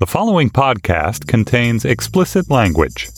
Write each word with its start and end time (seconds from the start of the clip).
The 0.00 0.06
following 0.06 0.48
podcast 0.48 1.26
contains 1.26 1.84
explicit 1.84 2.50
language. 2.50 3.10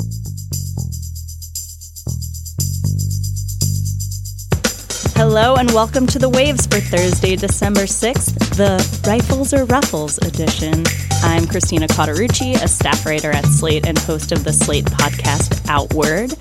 Hello 5.14 5.54
and 5.54 5.70
welcome 5.70 6.08
to 6.08 6.18
the 6.18 6.28
Waves 6.28 6.66
for 6.66 6.80
Thursday, 6.80 7.36
December 7.36 7.82
6th, 7.82 8.56
the 8.56 9.08
Rifles 9.08 9.54
or 9.54 9.64
Ruffles 9.66 10.18
edition. 10.18 10.82
I'm 11.22 11.46
Christina 11.46 11.86
Cauterucci, 11.86 12.60
a 12.60 12.66
staff 12.66 13.06
writer 13.06 13.30
at 13.30 13.44
Slate 13.44 13.86
and 13.86 13.96
host 13.96 14.32
of 14.32 14.42
the 14.42 14.52
Slate 14.52 14.86
podcast 14.86 15.64
Outward. 15.68 16.34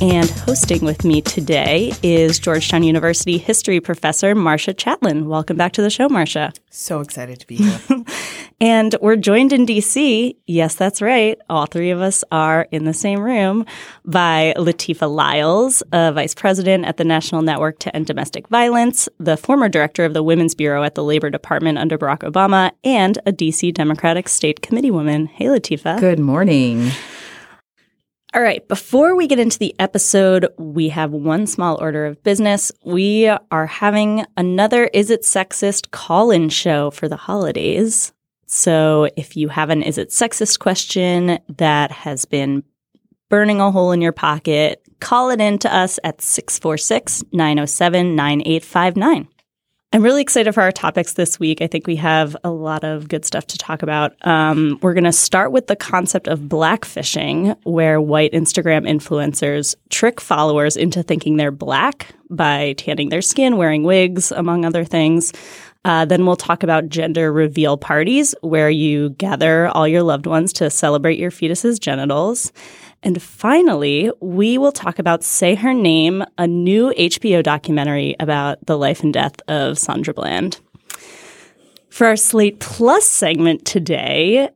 And 0.00 0.30
hosting 0.30 0.84
with 0.84 1.04
me 1.04 1.22
today 1.22 1.92
is 2.04 2.38
Georgetown 2.38 2.84
University 2.84 3.36
history 3.36 3.80
professor 3.80 4.36
Marcia 4.36 4.74
Chatelain. 4.74 5.24
Welcome 5.26 5.56
back 5.56 5.72
to 5.72 5.82
the 5.82 5.90
show, 5.90 6.08
Marcia. 6.08 6.52
So 6.70 7.00
excited 7.00 7.40
to 7.40 7.46
be 7.48 7.56
here. 7.56 7.80
and 8.60 8.94
we're 9.00 9.16
joined 9.16 9.52
in 9.52 9.66
DC. 9.66 10.36
Yes, 10.46 10.74
that's 10.74 11.00
right. 11.00 11.38
All 11.48 11.66
three 11.66 11.90
of 11.90 12.00
us 12.00 12.24
are 12.32 12.66
in 12.70 12.84
the 12.84 12.94
same 12.94 13.20
room 13.20 13.64
by 14.04 14.54
Latifa 14.56 15.08
Lyles, 15.08 15.82
a 15.92 16.12
vice 16.12 16.34
president 16.34 16.84
at 16.84 16.96
the 16.96 17.04
National 17.04 17.42
Network 17.42 17.78
to 17.80 17.94
End 17.94 18.06
Domestic 18.06 18.48
Violence, 18.48 19.08
the 19.18 19.36
former 19.36 19.68
director 19.68 20.04
of 20.04 20.14
the 20.14 20.22
Women's 20.22 20.54
Bureau 20.54 20.82
at 20.82 20.94
the 20.94 21.04
Labor 21.04 21.30
Department 21.30 21.78
under 21.78 21.96
Barack 21.96 22.20
Obama, 22.20 22.72
and 22.82 23.18
a 23.26 23.32
DC 23.32 23.72
Democratic 23.74 24.28
State 24.28 24.60
Committee 24.60 24.90
woman. 24.90 25.26
Hey, 25.26 25.46
Latifa. 25.46 26.00
Good 26.00 26.18
morning. 26.18 26.90
All 28.34 28.42
right, 28.42 28.66
before 28.68 29.16
we 29.16 29.26
get 29.26 29.38
into 29.38 29.58
the 29.58 29.74
episode, 29.78 30.48
we 30.58 30.90
have 30.90 31.12
one 31.12 31.46
small 31.46 31.80
order 31.80 32.04
of 32.04 32.22
business. 32.22 32.70
We 32.84 33.26
are 33.26 33.66
having 33.66 34.26
another 34.36 34.90
Is 34.92 35.10
It 35.10 35.22
Sexist 35.22 35.92
call 35.92 36.30
in 36.30 36.50
show 36.50 36.90
for 36.90 37.08
the 37.08 37.16
holidays. 37.16 38.12
So 38.48 39.10
if 39.14 39.36
you 39.36 39.48
have 39.48 39.68
an 39.68 39.82
Is 39.82 39.98
It 39.98 40.08
Sexist 40.08 40.58
question 40.58 41.38
that 41.58 41.92
has 41.92 42.24
been 42.24 42.64
burning 43.28 43.60
a 43.60 43.70
hole 43.70 43.92
in 43.92 44.00
your 44.00 44.12
pocket, 44.12 44.82
call 45.00 45.28
it 45.28 45.38
in 45.40 45.58
to 45.58 45.74
us 45.74 46.00
at 46.02 46.22
646 46.22 47.24
907 47.30 48.16
9859. 48.16 49.28
I'm 49.90 50.02
really 50.02 50.20
excited 50.20 50.52
for 50.52 50.62
our 50.62 50.72
topics 50.72 51.14
this 51.14 51.40
week. 51.40 51.62
I 51.62 51.66
think 51.66 51.86
we 51.86 51.96
have 51.96 52.36
a 52.44 52.50
lot 52.50 52.84
of 52.84 53.08
good 53.08 53.24
stuff 53.24 53.46
to 53.48 53.58
talk 53.58 53.82
about. 53.82 54.14
Um, 54.26 54.78
we're 54.82 54.92
going 54.92 55.04
to 55.04 55.12
start 55.12 55.50
with 55.50 55.66
the 55.66 55.76
concept 55.76 56.28
of 56.28 56.40
blackfishing, 56.40 57.56
where 57.64 57.98
white 57.98 58.32
Instagram 58.32 58.86
influencers 58.86 59.74
trick 59.88 60.20
followers 60.20 60.76
into 60.76 61.02
thinking 61.02 61.36
they're 61.36 61.50
black 61.50 62.14
by 62.28 62.74
tanning 62.74 63.08
their 63.08 63.22
skin, 63.22 63.56
wearing 63.56 63.82
wigs, 63.82 64.30
among 64.30 64.66
other 64.66 64.84
things. 64.84 65.32
Uh, 65.88 66.04
then 66.04 66.26
we'll 66.26 66.36
talk 66.36 66.62
about 66.62 66.90
gender 66.90 67.32
reveal 67.32 67.78
parties, 67.78 68.34
where 68.42 68.68
you 68.68 69.08
gather 69.08 69.68
all 69.68 69.88
your 69.88 70.02
loved 70.02 70.26
ones 70.26 70.52
to 70.52 70.68
celebrate 70.68 71.18
your 71.18 71.30
fetus's 71.30 71.78
genitals. 71.78 72.52
And 73.02 73.22
finally, 73.22 74.12
we 74.20 74.58
will 74.58 74.70
talk 74.70 74.98
about 74.98 75.24
Say 75.24 75.54
Her 75.54 75.72
Name, 75.72 76.22
a 76.36 76.46
new 76.46 76.92
HBO 76.92 77.42
documentary 77.42 78.14
about 78.20 78.58
the 78.66 78.76
life 78.76 79.02
and 79.02 79.14
death 79.14 79.40
of 79.48 79.78
Sandra 79.78 80.12
Bland. 80.12 80.60
For 81.88 82.06
our 82.06 82.16
Slate 82.16 82.60
Plus 82.60 83.06
segment 83.06 83.64
today, 83.64 84.50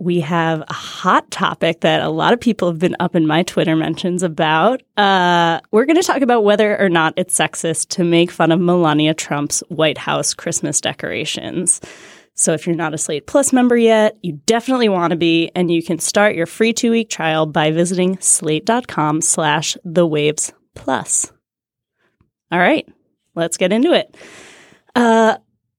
we 0.00 0.20
have 0.20 0.62
a 0.62 0.72
hot 0.72 1.30
topic 1.30 1.80
that 1.80 2.02
a 2.02 2.08
lot 2.08 2.32
of 2.32 2.40
people 2.40 2.68
have 2.68 2.78
been 2.78 2.96
up 3.00 3.14
in 3.14 3.26
my 3.26 3.42
Twitter 3.42 3.76
mentions 3.76 4.22
about. 4.22 4.82
Uh, 4.96 5.60
we're 5.70 5.84
going 5.84 6.00
to 6.00 6.02
talk 6.02 6.22
about 6.22 6.42
whether 6.42 6.80
or 6.80 6.88
not 6.88 7.12
it's 7.16 7.36
sexist 7.36 7.88
to 7.88 8.04
make 8.04 8.30
fun 8.30 8.50
of 8.50 8.60
Melania 8.60 9.12
Trump's 9.12 9.62
White 9.68 9.98
House 9.98 10.32
Christmas 10.32 10.80
decorations. 10.80 11.80
So 12.34 12.54
if 12.54 12.66
you're 12.66 12.76
not 12.76 12.94
a 12.94 12.98
Slate 12.98 13.26
Plus 13.26 13.52
member 13.52 13.76
yet, 13.76 14.16
you 14.22 14.40
definitely 14.46 14.88
want 14.88 15.10
to 15.10 15.16
be, 15.16 15.50
and 15.54 15.70
you 15.70 15.82
can 15.82 15.98
start 15.98 16.34
your 16.34 16.46
free 16.46 16.72
two-week 16.72 17.10
trial 17.10 17.44
by 17.44 17.70
visiting 17.70 18.18
slate.com 18.20 19.20
slash 19.20 19.76
the 19.84 20.06
waves 20.06 20.50
plus. 20.74 21.30
All 22.50 22.58
right, 22.58 22.88
let's 23.34 23.58
get 23.58 23.72
into 23.72 23.92
it. 23.92 24.16
Uh, 24.96 25.36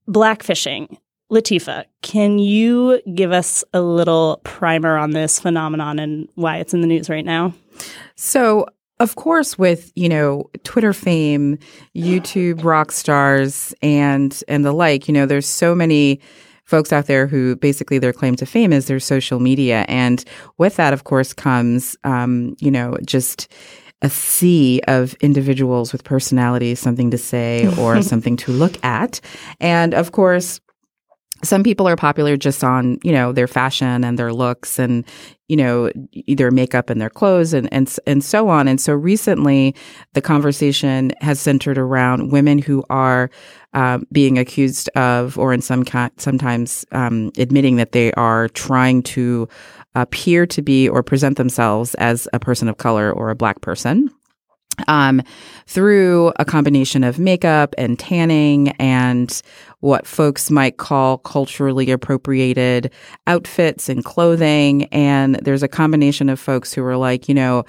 blackfishing. 0.07 0.97
Latifa, 1.31 1.85
can 2.01 2.39
you 2.39 3.01
give 3.15 3.31
us 3.31 3.63
a 3.73 3.81
little 3.81 4.41
primer 4.43 4.97
on 4.97 5.11
this 5.11 5.39
phenomenon 5.39 5.97
and 5.97 6.27
why 6.35 6.57
it's 6.57 6.73
in 6.73 6.81
the 6.81 6.87
news 6.87 7.09
right 7.09 7.23
now? 7.23 7.53
So, 8.15 8.67
of 8.99 9.15
course, 9.15 9.57
with 9.57 9.93
you 9.95 10.09
know 10.09 10.49
Twitter 10.63 10.91
fame, 10.91 11.57
YouTube 11.95 12.63
rock 12.65 12.91
stars, 12.91 13.73
and 13.81 14.43
and 14.49 14.65
the 14.65 14.73
like, 14.73 15.07
you 15.07 15.13
know, 15.13 15.25
there's 15.25 15.47
so 15.47 15.73
many 15.73 16.19
folks 16.65 16.91
out 16.93 17.07
there 17.07 17.27
who 17.27 17.55
basically 17.55 17.97
their 17.97 18.13
claim 18.13 18.35
to 18.35 18.45
fame 18.45 18.73
is 18.73 18.87
their 18.87 18.99
social 18.99 19.39
media, 19.39 19.85
and 19.87 20.25
with 20.57 20.75
that, 20.75 20.91
of 20.91 21.05
course, 21.05 21.31
comes 21.31 21.95
um, 22.03 22.57
you 22.59 22.69
know 22.69 22.97
just 23.05 23.47
a 24.01 24.09
sea 24.09 24.81
of 24.87 25.13
individuals 25.21 25.93
with 25.93 26.03
personalities, 26.03 26.79
something 26.79 27.09
to 27.11 27.17
say 27.17 27.73
or 27.77 28.01
something 28.01 28.35
to 28.35 28.51
look 28.51 28.83
at, 28.83 29.21
and 29.61 29.93
of 29.93 30.11
course 30.11 30.59
some 31.43 31.63
people 31.63 31.87
are 31.87 31.95
popular 31.95 32.37
just 32.37 32.63
on 32.63 32.97
you 33.03 33.11
know 33.11 33.31
their 33.31 33.47
fashion 33.47 34.03
and 34.03 34.17
their 34.17 34.33
looks 34.33 34.79
and 34.79 35.05
you 35.47 35.57
know 35.57 35.91
their 36.27 36.51
makeup 36.51 36.89
and 36.89 37.01
their 37.01 37.09
clothes 37.09 37.53
and 37.53 37.71
and 37.73 37.97
and 38.07 38.23
so 38.23 38.49
on. 38.49 38.67
And 38.67 38.79
so 38.79 38.93
recently 38.93 39.75
the 40.13 40.21
conversation 40.21 41.11
has 41.21 41.39
centered 41.39 41.77
around 41.77 42.31
women 42.31 42.57
who 42.57 42.83
are 42.89 43.29
uh, 43.73 43.99
being 44.11 44.37
accused 44.37 44.89
of 44.95 45.37
or 45.37 45.53
in 45.53 45.61
some 45.61 45.83
kind 45.83 46.11
sometimes 46.17 46.85
um, 46.91 47.31
admitting 47.37 47.75
that 47.77 47.91
they 47.91 48.11
are 48.13 48.47
trying 48.49 49.03
to 49.03 49.47
appear 49.95 50.45
to 50.45 50.61
be 50.61 50.87
or 50.87 51.03
present 51.03 51.37
themselves 51.37 51.95
as 51.95 52.27
a 52.33 52.39
person 52.39 52.69
of 52.69 52.77
color 52.77 53.11
or 53.11 53.29
a 53.29 53.35
black 53.35 53.61
person 53.61 54.09
um, 54.87 55.21
through 55.67 56.33
a 56.37 56.45
combination 56.45 57.03
of 57.03 57.19
makeup 57.19 57.73
and 57.77 57.97
tanning 57.97 58.69
and 58.79 59.41
what 59.79 60.05
folks 60.05 60.51
might 60.51 60.77
call 60.77 61.17
culturally 61.19 61.89
appropriated 61.91 62.91
outfits 63.27 63.89
and 63.89 64.05
clothing. 64.05 64.85
And 64.85 65.35
there's 65.35 65.63
a 65.63 65.67
combination 65.67 66.29
of 66.29 66.39
folks 66.39 66.73
who 66.73 66.83
are 66.85 66.97
like, 66.97 67.27
you 67.27 67.35
know, 67.35 67.63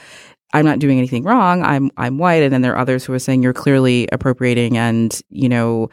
I'm 0.52 0.64
not 0.64 0.78
doing 0.78 0.98
anything 0.98 1.22
wrong. 1.22 1.62
I'm 1.62 1.90
I'm 1.96 2.18
white, 2.18 2.42
and 2.42 2.52
then 2.52 2.62
there 2.62 2.72
are 2.74 2.78
others 2.78 3.04
who 3.04 3.12
are 3.14 3.18
saying 3.18 3.42
you're 3.42 3.54
clearly 3.54 4.06
appropriating, 4.12 4.76
and 4.76 5.18
you 5.30 5.48
know, 5.48 5.88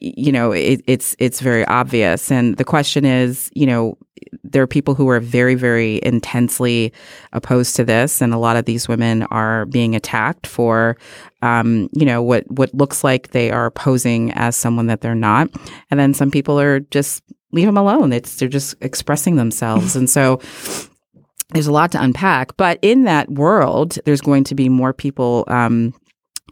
you 0.00 0.32
know, 0.32 0.52
it, 0.52 0.82
it's 0.86 1.16
it's 1.18 1.40
very 1.40 1.64
obvious. 1.66 2.30
And 2.30 2.56
the 2.56 2.64
question 2.64 3.04
is, 3.04 3.50
you 3.54 3.66
know, 3.66 3.96
there 4.42 4.62
are 4.62 4.66
people 4.66 4.94
who 4.94 5.08
are 5.08 5.20
very, 5.20 5.54
very 5.54 6.00
intensely 6.02 6.92
opposed 7.32 7.76
to 7.76 7.84
this, 7.84 8.20
and 8.20 8.34
a 8.34 8.38
lot 8.38 8.56
of 8.56 8.64
these 8.64 8.88
women 8.88 9.22
are 9.24 9.66
being 9.66 9.94
attacked 9.94 10.46
for, 10.46 10.96
um, 11.42 11.88
you 11.92 12.04
know, 12.04 12.22
what 12.22 12.44
what 12.50 12.74
looks 12.74 13.04
like 13.04 13.30
they 13.30 13.50
are 13.50 13.70
posing 13.70 14.32
as 14.32 14.56
someone 14.56 14.86
that 14.88 15.00
they're 15.00 15.14
not, 15.14 15.48
and 15.90 15.98
then 15.98 16.14
some 16.14 16.30
people 16.30 16.58
are 16.60 16.80
just 16.80 17.22
leave 17.52 17.66
them 17.66 17.76
alone. 17.76 18.12
It's 18.12 18.36
they're 18.36 18.48
just 18.48 18.74
expressing 18.80 19.36
themselves, 19.36 19.96
and 19.96 20.08
so 20.10 20.40
there's 21.50 21.66
a 21.66 21.72
lot 21.72 21.92
to 21.92 22.02
unpack. 22.02 22.56
But 22.56 22.78
in 22.82 23.04
that 23.04 23.30
world, 23.30 23.98
there's 24.04 24.20
going 24.20 24.44
to 24.44 24.54
be 24.54 24.68
more 24.68 24.92
people. 24.92 25.44
Um, 25.48 25.94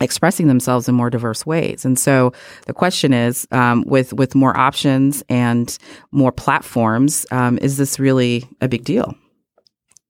expressing 0.00 0.48
themselves 0.48 0.88
in 0.88 0.94
more 0.94 1.10
diverse 1.10 1.47
ways. 1.47 1.84
And 1.84 1.98
so 1.98 2.32
the 2.66 2.72
question 2.72 3.12
is, 3.12 3.47
um, 3.50 3.84
with 3.86 4.12
with 4.12 4.34
more 4.34 4.56
options 4.56 5.22
and 5.28 5.76
more 6.10 6.32
platforms, 6.32 7.26
um, 7.30 7.58
is 7.58 7.76
this 7.76 7.98
really 7.98 8.48
a 8.60 8.69
big 8.69 8.84
deal? 8.84 9.14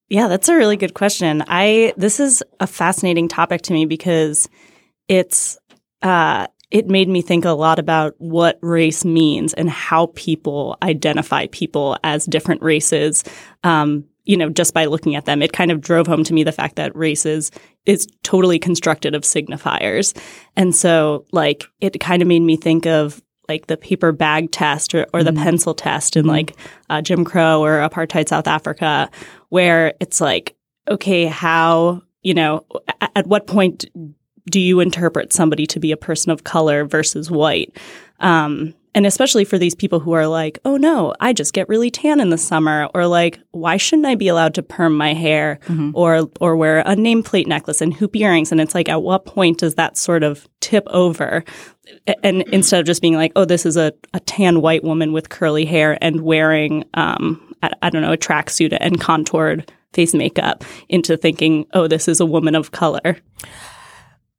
Yeah, 0.09 0.29
that's 0.29 0.49
a 0.49 0.57
really 0.57 0.77
good 0.77 0.95
question. 0.95 1.43
I 1.47 1.95
this 1.97 2.21
is 2.21 2.43
a 2.61 2.67
fascinating 2.67 3.29
topic 3.29 3.63
to 3.63 3.73
me 3.73 3.87
because 3.87 4.49
it's 5.09 5.59
uh, 6.03 6.47
it 6.71 6.89
made 6.89 7.09
me 7.09 7.23
think 7.23 7.45
a 7.45 7.51
lot 7.51 7.79
about 7.79 8.15
what 8.19 8.59
race 8.63 9.05
means 9.05 9.53
and 9.55 9.69
how 9.69 10.07
people 10.15 10.77
identify 10.83 11.47
people 11.49 11.99
as 12.03 12.25
different 12.25 12.63
races. 12.63 13.25
Um, 13.63 14.05
you 14.25 14.37
know, 14.37 14.49
just 14.49 14.75
by 14.75 14.85
looking 14.85 15.17
at 15.17 15.25
them, 15.25 15.43
it 15.43 15.53
kind 15.53 15.71
of 15.71 15.81
drove 15.81 16.07
home 16.07 16.25
to 16.25 16.35
me 16.35 16.45
the 16.45 16.53
fact 16.53 16.77
that 16.77 16.95
races 16.95 17.51
is 17.87 18.07
totally 18.23 18.59
constructed 18.59 19.15
of 19.15 19.23
signifiers. 19.23 20.17
And 20.57 20.75
so, 20.75 21.27
like, 21.33 21.65
it 21.81 21.99
kind 22.01 22.23
of 22.23 22.29
made 22.29 22.41
me 22.43 22.57
think 22.57 22.87
of 22.87 23.21
like 23.49 23.67
the 23.67 23.77
paper 23.77 24.13
bag 24.13 24.51
test 24.53 24.95
or, 24.95 25.03
or 25.13 25.21
mm-hmm. 25.21 25.35
the 25.35 25.43
pencil 25.43 25.75
test 25.75 26.17
in 26.17 26.23
mm-hmm. 26.23 26.31
like 26.31 26.57
uh, 26.89 27.03
Jim 27.03 27.25
Crow 27.25 27.63
or 27.63 27.79
apartheid 27.79 28.29
South 28.29 28.47
Africa, 28.47 29.11
where 29.49 29.95
it's 30.01 30.21
like, 30.21 30.57
okay, 30.89 31.27
how, 31.27 32.03
you 32.23 32.35
know, 32.35 32.65
at, 33.01 33.13
at 33.17 33.27
what 33.27 33.47
point 33.47 33.85
do 34.47 34.61
you 34.61 34.81
interpret 34.81 35.33
somebody 35.33 35.67
to 35.67 35.81
be 35.81 35.93
a 35.93 35.97
person 35.97 36.31
of 36.31 36.45
color 36.45 36.85
versus 36.85 37.31
white? 37.31 37.77
Um, 38.21 38.75
and 38.95 39.07
especially 39.07 39.45
for 39.45 39.59
these 39.59 39.75
people 39.75 40.01
who 40.01 40.13
are 40.13 40.27
like, 40.27 40.59
oh 40.65 40.77
no, 40.77 41.15
I 41.21 41.33
just 41.33 41.53
get 41.53 41.69
really 41.69 41.91
tan 41.91 42.21
in 42.21 42.31
the 42.31 42.39
summer, 42.39 42.89
or 42.95 43.07
like, 43.07 43.41
why 43.53 43.77
shouldn't 43.77 44.07
I 44.07 44.15
be 44.15 44.29
allowed 44.29 44.55
to 44.55 44.63
perm 44.63 44.97
my 44.97 45.15
hair 45.15 45.59
mm-hmm. 45.67 45.91
or 45.95 46.29
or 46.41 46.57
wear 46.57 46.81
a 46.81 46.95
nameplate 46.95 47.47
necklace 47.47 47.81
and 47.81 47.95
hoop 47.95 48.15
earrings? 48.17 48.53
And 48.53 48.61
it's 48.61 48.75
like, 48.75 48.89
at 48.89 49.03
what 49.03 49.25
point 49.25 49.59
does 49.59 49.77
that 49.77 49.97
sort 49.97 50.23
of 50.23 50.49
tip 50.61 50.85
over? 50.89 51.45
And 52.23 52.43
instead 52.49 52.81
of 52.81 52.87
just 52.87 53.03
being 53.03 53.15
like, 53.15 53.33
oh, 53.35 53.45
this 53.45 53.67
is 53.67 53.77
a, 53.77 53.93
a 54.15 54.21
tan 54.21 54.61
white 54.61 54.85
woman 54.85 55.13
with 55.13 55.29
curly 55.29 55.65
hair 55.65 55.99
and 56.01 56.21
wearing 56.21 56.85
um, 56.95 57.55
I, 57.63 57.71
I 57.83 57.91
don't 57.91 58.03
know, 58.03 58.13
a 58.13 58.19
tracksuit 58.19 58.77
and 58.79 59.01
contoured 59.01 59.71
face 59.93 60.15
makeup 60.15 60.65
into 60.89 61.17
thinking, 61.17 61.67
oh, 61.75 61.87
this 61.87 62.09
is 62.09 62.21
a 62.21 62.27
woman 62.27 62.55
of 62.55 62.71
color. 62.71 63.17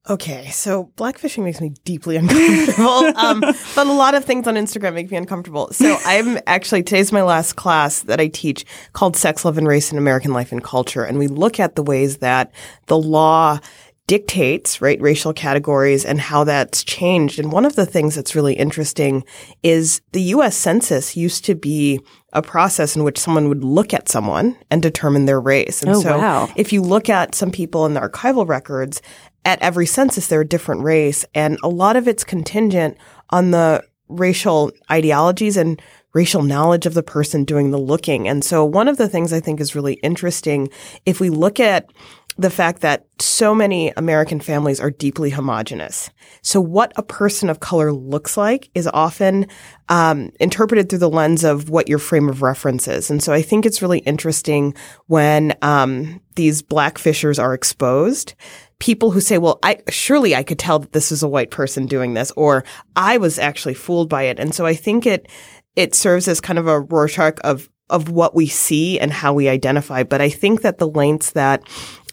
Okay, 0.09 0.49
so 0.49 0.91
blackfishing 0.97 1.45
makes 1.45 1.61
me 1.61 1.69
deeply 1.85 2.17
uncomfortable. 2.17 3.17
um, 3.17 3.39
but 3.39 3.87
a 3.87 3.93
lot 3.93 4.15
of 4.15 4.25
things 4.25 4.47
on 4.47 4.55
Instagram 4.55 4.95
make 4.95 5.09
me 5.09 5.15
uncomfortable. 5.17 5.69
So 5.71 5.97
I'm 6.05 6.39
actually 6.45 6.83
today's 6.83 7.13
my 7.13 7.23
last 7.23 7.53
class 7.53 8.01
that 8.01 8.19
I 8.19 8.27
teach 8.27 8.65
called 8.91 9.15
Sex, 9.15 9.45
Love, 9.45 9.57
and 9.57 9.67
Race 9.67 9.91
in 9.93 9.97
American 9.97 10.33
Life 10.33 10.51
and 10.51 10.61
Culture, 10.63 11.03
and 11.05 11.17
we 11.17 11.27
look 11.27 11.57
at 11.59 11.75
the 11.75 11.83
ways 11.83 12.17
that 12.17 12.51
the 12.87 12.97
law 12.97 13.59
dictates, 14.05 14.81
right, 14.81 14.99
racial 14.99 15.31
categories 15.31 16.03
and 16.03 16.19
how 16.19 16.43
that's 16.43 16.83
changed. 16.83 17.39
And 17.39 17.53
one 17.53 17.63
of 17.63 17.77
the 17.77 17.85
things 17.85 18.15
that's 18.15 18.35
really 18.35 18.53
interesting 18.53 19.23
is 19.63 20.01
the 20.11 20.21
US 20.23 20.57
Census 20.57 21.15
used 21.15 21.45
to 21.45 21.55
be 21.55 22.01
a 22.33 22.41
process 22.41 22.97
in 22.97 23.05
which 23.05 23.17
someone 23.17 23.47
would 23.47 23.63
look 23.63 23.93
at 23.93 24.09
someone 24.09 24.57
and 24.69 24.81
determine 24.81 25.23
their 25.25 25.39
race. 25.39 25.81
And 25.81 25.95
Oh, 25.95 26.01
so 26.01 26.17
wow. 26.17 26.49
if 26.57 26.73
you 26.73 26.81
look 26.81 27.07
at 27.09 27.33
some 27.33 27.49
people 27.49 27.85
in 27.85 27.93
the 27.93 28.01
archival 28.01 28.45
records, 28.45 29.01
at 29.45 29.61
every 29.61 29.85
census 29.85 30.27
they're 30.27 30.41
a 30.41 30.47
different 30.47 30.83
race 30.83 31.25
and 31.33 31.57
a 31.63 31.69
lot 31.69 31.95
of 31.95 32.07
it's 32.07 32.23
contingent 32.23 32.97
on 33.29 33.51
the 33.51 33.83
racial 34.09 34.71
ideologies 34.91 35.57
and 35.57 35.81
racial 36.13 36.43
knowledge 36.43 36.85
of 36.85 36.93
the 36.93 37.03
person 37.03 37.43
doing 37.43 37.71
the 37.71 37.79
looking. 37.79 38.27
And 38.27 38.43
so 38.43 38.63
one 38.63 38.87
of 38.87 38.97
the 38.97 39.09
things 39.09 39.33
I 39.33 39.39
think 39.39 39.59
is 39.59 39.75
really 39.75 39.95
interesting 39.95 40.69
if 41.05 41.19
we 41.19 41.29
look 41.29 41.59
at 41.59 41.89
the 42.37 42.49
fact 42.49 42.81
that 42.81 43.05
so 43.19 43.53
many 43.53 43.91
American 43.95 44.39
families 44.39 44.79
are 44.79 44.89
deeply 44.89 45.29
homogenous. 45.29 46.09
So 46.41 46.59
what 46.59 46.91
a 46.95 47.03
person 47.03 47.49
of 47.49 47.59
color 47.59 47.93
looks 47.93 48.37
like 48.37 48.69
is 48.73 48.89
often 48.91 49.47
um, 49.89 50.31
interpreted 50.39 50.89
through 50.89 50.99
the 50.99 51.09
lens 51.09 51.43
of 51.43 51.69
what 51.69 51.87
your 51.87 51.99
frame 51.99 52.29
of 52.29 52.41
reference 52.41 52.87
is. 52.87 53.11
And 53.11 53.21
so 53.21 53.33
I 53.33 53.43
think 53.43 53.65
it's 53.65 53.83
really 53.83 53.99
interesting 53.99 54.73
when 55.05 55.55
um, 55.61 56.21
these 56.35 56.63
black 56.63 56.97
fishers 56.97 57.37
are 57.37 57.53
exposed. 57.53 58.33
People 58.79 59.11
who 59.11 59.21
say, 59.21 59.37
"Well, 59.37 59.59
I 59.63 59.79
surely 59.89 60.35
I 60.35 60.43
could 60.43 60.59
tell 60.59 60.79
that 60.79 60.91
this 60.91 61.11
is 61.11 61.23
a 61.23 61.27
white 61.27 61.51
person 61.51 61.85
doing 61.85 62.13
this," 62.13 62.31
or 62.35 62.63
"I 62.95 63.17
was 63.17 63.39
actually 63.39 63.75
fooled 63.75 64.09
by 64.09 64.23
it." 64.23 64.39
And 64.39 64.53
so 64.53 64.65
I 64.65 64.73
think 64.75 65.05
it 65.05 65.27
it 65.75 65.95
serves 65.95 66.27
as 66.27 66.41
kind 66.41 66.59
of 66.59 66.67
a 66.67 66.79
Rorschach 66.79 67.39
of 67.43 67.69
of 67.89 68.09
what 68.09 68.35
we 68.35 68.47
see 68.47 68.99
and 68.99 69.11
how 69.11 69.33
we 69.33 69.47
identify. 69.49 70.03
But 70.03 70.21
I 70.21 70.29
think 70.29 70.61
that 70.61 70.77
the 70.77 70.87
lengths 70.87 71.31
that 71.31 71.63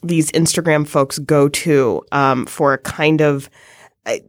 these 0.02 0.30
Instagram 0.32 0.86
folks 0.86 1.18
go 1.18 1.48
to 1.48 2.02
um, 2.12 2.46
for 2.46 2.72
a 2.72 2.78
kind 2.78 3.20
of 3.20 3.50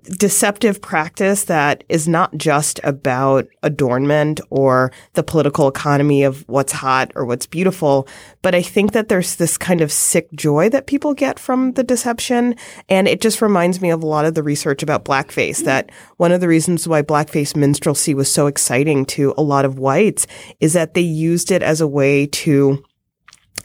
deceptive 0.03 0.81
practice 0.81 1.45
that 1.45 1.83
is 1.87 2.07
not 2.07 2.35
just 2.35 2.79
about 2.83 3.47
adornment 3.63 4.41
or 4.49 4.91
the 5.13 5.23
political 5.23 5.67
economy 5.67 6.23
of 6.23 6.47
what's 6.47 6.73
hot 6.73 7.11
or 7.15 7.25
what's 7.25 7.45
beautiful, 7.45 8.07
but 8.41 8.53
I 8.53 8.61
think 8.61 8.91
that 8.91 9.07
there's 9.07 9.37
this 9.37 9.57
kind 9.57 9.81
of 9.81 9.91
sick 9.91 10.31
joy 10.33 10.69
that 10.69 10.87
people 10.87 11.13
get 11.13 11.39
from 11.39 11.73
the 11.73 11.83
deception. 11.83 12.55
And 12.89 13.07
it 13.07 13.21
just 13.21 13.41
reminds 13.41 13.81
me 13.81 13.89
of 13.89 14.03
a 14.03 14.07
lot 14.07 14.25
of 14.25 14.35
the 14.35 14.43
research 14.43 14.83
about 14.83 15.05
blackface 15.05 15.63
that 15.63 15.89
one 16.17 16.31
of 16.31 16.41
the 16.41 16.47
reasons 16.47 16.87
why 16.87 17.01
blackface 17.01 17.55
minstrelsy 17.55 18.13
was 18.13 18.31
so 18.31 18.47
exciting 18.47 19.05
to 19.05 19.33
a 19.37 19.41
lot 19.41 19.65
of 19.65 19.79
whites 19.79 20.27
is 20.59 20.73
that 20.73 20.93
they 20.93 21.01
used 21.01 21.51
it 21.51 21.63
as 21.63 21.81
a 21.81 21.87
way 21.87 22.27
to 22.27 22.83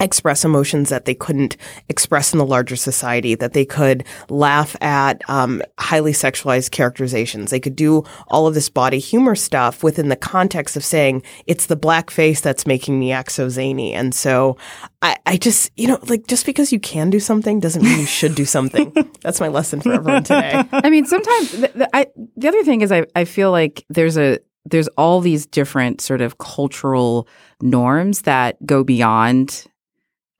express 0.00 0.44
emotions 0.44 0.88
that 0.90 1.04
they 1.04 1.14
couldn't 1.14 1.56
express 1.88 2.32
in 2.32 2.38
the 2.38 2.46
larger 2.46 2.76
society, 2.76 3.34
that 3.34 3.52
they 3.52 3.64
could 3.64 4.04
laugh 4.28 4.76
at 4.82 5.22
um, 5.28 5.62
highly 5.78 6.12
sexualized 6.12 6.70
characterizations. 6.70 7.50
They 7.50 7.60
could 7.60 7.76
do 7.76 8.04
all 8.28 8.46
of 8.46 8.54
this 8.54 8.68
body 8.68 8.98
humor 8.98 9.34
stuff 9.34 9.82
within 9.82 10.08
the 10.08 10.16
context 10.16 10.76
of 10.76 10.84
saying, 10.84 11.22
it's 11.46 11.66
the 11.66 11.76
black 11.76 12.10
face 12.10 12.40
that's 12.40 12.66
making 12.66 12.98
me 12.98 13.12
act 13.12 13.32
so 13.32 13.48
zany. 13.48 13.92
And 13.92 14.14
so 14.14 14.56
I, 15.02 15.16
I 15.26 15.36
just, 15.36 15.70
you 15.76 15.88
know, 15.88 15.98
like 16.08 16.26
just 16.26 16.46
because 16.46 16.72
you 16.72 16.80
can 16.80 17.10
do 17.10 17.20
something 17.20 17.60
doesn't 17.60 17.82
mean 17.82 18.00
you 18.00 18.06
should 18.06 18.34
do 18.34 18.44
something. 18.44 18.92
that's 19.20 19.40
my 19.40 19.48
lesson 19.48 19.80
for 19.80 19.92
everyone 19.92 20.24
today. 20.24 20.64
I 20.72 20.90
mean, 20.90 21.06
sometimes 21.06 21.52
the, 21.52 21.70
the, 21.74 21.96
I, 21.96 22.06
the 22.36 22.48
other 22.48 22.64
thing 22.64 22.80
is 22.80 22.92
I, 22.92 23.04
I 23.14 23.24
feel 23.24 23.50
like 23.50 23.84
there's 23.88 24.16
a 24.16 24.38
there's 24.68 24.88
all 24.98 25.20
these 25.20 25.46
different 25.46 26.00
sort 26.00 26.20
of 26.20 26.38
cultural 26.38 27.28
norms 27.62 28.22
that 28.22 28.64
go 28.66 28.82
beyond 28.82 29.66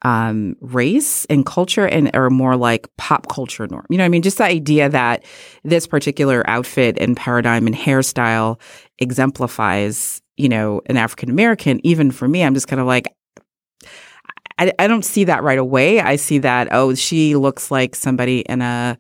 um, 0.06 0.54
race 0.60 1.24
and 1.24 1.44
culture 1.44 1.84
and 1.84 2.14
are 2.14 2.30
more 2.30 2.54
like 2.54 2.88
pop 2.96 3.26
culture 3.28 3.66
norm. 3.66 3.84
You 3.90 3.98
know 3.98 4.04
I 4.04 4.08
mean? 4.08 4.22
Just 4.22 4.38
the 4.38 4.44
idea 4.44 4.88
that 4.88 5.24
this 5.64 5.88
particular 5.88 6.48
outfit 6.48 6.96
and 7.00 7.16
paradigm 7.16 7.66
and 7.66 7.74
hairstyle 7.74 8.60
exemplifies, 9.00 10.22
you 10.36 10.48
know, 10.48 10.80
an 10.86 10.96
African 10.96 11.28
American, 11.28 11.84
even 11.84 12.12
for 12.12 12.28
me, 12.28 12.44
I'm 12.44 12.54
just 12.54 12.68
kind 12.68 12.80
of 12.80 12.86
like, 12.86 13.12
I, 14.58 14.72
I 14.78 14.86
don't 14.86 15.04
see 15.04 15.24
that 15.24 15.42
right 15.42 15.58
away. 15.58 16.00
I 16.00 16.14
see 16.14 16.38
that, 16.38 16.68
oh, 16.70 16.94
she 16.94 17.34
looks 17.34 17.72
like 17.72 17.96
somebody 17.96 18.42
in 18.42 18.62
a, 18.62 18.96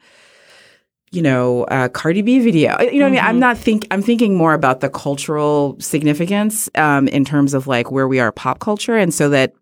you 1.12 1.22
know, 1.22 1.66
a 1.70 1.88
Cardi 1.88 2.22
B 2.22 2.40
video. 2.40 2.80
You 2.80 2.98
know 2.98 3.04
what 3.04 3.06
I 3.06 3.10
mean? 3.10 3.20
I'm 3.20 3.38
not 3.38 3.56
think 3.56 3.86
I'm 3.92 4.02
thinking 4.02 4.34
more 4.34 4.54
about 4.54 4.80
the 4.80 4.90
cultural 4.90 5.76
significance 5.78 6.68
um, 6.74 7.06
in 7.06 7.24
terms 7.24 7.54
of 7.54 7.68
like 7.68 7.92
where 7.92 8.08
we 8.08 8.18
are 8.18 8.32
pop 8.32 8.58
culture, 8.58 8.96
and 8.96 9.14
so 9.14 9.28
that 9.28 9.52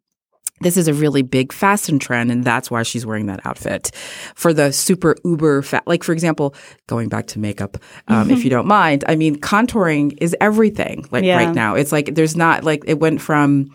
this 0.61 0.77
is 0.77 0.89
a 0.89 0.95
really 0.95 1.23
big 1.23 1.53
fashion 1.53 1.99
trend, 1.99 2.31
and 2.31 2.45
that's 2.45 2.71
why 2.71 2.83
she's 2.85 3.05
wearing 3.05 3.27
that 3.27 3.45
outfit 3.45 3.91
for 4.35 4.53
the 4.55 4.73
super 4.73 5.17
uber 5.25 5.63
fat. 5.63 5.83
Like 5.87 6.05
for 6.05 6.13
example, 6.13 6.55
going 6.87 7.09
back 7.09 7.27
to 7.29 7.39
makeup, 7.39 7.77
um, 8.09 8.31
if 8.31 8.45
you 8.45 8.51
don't 8.51 8.67
mind. 8.67 9.05
I 9.09 9.17
mean, 9.17 9.37
contouring 9.37 10.17
is 10.21 10.37
everything. 10.41 11.07
Like 11.11 11.25
Yeah. 11.25 11.37
right 11.37 11.55
now, 11.55 11.75
it's 11.75 11.93
like 11.93 12.15
there's 12.15 12.37
not 12.37 12.65
like 12.65 12.85
it 12.87 12.99
went 13.01 13.21
from 13.21 13.71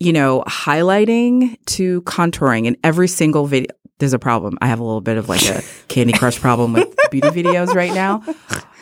you 0.00 0.12
know, 0.12 0.42
highlighting 0.48 1.56
to 1.66 2.02
contouring 2.02 2.66
in 2.66 2.76
every 2.82 3.06
single 3.08 3.46
video. 3.46 3.70
There's 3.98 4.12
a 4.12 4.18
problem. 4.18 4.58
I 4.60 4.66
have 4.66 4.80
a 4.80 4.84
little 4.84 5.00
bit 5.00 5.16
of 5.16 5.28
like 5.28 5.44
a 5.46 5.62
Candy 5.88 6.12
Crush 6.12 6.38
problem 6.38 6.72
with 6.72 6.94
beauty 7.12 7.28
videos 7.28 7.74
right 7.74 7.94
now. 7.94 8.22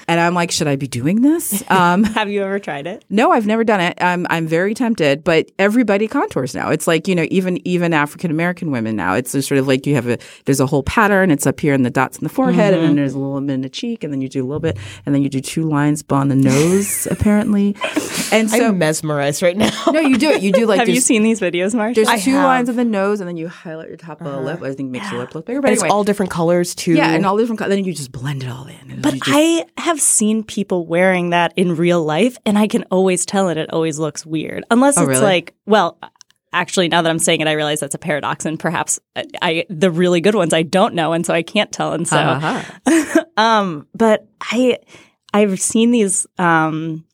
And 0.09 0.21
I'm 0.21 0.35
like, 0.35 0.51
should 0.51 0.67
I 0.69 0.77
be 0.77 0.89
doing 0.89 1.23
this? 1.23 1.63
Um, 1.73 2.05
Have 2.05 2.29
you 2.29 2.43
ever 2.43 2.59
tried 2.59 2.87
it? 2.87 3.05
no, 3.09 3.33
I've 3.33 3.47
never 3.47 3.65
done 3.65 3.81
it. 3.81 3.97
I'm 4.01 4.27
I'm 4.29 4.47
very 4.47 4.75
tempted, 4.75 5.25
but 5.25 5.51
everybody 5.59 6.07
contours 6.07 6.55
now. 6.55 6.71
It's 6.71 6.87
like 6.87 7.09
you 7.09 7.15
know, 7.15 7.27
even 7.31 7.67
even 7.67 7.95
African 7.95 8.31
American 8.31 8.71
women 8.71 8.95
now. 8.97 9.15
It's 9.15 9.31
sort 9.33 9.59
of 9.59 9.67
like 9.67 9.87
you 9.87 9.95
have 9.95 10.07
a 10.09 10.19
there's 10.45 10.61
a 10.61 10.67
whole 10.67 10.83
pattern. 10.83 11.31
It's 11.31 11.47
up 11.47 11.59
here 11.61 11.73
in 11.73 11.83
the 11.83 11.91
dots 11.91 12.19
in 12.19 12.25
the 12.25 12.29
forehead, 12.31 12.75
and 12.75 12.83
then 12.83 12.97
there's 12.97 13.15
a 13.15 13.19
little 13.19 13.41
bit 13.41 13.53
in 13.55 13.63
the 13.63 13.69
cheek, 13.71 14.05
and 14.05 14.13
then 14.13 14.21
you 14.21 14.29
do 14.29 14.43
a 14.45 14.47
little 14.47 14.61
bit, 14.61 14.77
and 15.07 15.15
then 15.15 15.23
you 15.23 15.29
do 15.29 15.41
two 15.41 15.63
lines 15.65 16.05
on 16.11 16.29
the 16.29 16.35
nose, 16.37 17.07
apparently. 17.11 17.75
And 18.33 18.51
so 18.51 18.69
I'm 18.69 18.79
mesmerized 18.79 19.43
right 19.43 19.57
now. 19.57 19.71
no, 19.91 20.01
you 20.01 20.19
do 20.19 20.31
it. 20.31 20.43
You 20.43 20.53
do 20.53 20.67
like 20.67 20.79
Have 20.79 20.89
you 20.89 21.01
seen 21.01 21.23
these 21.23 21.41
videos, 21.41 21.75
Marcia? 21.75 21.95
there's 21.97 22.09
I 22.09 22.19
two 22.19 22.33
have. 22.33 22.45
lines 22.45 22.69
on 22.69 22.77
the 22.77 22.85
nose, 22.85 23.21
and 23.21 23.29
then 23.29 23.37
you 23.37 23.49
highlight 23.49 23.89
your 23.89 23.97
top 23.97 24.21
of 24.21 24.27
the 24.31 24.41
lip. 24.41 24.63
I 24.63 24.69
think 24.75 24.89
it 24.89 24.93
makes 24.93 25.11
your 25.11 25.21
lip 25.21 25.35
look 25.35 25.47
bigger. 25.47 25.61
But 25.63 25.71
And 25.71 25.75
it's 25.81 25.85
all 25.91 26.05
different 26.05 26.31
colors 26.33 26.75
too. 26.75 26.93
yeah, 26.95 27.11
and 27.13 27.25
all 27.25 27.37
different. 27.39 27.61
co- 27.61 27.69
Then 27.69 27.85
you 27.85 27.93
just 27.95 28.13
blend 28.13 28.43
it 28.43 28.49
all 28.51 28.67
in. 28.67 29.01
But 29.01 29.15
just- 29.15 29.23
I 29.29 29.65
have 29.79 29.92
seen 30.01 30.43
people 30.45 30.87
wearing 30.87 31.31
that 31.31 31.53
in 31.57 31.77
real 31.77 32.03
life, 32.05 32.37
and 32.47 32.57
I 32.59 32.67
can 32.67 32.85
always 32.91 33.27
tell 33.27 33.49
it. 33.49 33.57
It 33.57 33.73
always 33.73 33.99
looks 33.99 34.25
weird, 34.27 34.65
unless 34.71 34.97
Oh, 34.99 35.03
it's 35.03 35.09
really? 35.09 35.23
like, 35.23 35.55
well, 35.67 35.99
actually, 36.53 36.89
now 36.89 37.03
that 37.03 37.11
I'm 37.11 37.19
saying 37.19 37.41
it, 37.41 37.49
I 37.49 37.53
realize 37.53 37.81
that's 37.81 37.95
a 37.95 37.99
paradox, 37.99 38.45
and 38.47 38.59
perhaps 38.59 38.99
I, 39.17 39.25
I 39.41 39.65
the 39.71 39.91
really 39.91 40.21
good 40.21 40.35
ones 40.35 40.53
I 40.53 40.63
don't 40.63 40.95
know, 40.95 41.13
and 41.13 41.25
so 41.27 41.33
I 41.35 41.43
can't 41.43 41.73
tell, 41.73 41.93
and 41.93 42.07
so, 42.07 42.17
um, 43.37 43.87
but 43.95 44.27
I 44.41 44.79
I've 45.35 45.61
seen 45.61 45.91
these 45.91 46.27
um 46.39 47.05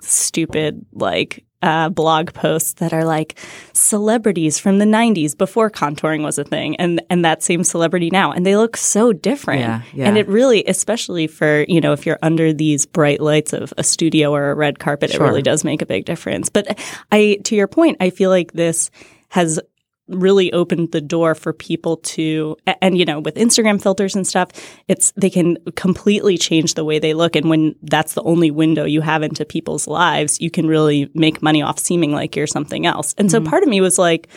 stupid 0.00 0.84
like 0.92 1.44
uh, 1.62 1.88
blog 1.88 2.32
posts 2.34 2.74
that 2.74 2.92
are 2.92 3.04
like 3.04 3.38
celebrities 3.72 4.58
from 4.58 4.78
the 4.78 4.84
90s 4.84 5.36
before 5.36 5.70
contouring 5.70 6.22
was 6.22 6.38
a 6.38 6.44
thing 6.44 6.76
and 6.76 7.00
and 7.08 7.24
that 7.24 7.42
same 7.42 7.64
celebrity 7.64 8.10
now 8.10 8.32
and 8.32 8.44
they 8.44 8.56
look 8.56 8.76
so 8.76 9.12
different 9.12 9.60
Yeah, 9.60 9.82
yeah. 9.94 10.06
and 10.08 10.18
it 10.18 10.28
really 10.28 10.64
especially 10.66 11.26
for 11.26 11.64
you 11.68 11.80
know 11.80 11.92
if 11.92 12.04
you're 12.04 12.18
under 12.22 12.52
these 12.52 12.84
bright 12.86 13.20
lights 13.20 13.52
of 13.52 13.72
a 13.78 13.84
studio 13.84 14.32
or 14.34 14.50
a 14.50 14.54
red 14.54 14.78
carpet 14.78 15.10
Sure. 15.12 15.24
it 15.24 15.28
really 15.28 15.42
does 15.42 15.64
make 15.64 15.82
a 15.82 15.86
big 15.86 16.04
difference 16.04 16.48
but 16.48 16.78
i 17.12 17.38
to 17.44 17.54
your 17.56 17.68
point 17.68 17.96
i 18.00 18.10
feel 18.10 18.30
like 18.30 18.52
this 18.52 18.90
has 19.28 19.60
really 20.08 20.52
opened 20.52 20.92
the 20.92 21.00
door 21.00 21.34
for 21.34 21.52
people 21.52 21.96
to 21.98 22.56
and 22.80 22.96
you 22.96 23.04
know 23.04 23.20
with 23.20 23.34
Instagram 23.34 23.82
filters 23.82 24.14
and 24.14 24.26
stuff 24.26 24.50
it's 24.88 25.12
they 25.16 25.30
can 25.30 25.56
completely 25.74 26.38
change 26.38 26.74
the 26.74 26.84
way 26.84 26.98
they 26.98 27.14
look. 27.14 27.36
And 27.36 27.50
when 27.50 27.74
that's 27.82 28.14
the 28.14 28.22
only 28.22 28.50
window 28.50 28.84
you 28.84 29.00
have 29.00 29.22
into 29.22 29.44
people's 29.44 29.86
lives 29.86 30.40
you 30.40 30.50
can 30.50 30.66
really 30.66 31.10
make 31.14 31.42
money 31.42 31.62
off 31.62 31.78
seeming 31.78 32.12
like 32.12 32.36
you're 32.36 32.46
something 32.46 32.86
else. 32.86 33.14
And 33.18 33.30
so 33.30 33.40
part 33.40 33.62
of 33.62 33.68
me 33.68 33.80
was 33.80 33.98
like 33.98 34.28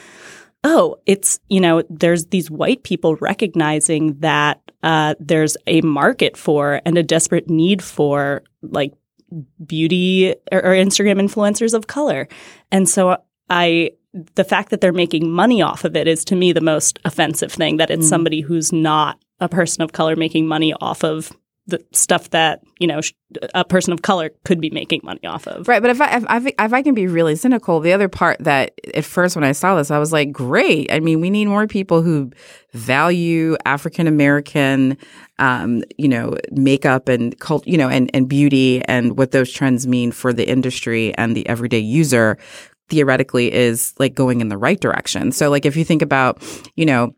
oh 0.63 0.97
it's 1.05 1.39
you 1.49 1.59
know 1.59 1.83
there's 1.89 2.27
these 2.27 2.49
white 2.49 2.83
people 2.83 3.15
recognizing 3.17 4.19
that 4.19 4.61
uh, 4.81 5.13
there's 5.19 5.57
a 5.67 5.81
market 5.81 6.37
for 6.37 6.81
and 6.85 6.97
a 6.97 7.03
desperate 7.03 7.49
need 7.49 7.83
for 7.83 8.43
like 8.61 8.93
beauty 9.65 10.35
or, 10.51 10.59
or 10.59 10.71
Instagram 10.71 11.21
influencers 11.21 11.73
of 11.73 11.87
color. 11.87 12.27
And 12.71 12.87
so 12.87 13.17
I 13.49 13.91
the 14.35 14.43
fact 14.43 14.69
that 14.69 14.81
they're 14.81 14.91
making 14.91 15.31
money 15.31 15.61
off 15.61 15.83
of 15.83 15.95
it 15.95 16.07
is 16.07 16.25
to 16.25 16.35
me 16.35 16.51
the 16.51 16.61
most 16.61 16.99
offensive 17.05 17.51
thing 17.51 17.77
that 17.77 17.91
it's 17.91 18.09
somebody 18.09 18.41
who's 18.41 18.73
not 18.73 19.19
a 19.39 19.47
person 19.47 19.83
of 19.83 19.93
color 19.93 20.15
making 20.15 20.47
money 20.47 20.73
off 20.81 21.03
of 21.03 21.31
the 21.69 21.83
stuff 21.91 22.31
that 22.31 22.61
you 22.79 22.87
know 22.87 22.99
a 23.53 23.63
person 23.63 23.93
of 23.93 24.01
color 24.01 24.31
could 24.43 24.59
be 24.59 24.69
making 24.69 25.01
money 25.03 25.23
off 25.25 25.47
of. 25.47 25.67
Right, 25.67 25.81
but 25.81 25.91
if 25.91 26.01
I, 26.01 26.17
if 26.17 26.25
I 26.27 26.65
if 26.65 26.73
I 26.73 26.81
can 26.81 26.93
be 26.93 27.07
really 27.07 27.35
cynical, 27.35 27.79
the 27.79 27.93
other 27.93 28.09
part 28.09 28.37
that 28.39 28.73
at 28.95 29.05
first 29.05 29.35
when 29.35 29.45
I 29.45 29.51
saw 29.51 29.75
this, 29.75 29.91
I 29.91 29.99
was 29.99 30.11
like, 30.11 30.31
great. 30.31 30.91
I 30.91 30.99
mean, 30.99 31.21
we 31.21 31.29
need 31.29 31.47
more 31.47 31.67
people 31.67 32.01
who 32.01 32.31
value 32.73 33.55
African 33.65 34.07
American, 34.07 34.97
um, 35.37 35.83
you 35.97 36.07
know, 36.07 36.35
makeup 36.51 37.07
and 37.07 37.37
cult, 37.39 37.67
you 37.67 37.77
know, 37.77 37.89
and 37.89 38.09
and 38.13 38.27
beauty 38.27 38.83
and 38.85 39.17
what 39.17 39.31
those 39.31 39.51
trends 39.51 39.87
mean 39.87 40.11
for 40.11 40.33
the 40.33 40.49
industry 40.49 41.13
and 41.15 41.35
the 41.35 41.47
everyday 41.47 41.79
user. 41.79 42.37
Theoretically, 42.89 43.53
is 43.53 43.93
like 43.99 44.15
going 44.15 44.41
in 44.41 44.49
the 44.49 44.57
right 44.57 44.79
direction. 44.79 45.31
So, 45.31 45.49
like, 45.49 45.65
if 45.65 45.75
you 45.75 45.85
think 45.85 46.01
about, 46.01 46.41
you 46.75 46.85
know, 46.85 47.13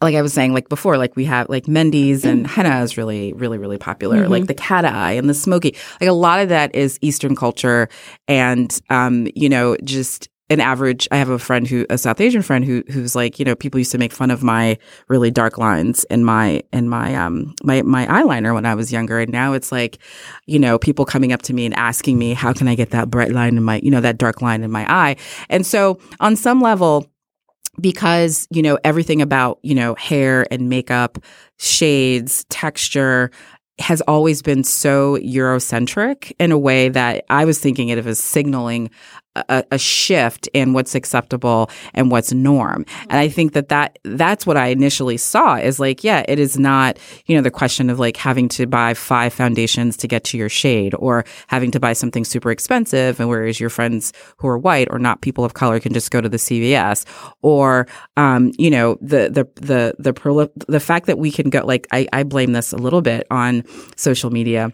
like 0.00 0.14
I 0.14 0.22
was 0.22 0.32
saying, 0.32 0.54
like 0.54 0.68
before, 0.68 0.96
like 0.96 1.16
we 1.16 1.24
have 1.26 1.48
like 1.48 1.64
mehndis 1.64 2.24
and 2.24 2.46
henna 2.46 2.82
is 2.82 2.96
really, 2.96 3.32
really, 3.34 3.58
really 3.58 3.78
popular. 3.78 4.22
Mm-hmm. 4.22 4.32
Like 4.32 4.46
the 4.46 4.54
cat 4.54 4.84
eye 4.84 5.12
and 5.12 5.28
the 5.28 5.34
smoky, 5.34 5.76
like 6.00 6.08
a 6.08 6.14
lot 6.14 6.40
of 6.40 6.48
that 6.48 6.74
is 6.74 6.98
Eastern 7.02 7.36
culture, 7.36 7.88
and 8.28 8.78
um, 8.90 9.28
you 9.34 9.48
know, 9.48 9.76
just 9.84 10.28
an 10.50 10.60
average. 10.60 11.08
I 11.10 11.16
have 11.16 11.30
a 11.30 11.38
friend 11.38 11.66
who, 11.66 11.86
a 11.88 11.96
South 11.96 12.20
Asian 12.20 12.42
friend 12.42 12.64
who, 12.64 12.82
who's 12.90 13.16
like, 13.16 13.38
you 13.38 13.44
know, 13.44 13.54
people 13.54 13.78
used 13.78 13.92
to 13.92 13.98
make 13.98 14.12
fun 14.12 14.30
of 14.30 14.42
my 14.42 14.78
really 15.08 15.30
dark 15.30 15.56
lines 15.58 16.04
in 16.04 16.24
my 16.24 16.62
in 16.72 16.88
my 16.88 17.14
um 17.14 17.54
my 17.62 17.82
my 17.82 18.06
eyeliner 18.06 18.54
when 18.54 18.66
I 18.66 18.74
was 18.74 18.92
younger, 18.92 19.18
and 19.20 19.32
now 19.32 19.54
it's 19.54 19.72
like, 19.72 19.98
you 20.46 20.58
know, 20.58 20.78
people 20.78 21.04
coming 21.04 21.32
up 21.32 21.42
to 21.42 21.54
me 21.54 21.64
and 21.64 21.74
asking 21.74 22.18
me, 22.18 22.34
how 22.34 22.52
can 22.52 22.68
I 22.68 22.74
get 22.74 22.90
that 22.90 23.10
bright 23.10 23.32
line 23.32 23.56
in 23.56 23.62
my, 23.62 23.80
you 23.82 23.90
know, 23.90 24.00
that 24.00 24.18
dark 24.18 24.42
line 24.42 24.62
in 24.62 24.70
my 24.70 24.86
eye, 24.92 25.16
and 25.48 25.66
so 25.66 25.98
on 26.20 26.36
some 26.36 26.60
level 26.60 27.10
because 27.80 28.46
you 28.50 28.62
know 28.62 28.78
everything 28.84 29.20
about 29.20 29.58
you 29.62 29.74
know 29.74 29.94
hair 29.96 30.46
and 30.52 30.68
makeup 30.68 31.18
shades 31.58 32.44
texture 32.48 33.30
has 33.80 34.00
always 34.02 34.42
been 34.42 34.62
so 34.62 35.16
eurocentric 35.18 36.32
in 36.38 36.52
a 36.52 36.58
way 36.58 36.88
that 36.88 37.24
i 37.30 37.44
was 37.44 37.58
thinking 37.58 37.88
it 37.88 37.98
as 37.98 38.18
signaling 38.18 38.90
a, 39.36 39.64
a, 39.72 39.78
shift 39.78 40.48
in 40.54 40.72
what's 40.72 40.94
acceptable 40.94 41.70
and 41.92 42.10
what's 42.10 42.32
norm. 42.32 42.84
And 43.08 43.18
i 43.18 43.28
think 43.28 43.52
that 43.52 43.68
that 43.68 43.98
that's 44.04 44.46
what 44.46 44.56
i 44.56 44.68
initially 44.68 45.16
saw 45.16 45.56
is 45.56 45.78
like 45.78 46.04
yeah 46.04 46.24
it 46.28 46.38
is 46.38 46.58
not 46.58 46.98
you 47.26 47.36
know 47.36 47.42
the 47.42 47.50
question 47.50 47.90
of 47.90 47.98
like 47.98 48.16
having 48.16 48.48
to 48.50 48.66
buy 48.66 48.94
five 48.94 49.32
foundations 49.32 49.96
to 49.98 50.08
get 50.08 50.24
to 50.24 50.38
your 50.38 50.48
shade 50.48 50.94
or 50.98 51.24
having 51.48 51.70
to 51.70 51.80
buy 51.80 51.92
something 51.92 52.24
super 52.24 52.50
expensive 52.50 53.20
and 53.20 53.28
whereas 53.28 53.60
your 53.60 53.70
friends 53.70 54.12
who 54.38 54.48
are 54.48 54.58
white 54.58 54.88
or 54.90 54.98
not 54.98 55.20
people 55.20 55.44
of 55.44 55.54
color 55.54 55.80
can 55.80 55.92
just 55.92 56.10
go 56.10 56.20
to 56.20 56.28
the 56.28 56.36
cvs 56.36 57.04
or 57.42 57.86
um, 58.16 58.52
you 58.58 58.70
know 58.70 58.96
the 59.00 59.28
the 59.30 59.48
the 59.60 59.94
the 59.96 60.50
the 60.68 60.80
fact 60.80 61.06
that 61.06 61.18
we 61.18 61.30
can 61.30 61.50
go 61.50 61.64
like 61.64 61.86
I, 61.92 62.06
I 62.12 62.22
blame 62.22 62.52
this 62.52 62.72
a 62.72 62.76
little 62.76 63.02
bit 63.02 63.26
on 63.30 63.64
social 63.96 64.30
media 64.30 64.72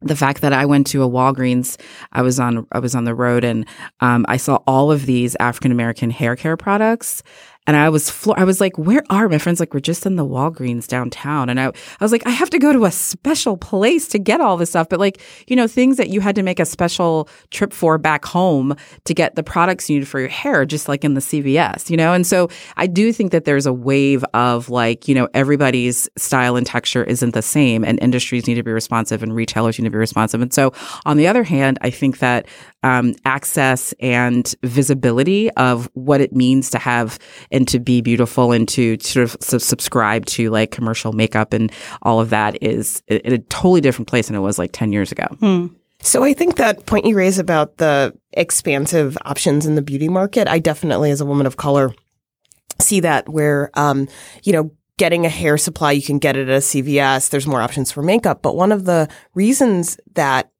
the 0.00 0.16
fact 0.16 0.42
that 0.42 0.52
I 0.52 0.64
went 0.64 0.86
to 0.88 1.02
a 1.02 1.08
Walgreens, 1.08 1.76
I 2.12 2.22
was 2.22 2.38
on 2.38 2.66
I 2.72 2.78
was 2.78 2.94
on 2.94 3.04
the 3.04 3.14
road 3.14 3.44
and 3.44 3.66
um, 4.00 4.24
I 4.28 4.36
saw 4.36 4.56
all 4.66 4.92
of 4.92 5.06
these 5.06 5.36
African 5.40 5.72
American 5.72 6.10
hair 6.10 6.36
care 6.36 6.56
products, 6.56 7.22
and 7.68 7.76
I 7.76 7.90
was 7.90 8.08
flo- 8.08 8.34
I 8.34 8.44
was 8.44 8.62
like, 8.62 8.78
where 8.78 9.02
are 9.10 9.28
my 9.28 9.36
friends? 9.36 9.60
Like, 9.60 9.74
we're 9.74 9.80
just 9.80 10.06
in 10.06 10.16
the 10.16 10.24
Walgreens 10.24 10.86
downtown, 10.86 11.50
and 11.50 11.60
I 11.60 11.66
I 11.66 11.72
was 12.00 12.12
like, 12.12 12.26
I 12.26 12.30
have 12.30 12.48
to 12.50 12.58
go 12.58 12.72
to 12.72 12.86
a 12.86 12.90
special 12.90 13.58
place 13.58 14.08
to 14.08 14.18
get 14.18 14.40
all 14.40 14.56
this 14.56 14.70
stuff, 14.70 14.88
but 14.88 14.98
like 14.98 15.20
you 15.46 15.54
know 15.54 15.66
things 15.66 15.98
that 15.98 16.08
you 16.08 16.22
had 16.22 16.34
to 16.36 16.42
make 16.42 16.60
a 16.60 16.64
special 16.64 17.28
trip 17.50 17.74
for 17.74 17.98
back 17.98 18.24
home 18.24 18.74
to 19.04 19.12
get 19.12 19.34
the 19.34 19.42
products 19.42 19.90
you 19.90 19.98
need 19.98 20.08
for 20.08 20.18
your 20.18 20.30
hair, 20.30 20.64
just 20.64 20.88
like 20.88 21.04
in 21.04 21.12
the 21.12 21.20
CVS, 21.20 21.90
you 21.90 21.98
know, 21.98 22.14
and 22.14 22.26
so 22.26 22.48
I 22.78 22.86
do 22.86 23.12
think 23.12 23.32
that 23.32 23.44
there's 23.44 23.66
a 23.66 23.72
wave 23.72 24.24
of 24.32 24.70
like 24.70 25.06
you 25.06 25.14
know 25.14 25.28
everybody's 25.34 26.08
style 26.16 26.56
and 26.56 26.66
texture 26.66 27.04
isn't 27.04 27.34
the 27.34 27.42
same, 27.42 27.84
and 27.84 28.00
industries 28.00 28.46
need 28.46 28.54
to 28.54 28.62
be 28.62 28.72
responsive, 28.72 29.22
and 29.22 29.34
retailers 29.34 29.78
need 29.78 29.84
to 29.84 29.90
be 29.90 29.98
responsive, 29.98 30.40
and 30.40 30.54
so 30.54 30.72
on 31.04 31.18
the 31.18 31.28
other 31.28 31.44
hand, 31.44 31.78
I 31.82 31.90
think 31.90 32.20
that 32.20 32.46
um, 32.82 33.14
access 33.24 33.92
and 34.00 34.54
visibility 34.62 35.50
of 35.52 35.90
what 35.94 36.20
it 36.20 36.32
means 36.32 36.70
to 36.70 36.78
have 36.78 37.18
and 37.50 37.66
to 37.68 37.78
be 37.78 38.00
beautiful 38.00 38.52
and 38.52 38.68
to 38.68 38.96
sort 39.00 39.24
of 39.24 39.36
sub- 39.40 39.60
subscribe 39.60 40.26
to 40.26 40.50
like 40.50 40.70
commercial 40.70 41.12
makeup 41.12 41.52
and 41.52 41.72
all 42.02 42.20
of 42.20 42.30
that 42.30 42.62
is 42.62 43.02
in 43.08 43.32
a 43.32 43.38
totally 43.38 43.80
different 43.80 44.08
place 44.08 44.28
than 44.28 44.36
it 44.36 44.40
was 44.40 44.58
like 44.58 44.70
10 44.72 44.92
years 44.92 45.10
ago. 45.10 45.26
So 46.00 46.22
I 46.22 46.32
think 46.32 46.56
that 46.56 46.86
point 46.86 47.06
you 47.06 47.16
raise 47.16 47.38
about 47.38 47.78
the 47.78 48.14
expansive 48.32 49.18
options 49.24 49.66
in 49.66 49.74
the 49.74 49.82
beauty 49.82 50.08
market, 50.08 50.46
I 50.46 50.60
definitely, 50.60 51.10
as 51.10 51.20
a 51.20 51.26
woman 51.26 51.46
of 51.46 51.56
color, 51.56 51.92
see 52.80 53.00
that 53.00 53.28
where, 53.28 53.70
um, 53.74 54.06
you 54.44 54.52
know, 54.52 54.70
getting 54.96 55.26
a 55.26 55.28
hair 55.28 55.58
supply, 55.58 55.92
you 55.92 56.02
can 56.02 56.18
get 56.18 56.36
it 56.36 56.48
at 56.48 56.56
a 56.56 56.60
CVS. 56.60 57.30
There's 57.30 57.46
more 57.46 57.60
options 57.60 57.90
for 57.90 58.02
makeup. 58.02 58.42
But 58.42 58.56
one 58.56 58.70
of 58.70 58.84
the 58.84 59.08
reasons 59.34 59.98
that 60.14 60.50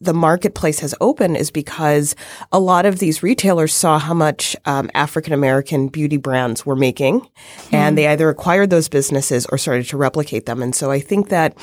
the 0.00 0.14
marketplace 0.14 0.80
has 0.80 0.94
opened 1.00 1.36
is 1.36 1.50
because 1.50 2.14
a 2.52 2.60
lot 2.60 2.86
of 2.86 2.98
these 2.98 3.22
retailers 3.22 3.74
saw 3.74 3.98
how 3.98 4.14
much 4.14 4.56
um, 4.64 4.90
African 4.94 5.32
American 5.32 5.88
beauty 5.88 6.16
brands 6.16 6.66
were 6.66 6.76
making, 6.76 7.26
and 7.72 7.96
they 7.96 8.06
either 8.06 8.28
acquired 8.28 8.70
those 8.70 8.88
businesses 8.88 9.46
or 9.46 9.58
started 9.58 9.86
to 9.88 9.96
replicate 9.96 10.46
them. 10.46 10.62
And 10.62 10.74
so 10.74 10.90
I 10.90 11.00
think 11.00 11.28
that 11.28 11.56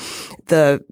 the 0.46 0.84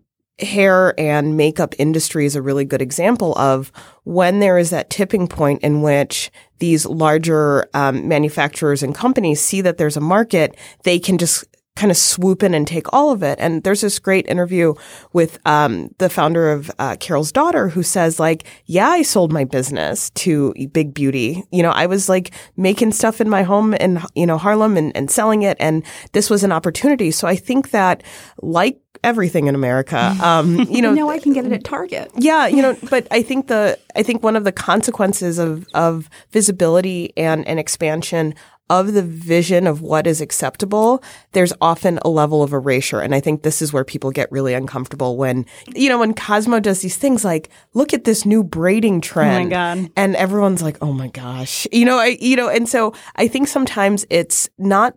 hair 0.43 0.99
and 0.99 1.37
makeup 1.37 1.75
industry 1.79 2.27
is 2.27 2.37
a 2.37 2.43
really 2.43 2.65
good 2.65 2.83
example 2.83 3.37
of 3.39 3.71
when 4.05 4.41
there 4.41 4.59
is 4.59 4.71
that 4.71 4.91
tipping 4.91 5.27
point 5.29 5.63
in 5.63 5.83
which 5.83 6.31
these 6.59 6.87
larger 6.87 7.69
um, 7.75 8.09
manufacturers 8.09 8.83
and 8.83 8.95
companies 8.95 9.41
see 9.41 9.61
that 9.61 9.79
there's 9.79 9.97
a 9.97 10.01
market, 10.01 10.57
they 10.85 10.99
can 10.99 11.19
just 11.19 11.45
kind 11.81 11.91
of 11.91 11.97
swoop 11.97 12.43
in 12.43 12.53
and 12.53 12.67
take 12.67 12.93
all 12.93 13.11
of 13.11 13.23
it. 13.23 13.39
And 13.41 13.63
there's 13.63 13.81
this 13.81 13.99
great 13.99 14.27
interview 14.27 14.75
with 15.15 15.39
um, 15.47 15.89
the 15.97 16.11
founder 16.11 16.53
of 16.53 16.71
uh, 16.79 16.97
Carol's 17.01 17.33
daughter 17.33 17.71
who 17.71 17.83
says, 17.83 18.21
like, 18.21 18.45
yeah, 18.67 18.89
I 18.91 19.01
sold 19.01 19.33
my 19.33 19.45
business 19.45 20.11
to 20.11 20.53
Big 20.73 20.93
Beauty. 20.93 21.43
You 21.51 21.63
know, 21.63 21.71
I 21.71 21.87
was 21.87 22.07
like 22.11 22.33
making 22.59 22.93
stuff 22.93 23.19
in 23.19 23.31
my 23.31 23.45
home 23.45 23.73
in, 23.73 23.99
you 24.15 24.27
know, 24.27 24.37
Harlem 24.37 24.77
and, 24.77 24.95
and 24.95 25.11
selling 25.11 25.41
it. 25.41 25.57
And 25.59 25.83
this 26.13 26.29
was 26.29 26.45
an 26.45 26.53
opportunity. 26.53 27.11
So 27.11 27.27
I 27.27 27.35
think 27.35 27.71
that 27.71 28.03
like 28.43 28.79
everything 29.03 29.47
in 29.47 29.55
America, 29.55 30.15
um, 30.23 30.61
you 30.69 30.83
know, 30.83 30.93
now 30.93 31.09
I 31.09 31.19
can 31.19 31.33
get 31.33 31.47
it 31.47 31.53
at 31.53 31.65
Target. 31.65 32.11
yeah, 32.17 32.47
you 32.47 32.61
know, 32.61 32.77
but 32.91 33.07
I 33.11 33.23
think 33.23 33.47
the 33.47 33.79
I 33.97 34.03
think 34.03 34.23
one 34.23 34.37
of 34.37 34.45
the 34.45 34.53
consequences 34.53 35.39
of 35.39 35.67
of 35.73 36.11
visibility 36.31 37.15
and 37.17 37.49
and 37.49 37.59
expansion 37.59 38.35
of 38.71 38.95
the 38.95 39.03
vision 39.03 39.67
of 39.67 39.83
what 39.83 40.07
is 40.07 40.21
acceptable, 40.21 41.03
there's 41.33 41.53
often 41.61 41.99
a 42.03 42.09
level 42.09 42.43
of 42.43 42.53
erasure. 42.53 43.01
And 43.01 43.15
I 43.15 43.21
think 43.21 43.43
this 43.43 43.61
is 43.61 43.73
where 43.73 43.85
people 43.85 44.13
get 44.13 44.31
really 44.31 44.55
uncomfortable 44.55 45.17
when, 45.17 45.45
you 45.75 45.89
know, 45.89 45.99
when 45.99 46.15
Cosmo 46.15 46.61
does 46.61 46.81
these 46.81 46.97
things 46.97 47.25
like, 47.25 47.51
look 47.75 47.93
at 47.93 48.05
this 48.05 48.25
new 48.25 48.45
braiding 48.45 48.99
oh 48.99 49.01
trend. 49.01 49.51
God. 49.51 49.91
And 49.97 50.15
everyone's 50.17 50.63
like, 50.63 50.79
oh 50.81 50.93
my 50.93 51.09
gosh. 51.09 51.67
You 51.73 51.85
know, 51.85 51.99
I, 51.99 52.17
you 52.21 52.37
know, 52.37 52.49
and 52.49 52.69
so 52.69 52.95
I 53.17 53.27
think 53.27 53.49
sometimes 53.49 54.07
it's 54.09 54.49
not 54.57 54.97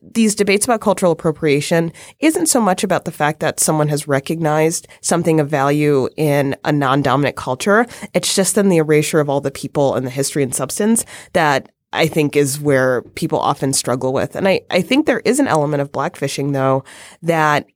these 0.00 0.36
debates 0.36 0.64
about 0.64 0.80
cultural 0.80 1.10
appropriation 1.10 1.92
isn't 2.20 2.46
so 2.46 2.60
much 2.60 2.84
about 2.84 3.04
the 3.04 3.10
fact 3.10 3.40
that 3.40 3.58
someone 3.58 3.88
has 3.88 4.06
recognized 4.06 4.86
something 5.00 5.40
of 5.40 5.48
value 5.48 6.08
in 6.16 6.54
a 6.64 6.70
non-dominant 6.70 7.34
culture. 7.34 7.84
It's 8.14 8.32
just 8.32 8.54
then 8.54 8.68
the 8.68 8.76
erasure 8.76 9.18
of 9.18 9.28
all 9.28 9.40
the 9.40 9.50
people 9.50 9.96
and 9.96 10.06
the 10.06 10.10
history 10.10 10.44
and 10.44 10.54
substance 10.54 11.04
that 11.32 11.72
I 11.92 12.06
think 12.06 12.36
is 12.36 12.60
where 12.60 13.02
people 13.02 13.38
often 13.38 13.72
struggle 13.72 14.12
with. 14.12 14.36
And 14.36 14.46
I, 14.46 14.62
I 14.70 14.82
think 14.82 15.06
there 15.06 15.20
is 15.20 15.40
an 15.40 15.48
element 15.48 15.80
of 15.80 15.92
blackfishing 15.92 16.52
though 16.52 16.84
that 17.22 17.66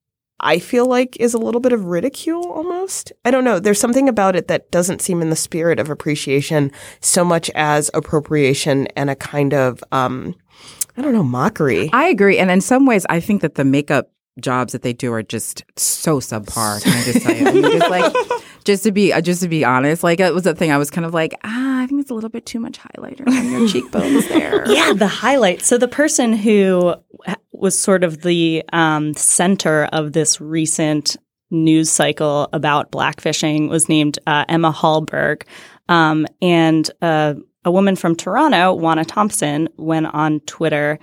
I 0.40 0.58
feel 0.58 0.86
like 0.86 1.16
is 1.20 1.34
a 1.34 1.38
little 1.38 1.60
bit 1.60 1.72
of 1.72 1.84
ridicule 1.84 2.44
almost. 2.50 3.12
I 3.24 3.30
don't 3.30 3.44
know. 3.44 3.60
There's 3.60 3.78
something 3.80 4.08
about 4.08 4.34
it 4.34 4.48
that 4.48 4.70
doesn't 4.72 5.00
seem 5.00 5.22
in 5.22 5.30
the 5.30 5.36
spirit 5.36 5.78
of 5.78 5.88
appreciation 5.88 6.72
so 7.00 7.24
much 7.24 7.48
as 7.54 7.90
appropriation 7.94 8.88
and 8.88 9.08
a 9.08 9.14
kind 9.14 9.54
of, 9.54 9.84
um, 9.92 10.34
I 10.96 11.02
don't 11.02 11.14
know, 11.14 11.22
mockery. 11.22 11.88
I 11.92 12.08
agree. 12.08 12.38
And 12.38 12.50
in 12.50 12.60
some 12.60 12.86
ways, 12.86 13.06
I 13.08 13.20
think 13.20 13.40
that 13.42 13.54
the 13.54 13.64
makeup 13.64 14.10
jobs 14.40 14.72
that 14.72 14.82
they 14.82 14.92
do 14.92 15.12
are 15.12 15.22
just 15.22 15.62
so 15.76 16.18
subpar. 16.18 16.82
Can 16.82 16.92
I 16.92 17.04
just 17.04 17.22
tell 17.22 17.36
you? 17.36 17.46
I 17.46 17.52
mean, 17.52 17.62
just 17.62 17.90
like, 17.90 18.12
just 18.64 18.82
to 18.84 18.92
be, 18.92 19.12
uh, 19.12 19.20
just 19.20 19.42
to 19.42 19.48
be 19.48 19.64
honest, 19.64 20.02
like 20.02 20.20
it 20.20 20.34
was 20.34 20.46
a 20.46 20.54
thing. 20.54 20.72
I 20.72 20.78
was 20.78 20.90
kind 20.90 21.04
of 21.04 21.14
like, 21.14 21.34
ah, 21.44 21.82
I 21.82 21.86
think 21.86 22.00
it's 22.00 22.10
a 22.10 22.14
little 22.14 22.30
bit 22.30 22.46
too 22.46 22.60
much 22.60 22.78
highlighter 22.78 23.26
on 23.26 23.50
your 23.50 23.68
cheekbones 23.72 24.28
there. 24.28 24.68
Yeah, 24.70 24.92
the 24.92 25.06
highlight. 25.06 25.62
So 25.62 25.78
the 25.78 25.88
person 25.88 26.32
who 26.32 26.94
was 27.52 27.78
sort 27.78 28.04
of 28.04 28.22
the 28.22 28.64
um, 28.72 29.14
center 29.14 29.84
of 29.92 30.12
this 30.12 30.40
recent 30.40 31.16
news 31.50 31.90
cycle 31.90 32.48
about 32.52 32.90
blackfishing 32.90 33.68
was 33.68 33.88
named 33.88 34.18
uh, 34.26 34.44
Emma 34.48 34.72
Hallberg, 34.72 35.42
um, 35.88 36.26
and 36.40 36.90
uh, 37.02 37.34
a 37.64 37.70
woman 37.70 37.94
from 37.94 38.16
Toronto, 38.16 38.72
Wanna 38.72 39.04
Thompson, 39.04 39.68
went 39.76 40.06
on 40.06 40.40
Twitter 40.40 40.98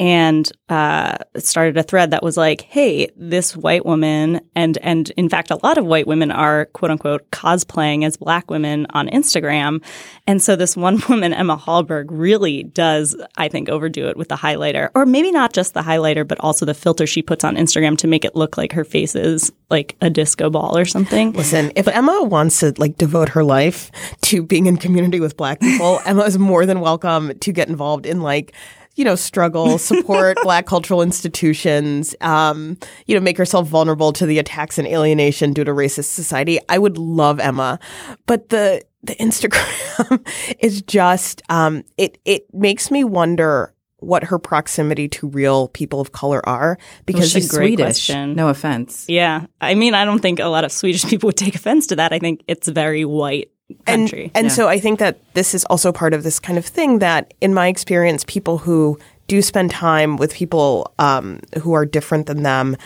and 0.00 0.50
uh, 0.68 1.18
started 1.36 1.76
a 1.76 1.82
thread 1.82 2.10
that 2.10 2.22
was 2.22 2.36
like, 2.36 2.62
"Hey, 2.62 3.10
this 3.16 3.56
white 3.56 3.84
woman, 3.84 4.40
and 4.54 4.78
and 4.78 5.10
in 5.10 5.28
fact, 5.28 5.50
a 5.50 5.58
lot 5.62 5.78
of 5.78 5.84
white 5.84 6.06
women 6.06 6.30
are 6.30 6.66
quote 6.66 6.90
unquote 6.90 7.30
cosplaying 7.30 8.04
as 8.04 8.16
black 8.16 8.50
women 8.50 8.86
on 8.90 9.08
Instagram." 9.08 9.82
And 10.26 10.40
so 10.40 10.56
this 10.56 10.76
one 10.82 11.02
woman, 11.08 11.32
Emma 11.32 11.56
Hallberg, 11.56 12.06
really 12.08 12.62
does, 12.62 13.16
I 13.36 13.48
think, 13.48 13.68
overdo 13.68 14.08
it 14.08 14.16
with 14.16 14.28
the 14.28 14.36
highlighter, 14.36 14.90
or 14.94 15.04
maybe 15.04 15.30
not 15.30 15.52
just 15.52 15.74
the 15.74 15.82
highlighter, 15.82 16.26
but 16.26 16.40
also 16.40 16.64
the 16.64 16.74
filter 16.74 17.06
she 17.06 17.22
puts 17.22 17.44
on 17.44 17.56
Instagram 17.56 17.98
to 17.98 18.06
make 18.06 18.24
it 18.24 18.34
look 18.34 18.56
like 18.56 18.72
her 18.72 18.84
face 18.84 19.14
is 19.14 19.52
like 19.70 19.96
a 20.00 20.10
disco 20.10 20.50
ball 20.50 20.76
or 20.76 20.84
something. 20.84 21.32
Listen, 21.32 21.72
if 21.76 21.86
Emma 21.88 22.22
wants 22.22 22.60
to 22.60 22.74
like 22.78 22.96
devote 22.96 23.30
her 23.30 23.44
life 23.44 23.90
to 24.22 24.42
being 24.42 24.66
in 24.66 24.76
community 24.76 25.20
with 25.20 25.36
black 25.36 25.60
people, 25.60 26.00
Emma 26.06 26.22
is 26.22 26.38
more 26.38 26.66
than 26.66 26.80
welcome 26.80 27.38
to 27.40 27.52
get 27.52 27.68
involved 27.68 28.06
in 28.06 28.20
like 28.20 28.54
you 28.94 29.04
know, 29.04 29.14
struggle, 29.14 29.78
support 29.92 30.38
black 30.42 30.66
cultural 30.66 31.02
institutions, 31.02 32.14
um, 32.20 32.78
you 33.06 33.14
know, 33.14 33.20
make 33.20 33.38
herself 33.38 33.68
vulnerable 33.68 34.12
to 34.12 34.26
the 34.26 34.38
attacks 34.38 34.78
and 34.78 34.86
alienation 34.86 35.52
due 35.52 35.64
to 35.64 35.72
racist 35.72 36.10
society. 36.10 36.58
I 36.68 36.78
would 36.78 36.98
love 36.98 37.40
Emma. 37.40 37.78
But 38.26 38.48
the 38.48 38.82
the 39.02 39.14
Instagram 39.16 40.26
is 40.60 40.82
just 40.82 41.42
um, 41.48 41.84
it 41.96 42.18
it 42.24 42.52
makes 42.52 42.90
me 42.90 43.04
wonder 43.04 43.74
what 44.02 44.24
her 44.24 44.38
proximity 44.38 45.08
to 45.08 45.28
real 45.28 45.68
people 45.68 46.00
of 46.00 46.10
color 46.10 46.46
are 46.46 46.76
because 47.06 47.30
she's 47.30 47.48
great 47.48 47.78
Swedish. 47.78 47.84
question. 47.84 48.34
No 48.34 48.48
offense. 48.48 49.06
Yeah, 49.08 49.46
I 49.60 49.76
mean, 49.76 49.94
I 49.94 50.04
don't 50.04 50.18
think 50.18 50.40
a 50.40 50.46
lot 50.46 50.64
of 50.64 50.72
Swedish 50.72 51.04
people 51.04 51.28
would 51.28 51.36
take 51.36 51.54
offense 51.54 51.86
to 51.88 51.96
that. 51.96 52.12
I 52.12 52.18
think 52.18 52.42
it's 52.48 52.66
very 52.66 53.04
white 53.04 53.44
and, 53.44 53.51
country. 53.86 54.30
And 54.34 54.46
Yeah. 54.46 54.52
so 54.52 54.68
I 54.68 54.78
think 54.80 54.98
that 54.98 55.18
this 55.34 55.54
is 55.54 55.64
also 55.66 55.92
part 55.92 56.14
of 56.14 56.22
this 56.22 56.38
kind 56.40 56.58
of 56.58 56.64
thing 56.66 56.98
that, 57.00 57.34
in 57.40 57.52
my 57.54 57.68
experience, 57.68 58.24
people 58.24 58.58
who 58.58 58.98
do 59.28 59.40
spend 59.42 59.70
time 59.70 60.16
with 60.16 60.34
people 60.34 60.92
um, 60.98 61.40
who 61.62 61.72
are 61.74 61.86
different 61.86 62.26
than 62.26 62.42
them 62.42 62.76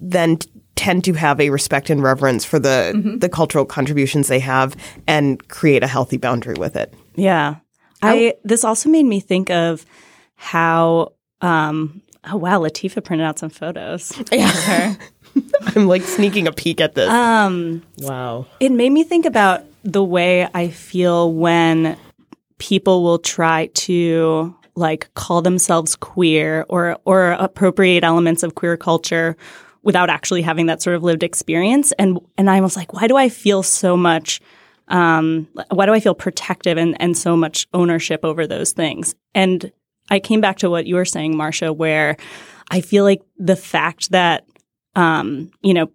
then 0.00 0.36
t- 0.38 0.48
tend 0.74 1.04
to 1.04 1.12
have 1.12 1.38
a 1.40 1.50
respect 1.50 1.90
and 1.90 2.02
reverence 2.02 2.44
for 2.44 2.58
the 2.58 2.92
Mm-hmm. 2.94 3.18
the 3.18 3.28
cultural 3.28 3.64
contributions 3.64 4.28
they 4.28 4.40
have 4.40 4.74
and 5.06 5.46
create 5.48 5.82
a 5.84 5.86
healthy 5.86 6.16
boundary 6.16 6.54
with 6.58 6.76
it. 6.76 6.92
Yeah. 7.14 7.56
I 8.02 8.34
this 8.42 8.64
also 8.64 8.88
made 8.88 9.04
me 9.06 9.20
think 9.20 9.50
of 9.50 9.84
how 10.34 11.12
um 11.40 12.00
oh 12.24 12.36
wow, 12.36 12.60
Latifa 12.60 13.02
printed 13.04 13.26
out 13.26 13.38
some 13.38 13.50
photos. 13.50 14.12
Yeah. 14.32 14.94
I'm 15.76 15.86
like 15.88 16.02
sneaking 16.02 16.46
a 16.46 16.52
peek 16.52 16.80
at 16.80 16.94
this. 16.94 17.08
Um 17.10 17.82
wow. 17.98 18.46
it 18.60 18.72
made 18.72 18.90
me 18.92 19.04
think 19.04 19.26
about 19.26 19.62
the 19.84 20.04
way 20.04 20.48
I 20.54 20.68
feel 20.68 21.32
when 21.32 21.96
people 22.58 23.02
will 23.02 23.18
try 23.18 23.66
to 23.74 24.54
like 24.74 25.12
call 25.14 25.42
themselves 25.42 25.96
queer 25.96 26.64
or 26.68 26.98
or 27.04 27.32
appropriate 27.32 28.04
elements 28.04 28.42
of 28.42 28.54
queer 28.54 28.76
culture 28.76 29.36
without 29.82 30.08
actually 30.08 30.42
having 30.42 30.66
that 30.66 30.80
sort 30.80 30.96
of 30.96 31.02
lived 31.02 31.22
experience 31.22 31.92
and 31.92 32.18
and 32.38 32.48
I 32.48 32.60
was 32.60 32.76
like 32.76 32.92
why 32.92 33.06
do 33.06 33.16
I 33.16 33.28
feel 33.28 33.62
so 33.62 33.96
much 33.96 34.40
um, 34.88 35.48
why 35.70 35.86
do 35.86 35.92
I 35.92 36.00
feel 36.00 36.14
protective 36.14 36.76
and, 36.76 37.00
and 37.00 37.16
so 37.16 37.36
much 37.36 37.66
ownership 37.72 38.24
over 38.24 38.46
those 38.46 38.72
things? 38.72 39.14
And 39.34 39.72
I 40.10 40.20
came 40.20 40.40
back 40.40 40.58
to 40.58 40.70
what 40.70 40.86
you 40.86 40.96
were 40.96 41.06
saying, 41.06 41.36
Marcia, 41.36 41.72
where 41.72 42.16
I 42.70 42.82
feel 42.82 43.04
like 43.04 43.22
the 43.38 43.56
fact 43.56 44.10
that, 44.10 44.44
um, 44.94 45.50
you 45.62 45.72
know, 45.72 45.90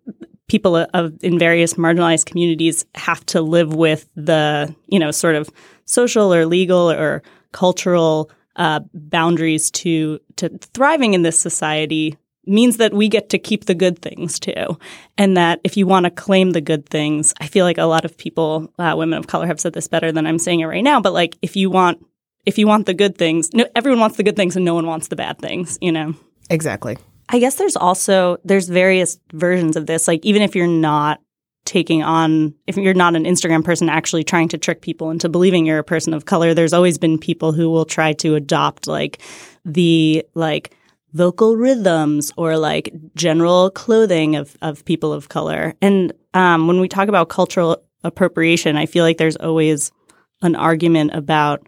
people 0.48 0.76
of 0.94 1.14
in 1.22 1.38
various 1.38 1.74
marginalized 1.76 2.26
communities 2.26 2.86
have 2.96 3.26
to 3.28 3.42
live 3.42 3.74
with 3.74 4.10
the, 4.16 4.74
you 4.88 5.00
know, 5.00 5.12
sort 5.12 5.36
of 5.36 5.50
social 5.86 6.34
or 6.34 6.46
legal 6.46 6.90
or 6.92 7.22
cultural 7.52 8.30
uh, 8.56 8.80
boundaries 8.94 9.70
to 9.72 10.20
to 10.38 10.50
thriving 10.74 11.14
in 11.14 11.22
this 11.22 11.40
society 11.40 12.18
means 12.48 12.78
that 12.78 12.94
we 12.94 13.10
get 13.10 13.30
to 13.30 13.38
keep 13.38 13.66
the 13.66 13.76
good 13.76 14.00
things 14.02 14.40
too. 14.40 14.80
And 15.18 15.36
that 15.38 15.60
if 15.64 15.76
you 15.78 15.86
want 15.86 16.06
to 16.06 16.10
claim 16.10 16.52
the 16.52 16.62
good 16.62 16.88
things, 16.88 17.34
I 17.40 17.48
feel 17.48 17.66
like 17.66 17.78
a 17.78 17.84
lot 17.84 18.06
of 18.06 18.18
people, 18.18 18.72
uh, 18.80 18.96
women 18.98 19.20
of 19.20 19.28
color 19.28 19.46
have 19.48 19.60
said 19.60 19.74
this 19.74 19.88
better 19.88 20.12
than 20.12 20.26
I'm 20.26 20.40
saying 20.40 20.62
it 20.62 20.66
right 20.66 20.84
now, 20.84 21.02
but 21.02 21.14
like 21.14 21.38
if 21.42 21.56
you 21.56 21.70
want, 21.70 22.04
if 22.46 22.58
you 22.58 22.66
want 22.66 22.86
the 22.86 22.94
good 22.94 23.18
things, 23.18 23.54
no, 23.54 23.68
everyone 23.76 24.00
wants 24.00 24.16
the 24.16 24.24
good 24.24 24.38
things 24.38 24.56
and 24.56 24.64
no 24.64 24.74
one 24.74 24.88
wants 24.88 25.10
the 25.10 25.18
bad 25.18 25.40
things, 25.40 25.78
you 25.82 25.92
know? 25.92 26.14
Exactly. 26.50 26.98
I 27.30 27.40
guess 27.40 27.56
there's 27.56 27.76
also, 27.76 28.38
there's 28.44 28.70
various 28.70 29.20
versions 29.34 29.76
of 29.76 29.86
this. 29.86 30.08
Like 30.08 30.26
even 30.26 30.42
if 30.42 30.56
you're 30.56 30.68
not 30.68 31.20
taking 31.66 32.04
on, 32.04 32.54
if 32.68 32.78
you're 32.78 32.94
not 32.94 33.16
an 33.16 33.26
Instagram 33.26 33.64
person 33.64 33.90
actually 33.90 34.24
trying 34.24 34.48
to 34.50 34.58
trick 34.58 34.82
people 34.82 35.12
into 35.12 35.28
believing 35.30 35.66
you're 35.66 35.80
a 35.80 35.84
person 35.84 36.14
of 36.14 36.26
color, 36.26 36.54
there's 36.54 36.74
always 36.74 36.98
been 36.98 37.18
people 37.18 37.52
who 37.52 37.70
will 37.70 37.86
try 37.86 38.14
to 38.14 38.36
adopt 38.36 38.88
like 38.88 39.22
the, 39.66 40.26
like, 40.34 40.74
vocal 41.14 41.56
rhythms 41.56 42.32
or 42.38 42.58
like 42.58 42.94
general 43.16 43.72
clothing 43.72 44.36
of, 44.36 44.56
of 44.62 44.84
people 44.86 45.14
of 45.14 45.30
color. 45.30 45.74
And 45.82 46.14
um, 46.34 46.68
when 46.68 46.80
we 46.80 46.88
talk 46.88 47.08
about 47.08 47.30
cultural 47.30 47.82
appropriation, 48.04 48.76
I 48.76 48.86
feel 48.86 49.04
like 49.04 49.18
there's 49.18 49.38
always 49.38 49.92
an 50.42 50.56
argument 50.56 51.12
about, 51.14 51.66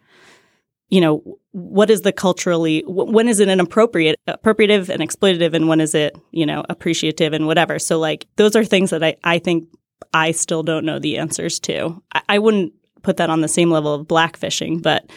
you 0.90 1.02
know, 1.02 1.40
what 1.52 1.90
is 1.90 2.02
the 2.02 2.12
culturally, 2.12 2.84
when 2.88 3.28
is 3.28 3.40
it 3.40 3.48
an 3.48 3.60
appropriate, 3.60 4.20
appropriative 4.28 4.90
and 4.90 5.02
exploitative, 5.02 5.54
and 5.54 5.68
when 5.68 5.82
is 5.82 5.94
it, 5.94 6.18
you 6.32 6.46
know, 6.46 6.66
appreciative 6.68 7.34
and 7.34 7.48
whatever. 7.48 7.80
So 7.80 8.00
like 8.00 8.26
those 8.36 8.56
are 8.56 8.66
things 8.66 8.90
that 8.90 9.04
I, 9.04 9.16
I 9.24 9.40
think 9.40 9.68
I 10.14 10.32
still 10.32 10.64
don't 10.64 10.86
know 10.86 11.00
the 11.00 11.18
answers 11.18 11.60
to. 11.62 12.02
I, 12.14 12.22
I 12.30 12.40
wouldn't 12.40 12.74
put 13.02 13.18
that 13.18 13.30
on 13.30 13.42
the 13.42 13.48
same 13.48 13.70
level 13.72 13.94
of 13.94 14.08
blackfishing, 14.08 14.82
but 14.82 15.10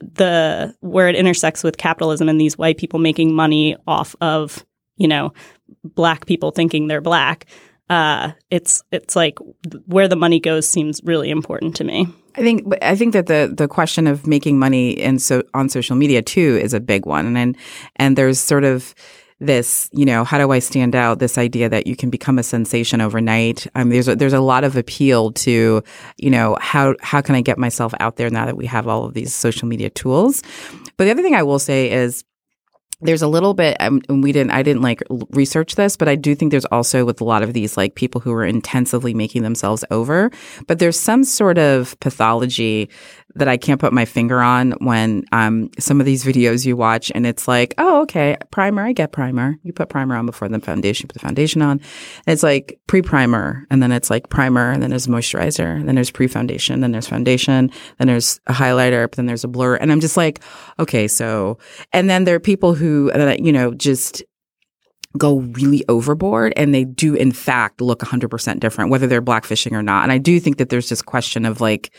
the 0.00 0.74
where 0.80 1.08
it 1.08 1.16
intersects 1.16 1.62
with 1.62 1.76
capitalism 1.76 2.28
and 2.28 2.40
these 2.40 2.58
white 2.58 2.78
people 2.78 2.98
making 2.98 3.34
money 3.34 3.76
off 3.86 4.16
of 4.20 4.64
you 4.96 5.08
know 5.08 5.32
black 5.84 6.26
people 6.26 6.50
thinking 6.50 6.86
they're 6.86 7.00
black 7.00 7.46
uh 7.88 8.32
it's 8.50 8.82
it's 8.92 9.14
like 9.14 9.38
where 9.86 10.08
the 10.08 10.16
money 10.16 10.40
goes 10.40 10.66
seems 10.66 11.00
really 11.04 11.30
important 11.30 11.76
to 11.76 11.84
me 11.84 12.06
I 12.36 12.40
think 12.40 12.74
I 12.82 12.94
think 12.94 13.12
that 13.12 13.26
the 13.26 13.52
the 13.54 13.68
question 13.68 14.06
of 14.06 14.26
making 14.26 14.58
money 14.58 14.90
in 14.90 15.18
so 15.18 15.42
on 15.54 15.68
social 15.68 15.96
media 15.96 16.22
too 16.22 16.58
is 16.62 16.74
a 16.74 16.80
big 16.80 17.06
one, 17.06 17.36
and 17.36 17.56
and, 17.96 18.16
there's 18.16 18.38
sort 18.38 18.64
of 18.64 18.94
this, 19.40 19.88
you 19.92 20.04
know, 20.04 20.22
how 20.22 20.36
do 20.36 20.52
I 20.52 20.58
stand 20.58 20.94
out? 20.94 21.18
This 21.18 21.38
idea 21.38 21.68
that 21.70 21.86
you 21.86 21.96
can 21.96 22.10
become 22.10 22.38
a 22.38 22.42
sensation 22.42 23.00
overnight. 23.00 23.66
Um, 23.74 23.88
there's 23.88 24.06
a, 24.06 24.14
there's 24.14 24.34
a 24.34 24.40
lot 24.40 24.64
of 24.64 24.76
appeal 24.76 25.32
to, 25.32 25.82
you 26.18 26.30
know, 26.30 26.58
how 26.60 26.94
how 27.00 27.22
can 27.22 27.34
I 27.34 27.40
get 27.40 27.58
myself 27.58 27.94
out 28.00 28.16
there 28.16 28.28
now 28.30 28.44
that 28.44 28.56
we 28.56 28.66
have 28.66 28.86
all 28.86 29.06
of 29.06 29.14
these 29.14 29.34
social 29.34 29.66
media 29.66 29.88
tools? 29.88 30.42
But 30.96 31.04
the 31.04 31.10
other 31.10 31.22
thing 31.22 31.34
I 31.34 31.42
will 31.42 31.58
say 31.58 31.90
is 31.90 32.22
there's 33.02 33.22
a 33.22 33.28
little 33.28 33.54
bit 33.54 33.76
um, 33.80 34.00
and 34.08 34.22
we 34.22 34.32
didn't 34.32 34.50
i 34.50 34.62
didn't 34.62 34.82
like 34.82 35.02
research 35.30 35.74
this 35.74 35.96
but 35.96 36.08
i 36.08 36.14
do 36.14 36.34
think 36.34 36.50
there's 36.50 36.64
also 36.66 37.04
with 37.04 37.20
a 37.20 37.24
lot 37.24 37.42
of 37.42 37.52
these 37.52 37.76
like 37.76 37.94
people 37.94 38.20
who 38.20 38.32
are 38.32 38.44
intensively 38.44 39.14
making 39.14 39.42
themselves 39.42 39.84
over 39.90 40.30
but 40.66 40.78
there's 40.78 40.98
some 40.98 41.24
sort 41.24 41.58
of 41.58 41.98
pathology 42.00 42.88
that 43.34 43.48
i 43.48 43.56
can't 43.56 43.80
put 43.80 43.92
my 43.92 44.04
finger 44.04 44.40
on 44.40 44.72
when 44.80 45.24
um 45.32 45.70
some 45.78 46.00
of 46.00 46.06
these 46.06 46.24
videos 46.24 46.66
you 46.66 46.76
watch 46.76 47.12
and 47.14 47.26
it's 47.26 47.46
like 47.46 47.74
oh 47.78 48.02
okay 48.02 48.36
primer 48.50 48.84
i 48.86 48.92
get 48.92 49.12
primer. 49.12 49.56
You 49.62 49.72
put 49.72 49.88
primer 49.88 50.16
on 50.16 50.26
before 50.26 50.48
the 50.48 50.60
foundation 50.60 51.08
put 51.08 51.14
the 51.14 51.20
foundation 51.20 51.62
on. 51.62 51.80
And 52.26 52.32
it's 52.32 52.42
like 52.42 52.80
pre-primer 52.86 53.66
and 53.70 53.82
then 53.82 53.92
it's 53.92 54.10
like 54.10 54.28
primer 54.28 54.70
and 54.70 54.82
then 54.82 54.90
there's 54.90 55.06
moisturizer 55.06 55.76
and 55.76 55.88
then 55.88 55.94
there's 55.94 56.10
pre-foundation 56.10 56.80
then 56.80 56.92
there's 56.92 57.06
foundation 57.06 57.70
then 57.98 58.08
there's 58.08 58.40
a 58.46 58.52
highlighter 58.52 59.04
but 59.04 59.12
then 59.12 59.26
there's 59.26 59.44
a 59.44 59.48
blur 59.48 59.76
and 59.76 59.92
i'm 59.92 60.00
just 60.00 60.16
like 60.16 60.40
okay 60.78 61.06
so 61.06 61.58
and 61.92 62.10
then 62.10 62.24
there 62.24 62.34
are 62.34 62.40
people 62.40 62.74
who 62.74 62.89
you 63.40 63.52
know 63.52 63.74
just 63.74 64.22
go 65.18 65.40
really 65.40 65.84
overboard 65.88 66.52
and 66.56 66.72
they 66.72 66.84
do 66.84 67.14
in 67.14 67.32
fact 67.32 67.80
look 67.80 67.98
100% 68.00 68.60
different 68.60 68.90
whether 68.90 69.08
they're 69.08 69.20
blackfishing 69.20 69.72
or 69.72 69.82
not. 69.82 70.04
And 70.04 70.12
i 70.12 70.18
do 70.18 70.38
think 70.38 70.58
that 70.58 70.68
there's 70.68 70.88
this 70.88 71.02
question 71.02 71.44
of 71.44 71.60
like 71.60 71.92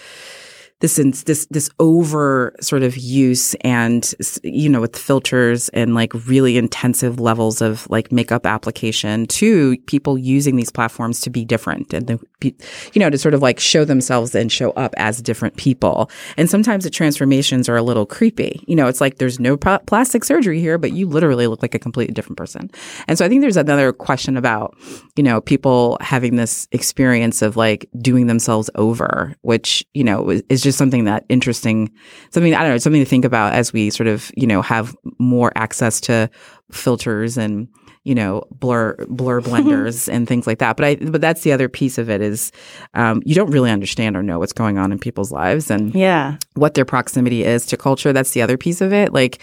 this 0.81 0.95
this 1.25 1.45
this 1.45 1.69
over 1.79 2.53
sort 2.59 2.83
of 2.83 2.97
use 2.97 3.53
and 3.61 4.13
you 4.43 4.67
know 4.67 4.81
with 4.81 4.97
filters 4.97 5.69
and 5.69 5.93
like 5.93 6.11
really 6.27 6.57
intensive 6.57 7.19
levels 7.19 7.61
of 7.61 7.89
like 7.89 8.11
makeup 8.11 8.45
application 8.45 9.27
to 9.27 9.77
people 9.85 10.17
using 10.17 10.55
these 10.55 10.71
platforms 10.71 11.21
to 11.21 11.29
be 11.29 11.45
different 11.45 11.93
and 11.93 12.07
the, 12.07 12.19
you 12.41 12.99
know 12.99 13.09
to 13.09 13.17
sort 13.17 13.35
of 13.35 13.41
like 13.41 13.59
show 13.59 13.85
themselves 13.85 14.33
and 14.33 14.51
show 14.51 14.71
up 14.71 14.93
as 14.97 15.21
different 15.21 15.55
people. 15.55 16.09
And 16.35 16.49
sometimes 16.49 16.83
the 16.83 16.89
transformations 16.89 17.69
are 17.69 17.77
a 17.77 17.83
little 17.83 18.05
creepy. 18.05 18.63
You 18.67 18.75
know 18.75 18.87
it's 18.87 18.99
like 18.99 19.19
there's 19.19 19.39
no 19.39 19.55
pl- 19.57 19.79
plastic 19.85 20.23
surgery 20.23 20.59
here 20.59 20.77
but 20.77 20.91
you 20.91 21.07
literally 21.07 21.45
look 21.45 21.61
like 21.61 21.75
a 21.75 21.79
completely 21.79 22.13
different 22.13 22.37
person. 22.37 22.71
And 23.07 23.17
so 23.17 23.25
i 23.25 23.29
think 23.29 23.41
there's 23.41 23.57
another 23.57 23.93
question 23.93 24.35
about 24.35 24.75
you 25.15 25.23
know 25.23 25.41
people 25.41 25.97
having 26.01 26.37
this 26.37 26.67
experience 26.71 27.43
of 27.43 27.55
like 27.55 27.87
doing 27.99 28.25
themselves 28.25 28.69
over 28.75 29.35
which 29.41 29.85
you 29.93 30.03
know 30.03 30.29
is, 30.31 30.43
is 30.49 30.70
just 30.71 30.77
something 30.77 31.03
that 31.03 31.25
interesting 31.27 31.91
something 32.29 32.55
i 32.55 32.61
don't 32.61 32.71
know 32.71 32.77
something 32.77 33.01
to 33.01 33.09
think 33.09 33.25
about 33.25 33.53
as 33.53 33.73
we 33.73 33.89
sort 33.89 34.07
of 34.07 34.31
you 34.37 34.47
know 34.47 34.61
have 34.61 34.95
more 35.19 35.51
access 35.55 35.99
to 35.99 36.29
filters 36.71 37.37
and 37.37 37.67
you 38.03 38.15
know, 38.15 38.43
blur 38.51 38.95
blur 39.07 39.41
blenders 39.47 40.11
and 40.11 40.27
things 40.27 40.47
like 40.47 40.57
that. 40.59 40.75
But 40.77 40.85
I 40.85 40.95
but 40.95 41.21
that's 41.21 41.41
the 41.43 41.51
other 41.51 41.69
piece 41.69 41.97
of 41.97 42.09
it 42.09 42.21
is 42.21 42.51
um, 42.95 43.21
you 43.25 43.35
don't 43.35 43.51
really 43.51 43.69
understand 43.69 44.15
or 44.17 44.23
know 44.23 44.39
what's 44.39 44.53
going 44.53 44.77
on 44.77 44.91
in 44.91 44.97
people's 44.99 45.31
lives 45.31 45.69
and 45.69 45.93
Yeah. 45.93 46.37
what 46.55 46.73
their 46.73 46.85
proximity 46.85 47.43
is 47.43 47.65
to 47.67 47.77
culture. 47.77 48.11
That's 48.11 48.31
the 48.31 48.41
other 48.41 48.57
piece 48.57 48.81
of 48.81 48.91
it. 48.91 49.13
Like 49.13 49.39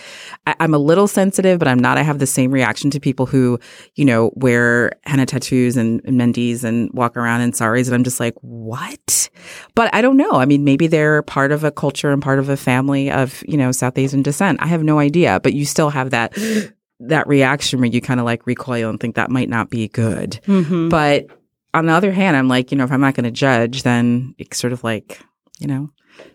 I, 0.46 0.56
I'm 0.60 0.74
a 0.74 0.78
little 0.78 1.06
sensitive, 1.06 1.58
but 1.58 1.68
I'm 1.68 1.78
not. 1.78 1.98
I 1.98 2.02
have 2.02 2.18
the 2.18 2.26
same 2.26 2.50
reaction 2.50 2.90
to 2.90 3.00
people 3.00 3.26
who, 3.26 3.60
you 3.94 4.04
know, 4.04 4.32
wear 4.34 4.92
henna 5.04 5.26
tattoos 5.26 5.76
and, 5.76 6.00
and 6.04 6.20
mehndis 6.20 6.64
and 6.64 6.90
walk 6.92 7.16
around 7.16 7.42
in 7.42 7.52
saris, 7.52 7.86
and 7.88 7.94
I'm 7.94 8.04
just 8.04 8.18
like, 8.20 8.34
what? 8.40 9.28
But 9.74 9.94
I 9.94 10.00
don't 10.02 10.16
know. 10.16 10.32
I 10.32 10.46
mean, 10.46 10.64
maybe 10.64 10.88
they're 10.88 11.22
part 11.22 11.52
of 11.52 11.62
a 11.64 11.70
culture 11.70 12.10
and 12.10 12.20
part 12.20 12.38
of 12.40 12.48
a 12.48 12.56
family 12.56 13.10
of, 13.10 13.42
you 13.46 13.56
know, 13.56 13.70
South 13.72 13.96
Asian 13.98 14.22
descent. 14.22 14.60
I 14.60 14.66
have 14.66 14.82
no 14.82 14.98
idea, 14.98 15.38
but 15.42 15.54
you 15.54 15.64
still 15.64 15.90
have 15.90 16.10
that 16.10 16.32
that 17.00 17.26
reaction 17.26 17.80
where 17.80 17.88
you 17.88 18.00
kind 18.00 18.20
of 18.20 18.26
like 18.26 18.46
recoil 18.46 18.90
and 18.90 18.98
think 18.98 19.14
that 19.16 19.30
might 19.30 19.48
not 19.48 19.70
be 19.70 19.88
good. 19.88 20.40
Mm-hmm. 20.46 20.88
But 20.88 21.26
on 21.74 21.86
the 21.86 21.92
other 21.92 22.12
hand, 22.12 22.36
I'm 22.36 22.48
like, 22.48 22.70
you 22.72 22.78
know, 22.78 22.84
if 22.84 22.90
I'm 22.92 23.00
not 23.00 23.14
going 23.14 23.24
to 23.24 23.30
judge, 23.30 23.82
then 23.82 24.34
it's 24.38 24.58
sort 24.58 24.72
of 24.72 24.82
like, 24.82 25.20
you 25.58 25.66
know, 25.66 25.90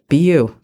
be 0.09 0.17
you. 0.17 0.55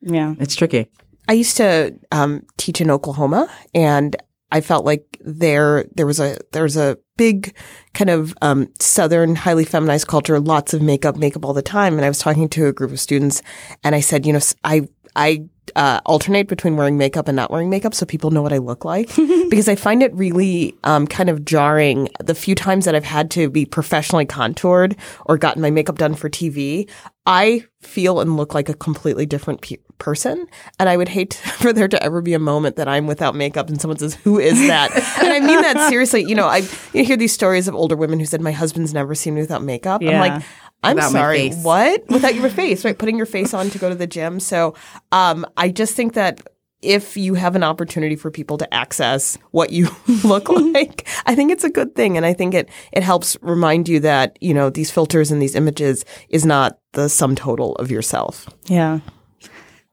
Yeah. 0.00 0.34
It's 0.38 0.56
tricky. 0.56 0.86
I 1.28 1.32
used 1.34 1.56
to 1.58 1.94
um, 2.12 2.46
teach 2.56 2.80
in 2.80 2.90
Oklahoma, 2.90 3.50
and 3.74 4.16
I 4.50 4.62
felt 4.62 4.86
like 4.86 5.18
there 5.20 5.84
there 5.94 6.06
was 6.06 6.20
a 6.20 6.38
there 6.52 6.62
was 6.62 6.76
a 6.76 6.96
big 7.18 7.54
kind 7.92 8.08
of 8.08 8.32
um, 8.40 8.68
southern 8.80 9.34
highly 9.36 9.64
feminized 9.64 10.06
culture, 10.06 10.40
lots 10.40 10.72
of 10.72 10.80
makeup, 10.80 11.16
makeup 11.16 11.44
all 11.44 11.52
the 11.52 11.60
time. 11.60 11.96
And 11.96 12.04
I 12.04 12.08
was 12.08 12.20
talking 12.20 12.48
to 12.50 12.66
a 12.68 12.72
group 12.72 12.92
of 12.92 13.00
students, 13.00 13.42
and 13.84 13.94
I 13.94 14.00
said, 14.00 14.24
you 14.24 14.32
know, 14.32 14.38
s- 14.38 14.54
I 14.64 14.88
I 15.18 15.48
uh, 15.76 16.00
alternate 16.06 16.48
between 16.48 16.76
wearing 16.76 16.96
makeup 16.96 17.28
and 17.28 17.36
not 17.36 17.50
wearing 17.50 17.68
makeup, 17.68 17.92
so 17.92 18.06
people 18.06 18.30
know 18.30 18.40
what 18.40 18.52
I 18.52 18.58
look 18.58 18.84
like, 18.84 19.08
because 19.50 19.68
I 19.68 19.74
find 19.74 20.02
it 20.02 20.14
really 20.14 20.74
um, 20.84 21.06
kind 21.06 21.28
of 21.28 21.44
jarring. 21.44 22.08
The 22.20 22.34
few 22.34 22.54
times 22.54 22.84
that 22.84 22.94
I've 22.94 23.04
had 23.04 23.30
to 23.32 23.50
be 23.50 23.66
professionally 23.66 24.24
contoured 24.24 24.96
or 25.26 25.36
gotten 25.36 25.60
my 25.60 25.70
makeup 25.70 25.98
done 25.98 26.14
for 26.14 26.30
TV, 26.30 26.88
I 27.26 27.64
feel 27.80 28.20
and 28.20 28.36
look 28.36 28.54
like 28.54 28.68
a 28.68 28.74
completely 28.74 29.26
different 29.26 29.60
pe- 29.60 29.76
person. 29.98 30.46
And 30.78 30.88
I 30.88 30.96
would 30.96 31.08
hate 31.08 31.34
for 31.58 31.72
there 31.72 31.88
to 31.88 32.02
ever 32.02 32.22
be 32.22 32.34
a 32.34 32.38
moment 32.38 32.76
that 32.76 32.88
I'm 32.88 33.06
without 33.06 33.34
makeup 33.34 33.68
and 33.68 33.80
someone 33.80 33.98
says, 33.98 34.14
Who 34.14 34.38
is 34.38 34.58
that? 34.68 34.92
and 35.20 35.32
I 35.32 35.40
mean 35.40 35.60
that 35.62 35.88
seriously. 35.90 36.24
You 36.24 36.34
know, 36.36 36.46
I 36.46 36.62
you 36.92 37.04
hear 37.04 37.16
these 37.16 37.32
stories 37.32 37.68
of 37.68 37.74
older 37.74 37.96
women 37.96 38.18
who 38.18 38.26
said, 38.26 38.40
My 38.40 38.52
husband's 38.52 38.94
never 38.94 39.14
seen 39.14 39.34
me 39.34 39.40
without 39.40 39.62
makeup. 39.62 40.00
I'm 40.02 40.20
like, 40.20 40.42
I'm 40.82 41.00
sorry, 41.00 41.50
what? 41.50 42.04
Without 42.08 42.34
your 42.34 42.50
face, 42.50 42.84
right? 42.84 42.96
Putting 42.96 43.16
your 43.16 43.26
face 43.26 43.52
on 43.52 43.70
to 43.70 43.78
go 43.78 43.88
to 43.88 43.94
the 43.94 44.06
gym. 44.06 44.40
So 44.40 44.74
um, 45.12 45.44
I 45.56 45.70
just 45.70 45.94
think 45.94 46.14
that 46.14 46.40
if 46.80 47.16
you 47.16 47.34
have 47.34 47.56
an 47.56 47.64
opportunity 47.64 48.14
for 48.14 48.30
people 48.30 48.56
to 48.58 48.74
access 48.74 49.36
what 49.50 49.70
you 49.70 49.88
look 50.24 50.48
like, 50.48 51.08
I 51.26 51.34
think 51.34 51.50
it's 51.50 51.64
a 51.64 51.70
good 51.70 51.94
thing. 51.94 52.16
And 52.16 52.24
I 52.24 52.32
think 52.32 52.54
it, 52.54 52.68
it 52.92 53.02
helps 53.02 53.36
remind 53.42 53.88
you 53.88 54.00
that, 54.00 54.38
you 54.40 54.54
know, 54.54 54.70
these 54.70 54.90
filters 54.90 55.30
and 55.30 55.42
these 55.42 55.54
images 55.54 56.04
is 56.28 56.46
not 56.46 56.78
the 56.92 57.08
sum 57.08 57.34
total 57.34 57.74
of 57.76 57.90
yourself. 57.90 58.48
Yeah. 58.66 59.00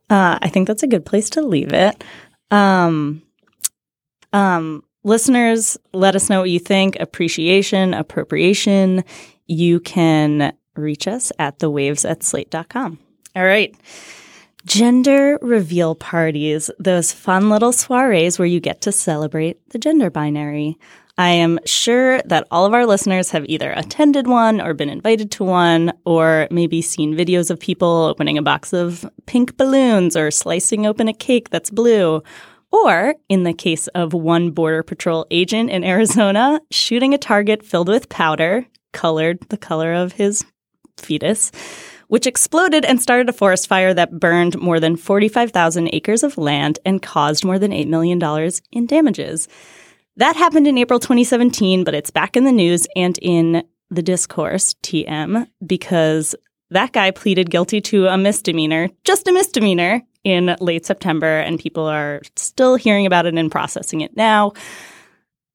Uh, 0.10 0.38
I 0.42 0.50
think 0.50 0.68
that's 0.68 0.84
a 0.84 0.88
good 0.88 1.06
place 1.06 1.32
to 1.32 1.42
leave 1.42 1.74
it. 1.74 2.04
Um, 2.52 3.24
um, 4.34 4.84
listeners, 5.04 5.78
let 5.94 6.16
us 6.16 6.30
know 6.30 6.42
what 6.42 6.52
you 6.52 6.60
think. 6.60 6.98
Appreciation, 7.00 7.96
appropriation. 7.96 9.04
You 9.48 9.80
can 9.80 10.54
reach 10.76 11.08
us 11.08 11.32
at 11.40 11.60
the 11.60 11.70
waves 11.70 12.06
at 12.06 12.24
slate.com. 12.24 13.00
All 13.36 13.46
right. 13.46 13.76
Gender 14.66 15.38
reveal 15.42 15.94
parties, 15.94 16.72
those 16.80 17.12
fun 17.12 17.50
little 17.50 17.72
soirees 17.72 18.40
where 18.40 18.48
you 18.48 18.60
get 18.60 18.82
to 18.82 18.92
celebrate 18.92 19.70
the 19.70 19.78
gender 19.78 20.10
binary. 20.10 20.80
I 21.18 21.30
am 21.30 21.60
sure 21.66 22.22
that 22.24 22.48
all 22.52 22.66
of 22.66 22.74
our 22.74 22.86
listeners 22.86 23.30
have 23.30 23.46
either 23.48 23.72
attended 23.72 24.28
one 24.28 24.60
or 24.60 24.74
been 24.74 24.90
invited 24.90 25.32
to 25.32 25.46
one, 25.46 25.94
or 26.06 26.48
maybe 26.52 26.82
seen 26.82 27.16
videos 27.16 27.50
of 27.50 27.60
people 27.60 27.88
opening 27.88 28.38
a 28.38 28.42
box 28.42 28.74
of 28.74 29.10
pink 29.26 29.56
balloons 29.56 30.18
or 30.18 30.30
slicing 30.30 30.86
open 30.86 31.08
a 31.08 31.14
cake 31.14 31.52
that's 31.52 31.70
blue. 31.70 32.22
Or, 32.72 33.16
in 33.30 33.44
the 33.44 33.54
case 33.54 33.88
of 33.90 34.14
one 34.14 34.52
Border 34.52 34.84
Patrol 34.84 35.26
agent 35.32 35.70
in 35.70 35.84
Arizona, 35.86 36.60
shooting 36.72 37.14
a 37.14 37.18
target 37.18 37.64
filled 37.64 37.88
with 37.88 38.10
powder, 38.10 38.66
colored 38.92 39.40
the 39.50 39.58
color 39.58 39.94
of 39.94 40.14
his 40.14 40.44
fetus, 40.98 41.52
which 42.08 42.28
exploded 42.28 42.86
and 42.86 43.02
started 43.02 43.30
a 43.30 43.34
forest 43.34 43.68
fire 43.68 43.94
that 43.94 44.20
burned 44.20 44.60
more 44.60 44.80
than 44.80 44.96
45,000 44.96 45.90
acres 45.94 46.24
of 46.24 46.38
land 46.38 46.80
and 46.86 47.02
caused 47.02 47.46
more 47.46 47.60
than 47.60 47.72
$8 47.72 47.88
million 47.88 48.22
in 48.72 48.86
damages. 48.86 49.48
That 50.18 50.36
happened 50.36 50.68
in 50.68 50.78
April 50.78 51.00
2017, 51.00 51.84
but 51.84 51.94
it's 51.94 52.12
back 52.12 52.38
in 52.38 52.46
the 52.46 52.52
news 52.52 52.88
and 52.96 53.18
in 53.22 53.64
the 53.90 54.02
discourse, 54.02 54.74
TM, 54.84 55.48
because 55.66 56.36
that 56.70 56.94
guy 56.94 57.12
pleaded 57.12 57.50
guilty 57.50 57.82
to 57.82 58.08
a 58.08 58.18
misdemeanor, 58.18 58.90
just 59.04 59.28
a 59.28 59.32
misdemeanor, 59.32 60.02
in 60.26 60.56
late 60.60 60.86
September, 60.86 61.40
and 61.40 61.60
people 61.60 61.86
are 61.86 62.22
still 62.36 62.76
hearing 62.76 63.06
about 63.06 63.28
it 63.28 63.36
and 63.36 63.52
processing 63.52 64.02
it 64.02 64.18
now. 64.18 64.52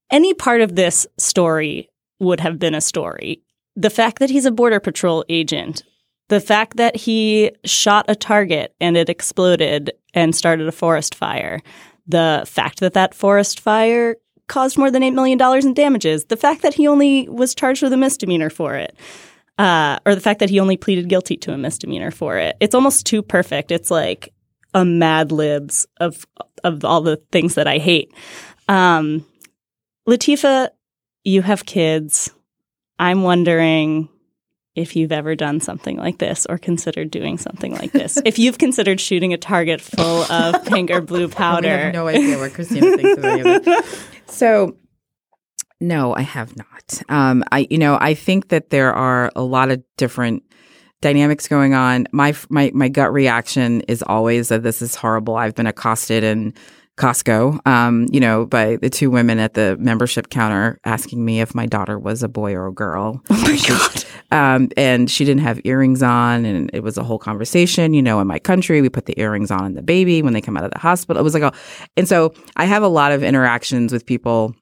Any 0.09 0.33
part 0.33 0.61
of 0.61 0.75
this 0.75 1.05
story 1.17 1.89
would 2.19 2.39
have 2.39 2.57
been 2.57 2.73
a 2.73 2.81
story. 2.81 3.43
The 3.75 3.89
fact 3.89 4.19
that 4.19 4.29
he's 4.29 4.45
a 4.45 4.51
Border 4.51 4.79
Patrol 4.79 5.23
agent, 5.29 5.83
the 6.29 6.39
fact 6.39 6.77
that 6.77 6.95
he 6.95 7.51
shot 7.65 8.05
a 8.07 8.15
target 8.15 8.75
and 8.79 8.97
it 8.97 9.09
exploded 9.09 9.91
and 10.13 10.35
started 10.35 10.67
a 10.67 10.71
forest 10.71 11.15
fire, 11.15 11.61
the 12.07 12.43
fact 12.47 12.79
that 12.79 12.93
that 12.93 13.13
forest 13.13 13.59
fire 13.59 14.15
caused 14.47 14.77
more 14.77 14.91
than 14.91 15.01
$8 15.01 15.13
million 15.13 15.39
in 15.65 15.73
damages, 15.73 16.25
the 16.25 16.37
fact 16.37 16.61
that 16.61 16.73
he 16.73 16.87
only 16.87 17.27
was 17.29 17.55
charged 17.55 17.81
with 17.81 17.93
a 17.93 17.97
misdemeanor 17.97 18.49
for 18.49 18.75
it, 18.75 18.95
uh, 19.57 19.97
or 20.05 20.13
the 20.13 20.21
fact 20.21 20.39
that 20.39 20.49
he 20.49 20.59
only 20.59 20.77
pleaded 20.77 21.07
guilty 21.07 21.37
to 21.37 21.53
a 21.53 21.57
misdemeanor 21.57 22.11
for 22.11 22.37
it. 22.37 22.57
It's 22.59 22.75
almost 22.75 23.05
too 23.05 23.21
perfect. 23.21 23.71
It's 23.71 23.89
like 23.91 24.33
a 24.73 24.85
mad 24.85 25.31
libs 25.31 25.87
of 25.99 26.25
of 26.63 26.85
all 26.85 27.01
the 27.01 27.17
things 27.31 27.55
that 27.55 27.67
I 27.67 27.77
hate. 27.77 28.13
Um, 28.67 29.25
Latifa, 30.07 30.69
you 31.23 31.41
have 31.41 31.65
kids. 31.65 32.31
I'm 33.01 33.23
wondering 33.23 34.09
if 34.75 34.95
you've 34.95 35.11
ever 35.11 35.35
done 35.35 35.59
something 35.59 35.97
like 35.97 36.19
this 36.19 36.45
or 36.47 36.59
considered 36.59 37.09
doing 37.09 37.39
something 37.39 37.73
like 37.73 37.91
this. 37.93 38.19
if 38.25 38.37
you've 38.37 38.59
considered 38.59 39.01
shooting 39.01 39.33
a 39.33 39.37
target 39.37 39.81
full 39.81 40.31
of 40.31 40.63
pink 40.65 40.91
or 40.91 41.01
blue 41.01 41.27
We 41.27 41.33
powder. 41.33 41.67
have 41.67 41.93
no 41.93 42.07
idea 42.07 42.37
what 42.37 42.53
Christina 42.53 42.95
thinks 42.95 43.17
of 43.17 43.25
any 43.25 43.41
of 43.41 43.67
it. 43.67 43.85
So, 44.27 44.77
no, 45.81 46.15
I 46.15 46.21
have 46.21 46.55
not. 46.55 47.01
Um, 47.09 47.43
I, 47.51 47.67
you 47.69 47.77
know, 47.77 47.97
I 47.99 48.13
think 48.13 48.47
that 48.47 48.69
there 48.69 48.93
are 48.93 49.29
a 49.35 49.43
lot 49.43 49.71
of 49.71 49.83
different 49.97 50.43
dynamics 51.01 51.49
going 51.49 51.73
on. 51.73 52.07
My 52.13 52.33
my 52.49 52.71
my 52.73 52.87
gut 52.87 53.11
reaction 53.11 53.81
is 53.81 54.01
always 54.03 54.47
that 54.47 54.63
this 54.63 54.81
is 54.81 54.95
horrible. 54.95 55.35
I've 55.35 55.53
been 55.53 55.67
accosted 55.67 56.23
in 56.23 56.53
Costco, 56.97 57.65
um, 57.65 58.05
you 58.11 58.19
know, 58.19 58.45
by 58.45 58.75
the 58.75 58.89
two 58.89 59.09
women 59.09 59.39
at 59.39 59.53
the 59.53 59.77
membership 59.79 60.29
counter 60.29 60.79
asking 60.85 61.23
me 61.23 61.41
if 61.41 61.55
my 61.55 61.65
daughter 61.65 61.97
was 61.97 62.21
a 62.21 62.27
boy 62.27 62.53
or 62.53 62.67
a 62.67 62.73
girl. 62.73 63.21
oh 63.29 63.41
my 63.41 63.57
God. 63.67 64.05
Um, 64.31 64.69
and 64.77 65.09
she 65.09 65.25
didn't 65.25 65.41
have 65.41 65.59
earrings 65.63 66.03
on, 66.03 66.45
and 66.45 66.69
it 66.73 66.83
was 66.83 66.97
a 66.97 67.03
whole 67.03 67.19
conversation. 67.19 67.93
You 67.93 68.01
know, 68.01 68.19
in 68.19 68.27
my 68.27 68.39
country, 68.39 68.81
we 68.81 68.89
put 68.89 69.05
the 69.05 69.19
earrings 69.19 69.51
on 69.51 69.65
in 69.65 69.73
the 69.73 69.81
baby 69.81 70.21
when 70.21 70.33
they 70.33 70.41
come 70.41 70.57
out 70.57 70.63
of 70.63 70.71
the 70.71 70.79
hospital. 70.79 71.19
It 71.19 71.23
was 71.23 71.33
like 71.33 71.43
a, 71.43 71.53
and 71.97 72.07
so 72.07 72.33
I 72.55 72.65
have 72.65 72.83
a 72.83 72.87
lot 72.87 73.11
of 73.11 73.23
interactions 73.23 73.91
with 73.91 74.05
people 74.05 74.55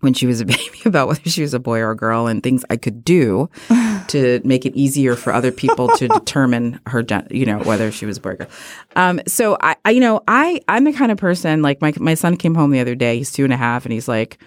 when 0.00 0.14
she 0.14 0.26
was 0.26 0.40
a 0.40 0.44
baby 0.46 0.80
about 0.84 1.08
whether 1.08 1.28
she 1.28 1.42
was 1.42 1.54
a 1.54 1.60
boy 1.60 1.78
or 1.80 1.90
a 1.90 1.96
girl 1.96 2.26
and 2.26 2.42
things 2.42 2.64
I 2.70 2.76
could 2.76 3.04
do 3.04 3.48
to 4.08 4.40
make 4.44 4.66
it 4.66 4.74
easier 4.74 5.14
for 5.16 5.32
other 5.32 5.52
people 5.52 5.88
to 5.96 6.08
determine 6.18 6.80
her, 6.86 7.04
you 7.30 7.46
know, 7.46 7.58
whether 7.60 7.90
she 7.90 8.06
was 8.06 8.16
a 8.16 8.20
boy 8.20 8.30
or 8.30 8.34
girl. 8.36 8.48
Um, 8.96 9.20
so 9.26 9.56
I, 9.60 9.76
I, 9.84 9.90
you 9.90 10.00
know, 10.00 10.22
I, 10.28 10.60
I'm 10.68 10.84
the 10.84 10.92
kind 10.92 11.12
of 11.12 11.18
person 11.18 11.62
like 11.62 11.80
my 11.80 11.92
my 11.98 12.14
son 12.14 12.36
came 12.36 12.54
home 12.54 12.70
the 12.70 12.80
other 12.80 12.94
day. 12.94 13.18
He's 13.18 13.30
two 13.32 13.44
and 13.44 13.52
a 13.52 13.56
half, 13.56 13.84
and 13.84 13.92
he's 13.92 14.08
like, 14.08 14.38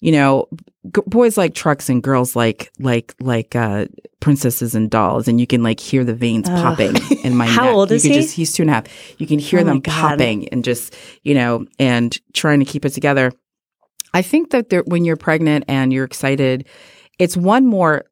you 0.00 0.12
know, 0.12 0.48
g- 0.94 1.02
boys 1.06 1.36
like 1.36 1.54
trucks 1.54 1.88
and 1.88 2.02
girls 2.02 2.34
like 2.34 2.72
like 2.78 3.14
like 3.20 3.54
uh, 3.54 3.86
princesses 4.20 4.74
and 4.74 4.90
dolls, 4.90 5.28
and 5.28 5.40
you 5.40 5.46
can 5.46 5.62
like 5.62 5.80
hear 5.80 6.04
the 6.04 6.14
veins 6.14 6.48
popping 6.48 6.96
in 7.22 7.36
my 7.36 7.46
How 7.48 7.64
neck. 7.66 7.74
old 7.74 7.90
you 7.90 7.96
is 7.96 8.02
can 8.02 8.12
he? 8.12 8.20
Just, 8.22 8.34
he's 8.34 8.52
two 8.52 8.62
and 8.64 8.70
a 8.70 8.74
half. 8.74 9.20
You 9.20 9.26
can 9.26 9.38
hear 9.38 9.60
Oh 9.60 9.64
them 9.64 9.82
popping 9.82 10.48
and 10.48 10.64
just 10.64 10.94
you 11.22 11.34
know 11.34 11.66
and 11.78 12.18
trying 12.32 12.60
to 12.60 12.66
keep 12.66 12.84
it 12.84 12.90
together. 12.90 13.32
I 14.14 14.22
think 14.22 14.50
that 14.50 14.68
there, 14.68 14.82
when 14.82 15.04
you're 15.04 15.16
pregnant 15.16 15.64
and 15.68 15.92
you're 15.92 16.04
excited, 16.04 16.66
it's 17.18 17.36
one 17.36 17.66
more 17.66 18.04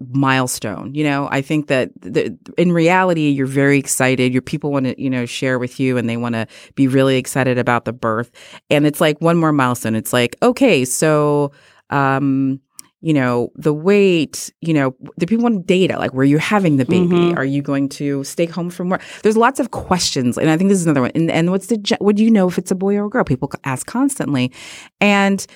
milestone. 0.00 0.94
You 0.94 1.04
know, 1.04 1.28
I 1.30 1.42
think 1.42 1.66
that 1.68 1.90
the, 2.00 2.36
in 2.56 2.72
reality, 2.72 3.30
you're 3.30 3.46
very 3.46 3.78
excited. 3.78 4.32
Your 4.32 4.42
people 4.42 4.70
want 4.70 4.86
to, 4.86 5.00
you 5.00 5.10
know, 5.10 5.26
share 5.26 5.58
with 5.58 5.80
you 5.80 5.96
and 5.96 6.08
they 6.08 6.16
want 6.16 6.34
to 6.34 6.46
be 6.74 6.86
really 6.86 7.16
excited 7.16 7.58
about 7.58 7.84
the 7.84 7.92
birth. 7.92 8.30
And 8.70 8.86
it's 8.86 9.00
like 9.00 9.20
one 9.20 9.36
more 9.36 9.52
milestone. 9.52 9.94
It's 9.94 10.12
like, 10.12 10.36
okay, 10.42 10.84
so, 10.84 11.52
um, 11.90 12.60
you 13.00 13.12
know, 13.12 13.50
the 13.54 13.72
weight, 13.72 14.52
you 14.60 14.74
know, 14.74 14.94
the 15.16 15.26
people 15.26 15.44
want 15.44 15.66
data, 15.66 15.98
like 15.98 16.14
where 16.14 16.24
you're 16.24 16.40
having 16.40 16.78
the 16.78 16.84
baby. 16.84 17.06
Mhm. 17.06 17.36
Are 17.36 17.44
you 17.44 17.62
going 17.62 17.88
to 17.90 18.24
stay 18.24 18.46
home 18.46 18.70
from 18.70 18.88
work? 18.88 19.02
There's 19.22 19.36
lots 19.36 19.60
of 19.60 19.70
questions. 19.70 20.36
And 20.36 20.50
I 20.50 20.56
think 20.56 20.68
this 20.68 20.80
is 20.80 20.86
another 20.86 21.02
one. 21.02 21.12
And, 21.14 21.30
and 21.30 21.50
what's 21.50 21.68
the, 21.68 21.96
what 22.00 22.16
do 22.16 22.24
you 22.24 22.30
know 22.30 22.48
if 22.48 22.58
it's 22.58 22.72
a 22.72 22.74
boy 22.74 22.96
or 22.96 23.06
a 23.06 23.08
girl? 23.08 23.24
People 23.24 23.50
ask 23.64 23.86
constantly. 23.86 24.52
And 25.00 25.46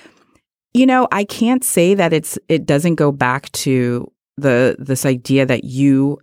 you 0.73 0.85
know, 0.87 1.07
I 1.11 1.23
can't 1.23 1.63
say 1.63 1.93
that 1.93 2.13
it's 2.13 2.39
it 2.49 2.65
doesn't 2.65 2.95
go 2.95 3.11
back 3.11 3.51
to 3.51 4.11
the 4.37 4.75
this 4.79 5.05
idea 5.05 5.45
that 5.45 5.63
you 5.63 6.19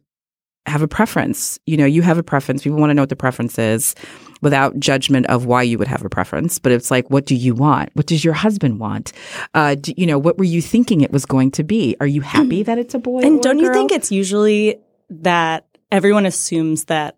have 0.66 0.82
a 0.82 0.88
preference. 0.88 1.58
You 1.66 1.76
know, 1.76 1.86
you 1.86 2.02
have 2.02 2.18
a 2.18 2.22
preference. 2.22 2.62
People 2.62 2.78
want 2.78 2.90
to 2.90 2.94
know 2.94 3.02
what 3.02 3.08
the 3.08 3.16
preference 3.16 3.58
is 3.58 3.94
without 4.40 4.78
judgment 4.78 5.26
of 5.26 5.46
why 5.46 5.62
you 5.62 5.78
would 5.78 5.88
have 5.88 6.04
a 6.04 6.08
preference. 6.08 6.58
But 6.58 6.72
it's 6.72 6.90
like, 6.90 7.10
what 7.10 7.26
do 7.26 7.34
you 7.34 7.54
want? 7.54 7.90
What 7.94 8.06
does 8.06 8.24
your 8.24 8.34
husband 8.34 8.78
want? 8.78 9.12
Uh, 9.54 9.74
do, 9.74 9.92
you 9.96 10.06
know, 10.06 10.18
what 10.18 10.38
were 10.38 10.44
you 10.44 10.62
thinking 10.62 11.00
it 11.00 11.12
was 11.12 11.26
going 11.26 11.50
to 11.52 11.64
be? 11.64 11.96
Are 12.00 12.06
you 12.06 12.20
happy 12.20 12.62
that 12.62 12.78
it's 12.78 12.94
a 12.94 12.98
boy? 12.98 13.20
And 13.22 13.42
don't 13.42 13.58
you 13.58 13.72
think 13.72 13.92
it's 13.92 14.12
usually 14.12 14.78
that 15.10 15.66
everyone 15.90 16.26
assumes 16.26 16.84
that 16.86 17.16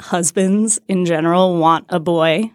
husbands 0.00 0.80
in 0.88 1.04
general 1.04 1.56
want 1.56 1.86
a 1.88 2.00
boy? 2.00 2.50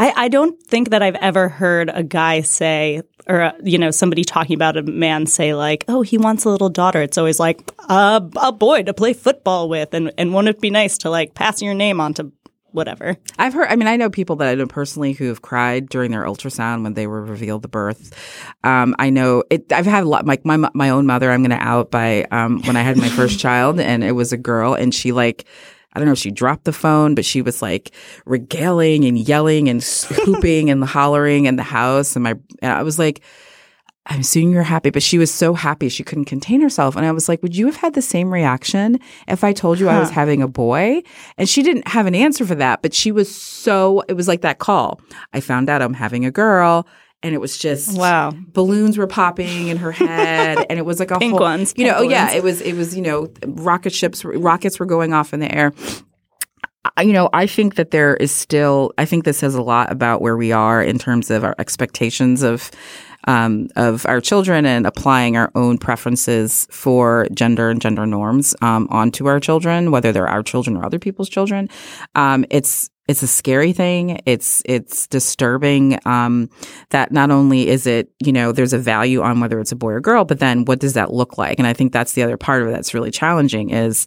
I, 0.00 0.24
I 0.24 0.28
don't 0.28 0.60
think 0.62 0.90
that 0.90 1.02
I've 1.02 1.14
ever 1.16 1.50
heard 1.50 1.90
a 1.92 2.02
guy 2.02 2.40
say, 2.40 3.02
or 3.26 3.42
uh, 3.42 3.52
you 3.62 3.76
know, 3.76 3.90
somebody 3.90 4.24
talking 4.24 4.54
about 4.54 4.78
a 4.78 4.82
man 4.82 5.26
say 5.26 5.54
like, 5.54 5.84
"Oh, 5.88 6.00
he 6.00 6.16
wants 6.16 6.46
a 6.46 6.48
little 6.48 6.70
daughter." 6.70 7.02
It's 7.02 7.18
always 7.18 7.38
like 7.38 7.70
uh, 7.90 8.20
a 8.40 8.50
boy 8.50 8.82
to 8.84 8.94
play 8.94 9.12
football 9.12 9.68
with, 9.68 9.92
and 9.92 10.10
and 10.16 10.34
wouldn't 10.34 10.56
it 10.56 10.60
be 10.60 10.70
nice 10.70 10.96
to 10.98 11.10
like 11.10 11.34
pass 11.34 11.60
your 11.60 11.74
name 11.74 12.00
on 12.00 12.14
to 12.14 12.32
whatever? 12.70 13.18
I've 13.38 13.52
heard. 13.52 13.68
I 13.68 13.76
mean, 13.76 13.88
I 13.88 13.96
know 13.96 14.08
people 14.08 14.36
that 14.36 14.48
I 14.48 14.54
know 14.54 14.66
personally 14.66 15.12
who 15.12 15.26
have 15.26 15.42
cried 15.42 15.90
during 15.90 16.12
their 16.12 16.24
ultrasound 16.24 16.82
when 16.82 16.94
they 16.94 17.06
were 17.06 17.22
revealed 17.22 17.60
the 17.60 17.68
birth. 17.68 18.18
Um, 18.64 18.96
I 18.98 19.10
know 19.10 19.44
it. 19.50 19.70
I've 19.70 19.84
had 19.84 20.04
a 20.04 20.08
lot. 20.08 20.24
Like 20.24 20.46
my 20.46 20.56
my 20.72 20.88
own 20.88 21.04
mother, 21.04 21.30
I'm 21.30 21.42
going 21.42 21.50
to 21.50 21.62
out 21.62 21.90
by 21.90 22.24
um, 22.30 22.62
when 22.62 22.76
I 22.76 22.80
had 22.80 22.96
my 22.96 23.10
first 23.10 23.38
child, 23.46 23.78
and 23.78 24.02
it 24.02 24.12
was 24.12 24.32
a 24.32 24.38
girl, 24.38 24.72
and 24.72 24.94
she 24.94 25.12
like. 25.12 25.44
I 25.92 25.98
don't 25.98 26.06
know 26.06 26.12
if 26.12 26.18
she 26.18 26.30
dropped 26.30 26.64
the 26.64 26.72
phone, 26.72 27.14
but 27.14 27.24
she 27.24 27.42
was 27.42 27.62
like 27.62 27.92
regaling 28.24 29.04
and 29.04 29.18
yelling 29.18 29.68
and 29.68 29.82
hooping 29.82 30.70
and 30.70 30.84
hollering 30.84 31.46
in 31.46 31.56
the 31.56 31.62
house. 31.62 32.14
And 32.14 32.22
my, 32.22 32.34
and 32.62 32.72
I 32.72 32.82
was 32.82 32.98
like, 32.98 33.20
I'm 34.06 34.20
assuming 34.20 34.52
you're 34.52 34.62
happy, 34.62 34.90
but 34.90 35.02
she 35.02 35.18
was 35.18 35.32
so 35.32 35.52
happy 35.52 35.88
she 35.88 36.02
couldn't 36.02 36.24
contain 36.24 36.62
herself. 36.62 36.96
And 36.96 37.04
I 37.04 37.12
was 37.12 37.28
like, 37.28 37.42
would 37.42 37.54
you 37.54 37.66
have 37.66 37.76
had 37.76 37.94
the 37.94 38.02
same 38.02 38.32
reaction 38.32 38.98
if 39.28 39.44
I 39.44 39.52
told 39.52 39.78
you 39.78 39.88
I 39.88 40.00
was 40.00 40.10
having 40.10 40.42
a 40.42 40.48
boy? 40.48 41.02
And 41.36 41.48
she 41.48 41.62
didn't 41.62 41.86
have 41.86 42.06
an 42.06 42.14
answer 42.14 42.46
for 42.46 42.54
that, 42.54 42.82
but 42.82 42.94
she 42.94 43.12
was 43.12 43.32
so, 43.32 44.02
it 44.08 44.14
was 44.14 44.26
like 44.26 44.40
that 44.40 44.58
call. 44.58 45.00
I 45.32 45.40
found 45.40 45.68
out 45.68 45.82
I'm 45.82 45.94
having 45.94 46.24
a 46.24 46.30
girl. 46.30 46.86
And 47.22 47.34
it 47.34 47.38
was 47.38 47.58
just 47.58 47.98
Wow. 47.98 48.32
balloons 48.52 48.96
were 48.96 49.06
popping 49.06 49.68
in 49.68 49.76
her 49.76 49.92
head, 49.92 50.64
and 50.70 50.78
it 50.78 50.86
was 50.86 50.98
like 50.98 51.10
a 51.10 51.18
Pink 51.18 51.32
whole, 51.32 51.40
ones, 51.40 51.74
You 51.76 51.86
know, 51.86 51.96
oh 51.98 52.02
yeah, 52.02 52.26
balloons. 52.28 52.36
it 52.38 52.42
was 52.44 52.60
it 52.62 52.72
was 52.74 52.96
you 52.96 53.02
know 53.02 53.28
rocket 53.46 53.92
ships, 53.92 54.24
rockets 54.24 54.78
were 54.80 54.86
going 54.86 55.12
off 55.12 55.34
in 55.34 55.40
the 55.40 55.54
air. 55.54 55.72
I- 56.96 57.02
you 57.02 57.12
know, 57.12 57.28
I 57.32 57.46
think 57.46 57.74
that 57.74 57.90
there 57.90 58.16
is 58.16 58.32
still. 58.32 58.92
I 58.96 59.04
think 59.04 59.24
this 59.24 59.38
says 59.38 59.54
a 59.54 59.62
lot 59.62 59.92
about 59.92 60.22
where 60.22 60.36
we 60.36 60.50
are 60.52 60.82
in 60.82 60.98
terms 60.98 61.30
of 61.30 61.44
our 61.44 61.54
expectations 61.58 62.42
of 62.42 62.70
um, 63.28 63.68
of 63.76 64.06
our 64.06 64.20
children 64.22 64.64
and 64.64 64.86
applying 64.86 65.36
our 65.36 65.50
own 65.54 65.76
preferences 65.76 66.66
for 66.70 67.26
gender 67.34 67.68
and 67.68 67.82
gender 67.82 68.06
norms 68.06 68.54
um, 68.62 68.88
onto 68.90 69.26
our 69.26 69.38
children, 69.40 69.90
whether 69.90 70.10
they're 70.10 70.26
our 70.26 70.42
children 70.42 70.74
or 70.74 70.86
other 70.86 70.98
people's 70.98 71.28
children. 71.28 71.68
Um, 72.14 72.46
it's 72.48 72.88
it's 73.10 73.24
a 73.24 73.26
scary 73.26 73.72
thing. 73.72 74.20
It's 74.24 74.62
it's 74.64 75.08
disturbing 75.08 75.98
um, 76.06 76.48
that 76.90 77.10
not 77.10 77.32
only 77.32 77.68
is 77.68 77.84
it 77.84 78.12
you 78.24 78.32
know 78.32 78.52
there's 78.52 78.72
a 78.72 78.78
value 78.78 79.20
on 79.20 79.40
whether 79.40 79.58
it's 79.58 79.72
a 79.72 79.76
boy 79.76 79.90
or 79.90 80.00
girl, 80.00 80.24
but 80.24 80.38
then 80.38 80.64
what 80.64 80.78
does 80.78 80.92
that 80.92 81.12
look 81.12 81.36
like? 81.36 81.58
And 81.58 81.66
I 81.66 81.72
think 81.72 81.92
that's 81.92 82.12
the 82.12 82.22
other 82.22 82.36
part 82.36 82.62
of 82.62 82.68
it 82.68 82.70
that's 82.70 82.94
really 82.94 83.10
challenging 83.10 83.70
is 83.70 84.06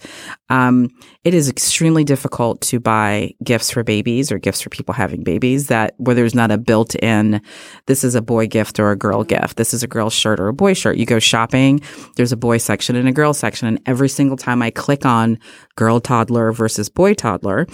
um, 0.50 0.90
it 1.26 1.34
is 1.34 1.50
extremely 1.50 2.06
difficult 2.06 2.62
to 2.62 2.80
buy 2.80 3.34
gifts 3.44 3.72
for 3.72 3.84
babies 3.84 4.32
or 4.32 4.40
gifts 4.40 4.62
for 4.62 4.70
people 4.70 4.94
having 4.94 5.22
babies 5.22 5.68
that 5.68 5.96
where 5.98 6.16
there's 6.16 6.34
not 6.34 6.52
a 6.52 6.58
built-in 6.58 7.42
this 7.88 8.06
is 8.06 8.16
a 8.16 8.22
boy 8.22 8.48
gift 8.48 8.80
or 8.80 8.92
a 8.92 8.96
girl 8.96 9.26
gift. 9.26 9.58
This 9.58 9.74
is 9.74 9.84
a 9.84 9.88
girl 9.88 10.10
shirt 10.10 10.40
or 10.40 10.48
a 10.48 10.54
boy 10.54 10.74
shirt. 10.74 10.96
You 10.96 11.06
go 11.06 11.20
shopping, 11.20 11.82
there's 12.16 12.32
a 12.32 12.38
boy 12.38 12.58
section 12.58 12.96
and 12.96 13.10
a 13.10 13.12
girl 13.12 13.34
section, 13.34 13.68
and 13.68 13.82
every 13.86 14.08
single 14.08 14.38
time 14.38 14.62
I 14.62 14.72
click 14.72 15.06
on 15.06 15.40
girl 15.76 16.00
toddler 16.00 16.54
versus 16.54 16.88
boy 16.88 17.16
toddler. 17.16 17.68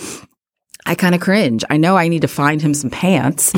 I 0.86 0.96
kind 0.96 1.14
of 1.14 1.22
cringe. 1.22 1.64
I 1.70 1.78
know 1.78 1.98
I 1.98 2.08
need 2.08 2.22
to 2.22 2.28
find 2.28 2.62
him 2.62 2.74
some 2.74 2.90
pants. 2.90 3.54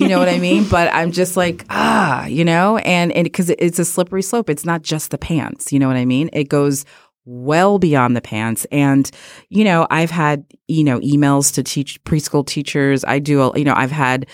you 0.00 0.08
know 0.08 0.18
what 0.18 0.28
I 0.28 0.38
mean? 0.38 0.68
But 0.68 0.92
I'm 0.94 1.12
just 1.12 1.36
like, 1.36 1.64
ah, 1.68 2.26
you 2.26 2.44
know, 2.44 2.78
and 2.78 3.12
and 3.12 3.24
because 3.24 3.50
it's 3.50 3.78
a 3.78 3.84
slippery 3.84 4.22
slope. 4.22 4.48
It's 4.48 4.64
not 4.64 4.82
just 4.82 5.10
the 5.10 5.18
pants. 5.18 5.72
You 5.72 5.78
know 5.78 5.88
what 5.88 5.96
I 5.96 6.04
mean? 6.04 6.30
It 6.32 6.48
goes 6.48 6.84
well 7.26 7.78
beyond 7.78 8.16
the 8.16 8.20
pants. 8.20 8.66
And 8.72 9.10
you 9.48 9.64
know, 9.64 9.86
I've 9.90 10.10
had 10.10 10.44
you 10.68 10.84
know 10.84 11.00
emails 11.00 11.52
to 11.54 11.62
teach 11.62 12.02
preschool 12.04 12.46
teachers. 12.46 13.04
I 13.04 13.18
do, 13.18 13.52
you 13.56 13.64
know, 13.64 13.74
I've 13.76 13.90
had 13.90 14.26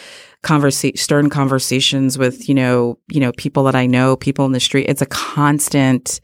conversa- 0.42 0.99
stern 0.99 1.31
conversations 1.31 2.18
with 2.18 2.49
you 2.49 2.55
know 2.55 2.99
you 3.09 3.20
know 3.20 3.33
people 3.33 3.64
that 3.64 3.75
I 3.75 3.87
know, 3.87 4.16
people 4.16 4.44
in 4.44 4.53
the 4.53 4.61
street. 4.61 4.87
It's 4.88 5.03
a 5.03 5.07
constant 5.07 6.20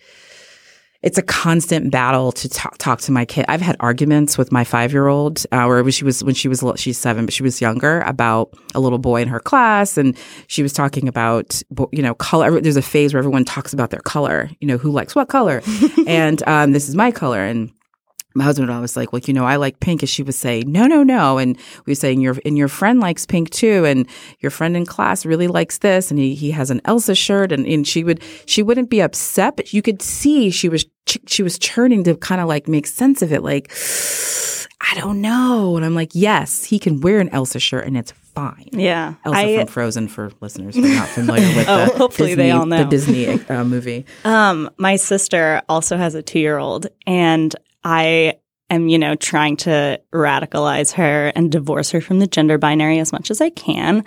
it's 1.02 1.18
a 1.18 1.22
constant 1.22 1.90
battle 1.90 2.30
to 2.32 2.48
talk, 2.48 2.78
talk 2.78 3.00
to 3.02 3.12
my 3.12 3.24
kid. 3.24 3.44
I've 3.48 3.60
had 3.60 3.76
arguments 3.80 4.38
with 4.38 4.52
my 4.52 4.64
five 4.64 4.92
year 4.92 5.08
old, 5.08 5.44
uh, 5.50 5.64
where 5.64 5.90
she 5.90 6.04
was 6.04 6.22
when 6.22 6.34
she 6.34 6.48
was 6.48 6.62
she's 6.76 6.98
seven, 6.98 7.24
but 7.24 7.34
she 7.34 7.42
was 7.42 7.60
younger 7.60 8.00
about 8.02 8.54
a 8.74 8.80
little 8.80 8.98
boy 8.98 9.22
in 9.22 9.28
her 9.28 9.40
class, 9.40 9.98
and 9.98 10.16
she 10.46 10.62
was 10.62 10.72
talking 10.72 11.08
about 11.08 11.62
you 11.90 12.02
know 12.02 12.14
color. 12.14 12.60
There's 12.60 12.76
a 12.76 12.82
phase 12.82 13.12
where 13.12 13.18
everyone 13.18 13.44
talks 13.44 13.72
about 13.72 13.90
their 13.90 14.00
color, 14.00 14.48
you 14.60 14.68
know 14.68 14.78
who 14.78 14.90
likes 14.90 15.14
what 15.14 15.28
color, 15.28 15.62
and 16.06 16.42
um, 16.46 16.72
this 16.72 16.88
is 16.88 16.94
my 16.94 17.10
color, 17.10 17.42
and 17.44 17.72
my 18.34 18.44
husband 18.44 18.68
and 18.68 18.76
I 18.76 18.80
was 18.80 18.96
like, 18.96 19.12
well, 19.12 19.22
you 19.24 19.34
know, 19.34 19.44
I 19.44 19.56
like 19.56 19.80
pink. 19.80 20.02
And 20.02 20.08
she 20.08 20.22
would 20.22 20.34
say, 20.34 20.62
no, 20.62 20.86
no, 20.86 21.02
no. 21.02 21.38
And 21.38 21.56
we 21.86 21.90
were 21.92 21.94
saying, 21.96 22.20
your, 22.20 22.36
and 22.44 22.56
your 22.56 22.68
friend 22.68 23.00
likes 23.00 23.26
pink 23.26 23.50
too. 23.50 23.84
And 23.84 24.06
your 24.40 24.50
friend 24.50 24.76
in 24.76 24.86
class 24.86 25.26
really 25.26 25.48
likes 25.48 25.78
this. 25.78 26.10
And 26.10 26.18
he, 26.18 26.34
he 26.34 26.50
has 26.52 26.70
an 26.70 26.80
Elsa 26.84 27.14
shirt. 27.14 27.52
And, 27.52 27.66
and 27.66 27.86
she 27.86 28.04
would, 28.04 28.22
she 28.46 28.62
wouldn't 28.62 28.90
be 28.90 29.00
upset, 29.00 29.56
but 29.56 29.72
you 29.72 29.82
could 29.82 30.02
see 30.02 30.50
she 30.50 30.68
was, 30.68 30.84
she 31.26 31.42
was 31.42 31.58
churning 31.58 32.04
to 32.04 32.16
kind 32.16 32.40
of 32.40 32.48
like 32.48 32.68
make 32.68 32.86
sense 32.86 33.22
of 33.22 33.32
it. 33.32 33.42
Like, 33.42 33.70
I 34.80 34.94
don't 34.98 35.20
know. 35.20 35.76
And 35.76 35.84
I'm 35.84 35.94
like, 35.94 36.10
yes, 36.12 36.64
he 36.64 36.78
can 36.78 37.00
wear 37.00 37.20
an 37.20 37.28
Elsa 37.30 37.58
shirt 37.58 37.86
and 37.86 37.96
it's 37.96 38.12
fine. 38.12 38.68
Yeah, 38.72 39.14
Elsa 39.24 39.38
I 39.38 39.56
from 39.58 39.66
Frozen 39.66 40.08
for 40.08 40.32
listeners 40.40 40.74
who 40.74 40.84
are 40.84 40.94
not 40.94 41.08
familiar 41.08 41.46
with 41.56 41.66
Oh, 41.68 41.86
the 41.86 41.98
hopefully 41.98 42.28
Disney, 42.30 42.42
they 42.44 42.50
all 42.50 42.66
know. 42.66 42.78
the 42.78 42.84
Disney 42.90 43.26
uh, 43.28 43.64
movie. 43.64 44.06
Um, 44.24 44.70
my 44.78 44.96
sister 44.96 45.62
also 45.68 45.96
has 45.96 46.14
a 46.14 46.22
two 46.22 46.38
year 46.40 46.58
old, 46.58 46.86
and 47.06 47.54
I 47.84 48.38
am, 48.70 48.88
you 48.88 48.98
know, 48.98 49.14
trying 49.14 49.56
to 49.58 50.00
radicalize 50.12 50.92
her 50.92 51.32
and 51.34 51.52
divorce 51.52 51.90
her 51.90 52.00
from 52.00 52.18
the 52.18 52.26
gender 52.26 52.58
binary 52.58 52.98
as 52.98 53.12
much 53.12 53.30
as 53.30 53.40
I 53.40 53.50
can. 53.50 54.04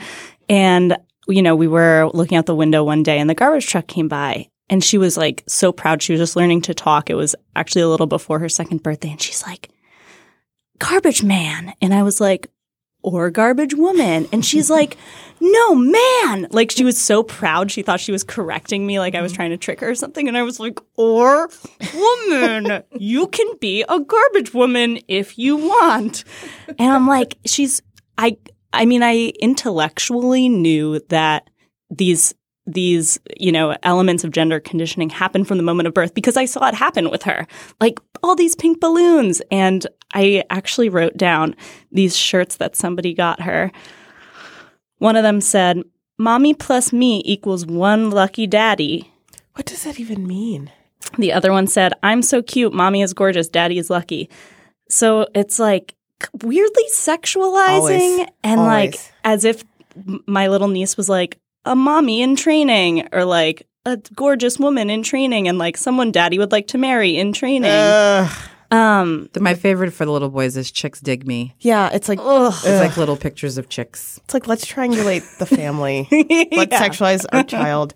And, 0.49 0.97
you 1.27 1.41
know, 1.41 1.55
we 1.55 1.67
were 1.67 2.09
looking 2.13 2.37
out 2.37 2.45
the 2.45 2.55
window 2.55 2.83
one 2.83 3.03
day 3.03 3.19
and 3.19 3.29
the 3.29 3.35
garbage 3.35 3.67
truck 3.67 3.87
came 3.87 4.07
by. 4.07 4.49
And 4.67 4.83
she 4.83 4.97
was 4.97 5.15
like 5.15 5.43
so 5.47 5.71
proud. 5.71 6.01
She 6.01 6.13
was 6.13 6.19
just 6.19 6.35
learning 6.35 6.61
to 6.63 6.73
talk. 6.73 7.09
It 7.09 7.15
was 7.15 7.35
actually 7.55 7.83
a 7.83 7.87
little 7.87 8.07
before 8.07 8.39
her 8.39 8.49
second 8.49 8.81
birthday. 8.81 9.11
And 9.11 9.21
she's 9.21 9.45
like, 9.45 9.69
garbage 10.79 11.23
man. 11.23 11.73
And 11.81 11.93
I 11.93 12.01
was 12.01 12.19
like, 12.19 12.49
or 13.05 13.29
garbage 13.29 13.75
woman. 13.75 14.27
And 14.31 14.43
she's 14.43 14.69
like, 14.69 14.97
no, 15.39 15.75
man. 15.75 16.47
Like 16.49 16.71
she 16.71 16.83
was 16.83 16.99
so 16.99 17.21
proud. 17.21 17.71
She 17.71 17.83
thought 17.83 17.99
she 17.99 18.11
was 18.11 18.23
correcting 18.23 18.85
me, 18.85 18.99
like 18.99 19.13
I 19.13 19.21
was 19.21 19.31
trying 19.31 19.51
to 19.51 19.57
trick 19.57 19.79
her 19.81 19.91
or 19.91 19.95
something. 19.95 20.27
And 20.27 20.35
I 20.35 20.41
was 20.41 20.59
like, 20.59 20.79
or 20.95 21.49
woman. 21.93 22.83
You 22.97 23.27
can 23.27 23.47
be 23.61 23.83
a 23.87 23.99
garbage 23.99 24.53
woman 24.53 24.99
if 25.07 25.37
you 25.37 25.55
want. 25.55 26.23
And 26.79 26.91
I'm 26.91 27.07
like, 27.07 27.37
she's, 27.45 27.81
I, 28.17 28.37
I 28.73 28.85
mean, 28.85 29.03
I 29.03 29.33
intellectually 29.39 30.49
knew 30.49 30.99
that 31.09 31.49
these 31.91 32.33
these 32.67 33.19
you 33.37 33.51
know 33.51 33.75
elements 33.83 34.23
of 34.23 34.31
gender 34.31 34.59
conditioning 34.59 35.09
happen 35.09 35.45
from 35.45 35.57
the 35.57 35.63
moment 35.63 35.87
of 35.87 35.93
birth 35.93 36.13
because 36.13 36.35
I 36.37 36.45
saw 36.45 36.67
it 36.67 36.73
happen 36.73 37.09
with 37.11 37.23
her. 37.23 37.47
Like 37.79 37.99
all 38.23 38.35
these 38.35 38.55
pink 38.55 38.79
balloons. 38.79 39.41
And 39.51 39.85
I 40.13 40.43
actually 40.49 40.89
wrote 40.89 41.15
down 41.17 41.55
these 41.91 42.15
shirts 42.17 42.57
that 42.57 42.75
somebody 42.75 43.13
got 43.13 43.41
her. 43.41 43.71
One 44.97 45.15
of 45.15 45.23
them 45.23 45.41
said 45.41 45.83
mommy 46.17 46.53
plus 46.53 46.91
me 46.91 47.21
equals 47.25 47.65
one 47.65 48.09
lucky 48.09 48.47
daddy. 48.47 49.11
What 49.53 49.65
does 49.65 49.83
that 49.83 49.99
even 49.99 50.25
mean? 50.27 50.71
the 51.19 51.31
other 51.31 51.51
one 51.51 51.67
said 51.67 51.93
I'm 52.01 52.21
so 52.21 52.41
cute. 52.41 52.73
Mommy 52.73 53.01
is 53.01 53.13
gorgeous. 53.13 53.47
Daddy 53.47 53.77
is 53.77 53.89
lucky. 53.89 54.29
So 54.89 55.27
it's 55.35 55.59
like 55.59 55.95
weirdly 56.41 56.83
sexualizing 56.91 58.19
Always. 58.19 58.27
and 58.43 58.61
like 58.61 58.95
as 59.23 59.45
if 59.45 59.63
my 60.25 60.47
little 60.47 60.67
niece 60.67 60.97
was 60.97 61.09
like 61.09 61.39
a 61.65 61.75
mommy 61.75 62.21
in 62.21 62.35
training 62.35 63.07
or 63.11 63.25
like 63.25 63.67
a 63.85 63.97
gorgeous 64.15 64.57
woman 64.59 64.89
in 64.89 65.03
training 65.03 65.47
and 65.47 65.57
like 65.57 65.77
someone 65.77 66.11
daddy 66.11 66.37
would 66.39 66.51
like 66.51 66.67
to 66.67 66.77
marry 66.77 67.17
in 67.17 67.33
training. 67.33 67.69
Ugh. 67.71 68.31
um 68.71 69.29
The- 69.33 69.41
My 69.41 69.53
favorite 69.53 69.91
for 69.93 70.05
the 70.05 70.11
little 70.11 70.29
boys 70.29 70.57
is 70.57 70.71
chicks 70.71 70.99
dig 70.99 71.27
me. 71.27 71.55
yeah, 71.59 71.89
it's 71.93 72.09
like 72.09 72.19
It's 72.21 72.65
like 72.65 72.97
little 72.97 73.17
pictures 73.17 73.57
of 73.57 73.69
chicks. 73.69 74.19
it's 74.23 74.33
like 74.33 74.47
let's 74.47 74.65
triangulate 74.65 75.37
the 75.37 75.45
family. 75.45 76.07
Let's 76.11 76.71
Yeah. 76.71 76.81
sexualize 76.87 77.25
our 77.31 77.43
child. 77.43 77.93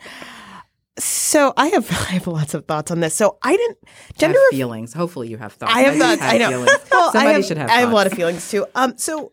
So 0.97 1.53
I 1.57 1.67
have 1.67 1.89
I 2.09 2.13
have 2.13 2.27
lots 2.27 2.53
of 2.53 2.65
thoughts 2.65 2.91
on 2.91 2.99
this. 2.99 3.15
So 3.15 3.37
I 3.41 3.55
didn't 3.55 3.77
Gender 4.17 4.35
gender. 4.37 4.39
feelings. 4.51 4.93
Hopefully, 4.93 5.29
you 5.29 5.37
have 5.37 5.53
thoughts. 5.53 5.73
I 5.73 5.81
have 5.81 5.95
just 5.95 6.05
thoughts. 6.05 6.21
have 6.21 6.33
I 6.33 6.37
know. 6.37 6.49
feelings. 6.49 6.71
Well, 6.91 7.11
Somebody 7.11 7.29
I 7.29 7.33
have, 7.33 7.45
should 7.45 7.57
have. 7.57 7.69
I 7.69 7.73
have 7.81 7.91
a 7.91 7.95
lot 7.95 8.07
of 8.07 8.13
feelings 8.13 8.49
too. 8.51 8.65
Um, 8.75 8.97
so 8.97 9.31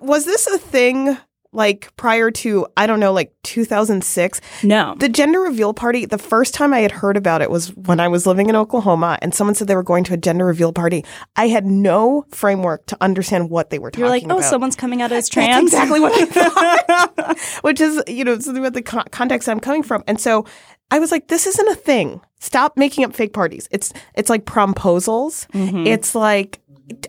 was 0.00 0.24
this 0.24 0.46
a 0.46 0.58
thing 0.58 1.16
like 1.56 1.90
prior 1.96 2.30
to 2.30 2.66
I 2.76 2.86
don't 2.86 3.00
know, 3.00 3.12
like 3.12 3.32
2006. 3.42 4.40
No. 4.62 4.94
The 4.98 5.08
gender 5.08 5.40
reveal 5.40 5.74
party, 5.74 6.04
the 6.06 6.18
first 6.18 6.54
time 6.54 6.72
I 6.72 6.80
had 6.80 6.92
heard 6.92 7.16
about 7.16 7.42
it 7.42 7.50
was 7.50 7.74
when 7.74 7.98
I 7.98 8.08
was 8.08 8.26
living 8.26 8.48
in 8.48 8.56
Oklahoma 8.56 9.18
and 9.22 9.34
someone 9.34 9.54
said 9.54 9.66
they 9.66 9.74
were 9.74 9.82
going 9.82 10.04
to 10.04 10.14
a 10.14 10.16
gender 10.16 10.44
reveal 10.44 10.72
party. 10.72 11.04
I 11.34 11.48
had 11.48 11.64
no 11.66 12.24
framework 12.30 12.86
to 12.86 12.96
understand 13.00 13.50
what 13.50 13.70
they 13.70 13.78
were 13.78 13.90
talking 13.90 14.04
about. 14.04 14.20
You're 14.22 14.28
like, 14.28 14.34
oh, 14.36 14.38
about. 14.38 14.50
someone's 14.50 14.76
coming 14.76 15.02
out 15.02 15.10
as 15.12 15.28
That's 15.30 15.30
trans. 15.30 15.64
exactly 15.72 15.98
what 16.00 16.12
I 16.12 16.24
thought, 17.16 17.38
which 17.62 17.80
is, 17.80 18.02
you 18.06 18.24
know, 18.24 18.38
something 18.38 18.62
about 18.62 18.74
the 18.74 18.82
co- 18.82 19.04
context 19.10 19.48
I'm 19.48 19.60
coming 19.60 19.82
from. 19.82 20.04
And 20.06 20.20
so 20.20 20.44
I 20.90 20.98
was 20.98 21.10
like, 21.10 21.28
this 21.28 21.46
isn't 21.46 21.68
a 21.68 21.74
thing. 21.74 22.20
Stop 22.38 22.76
making 22.76 23.04
up 23.04 23.14
fake 23.14 23.32
parties. 23.32 23.66
It's 23.70 23.92
it's 24.14 24.28
like 24.30 24.44
promposals. 24.44 25.48
Mm-hmm. 25.52 25.86
It's 25.86 26.14
like 26.14 26.60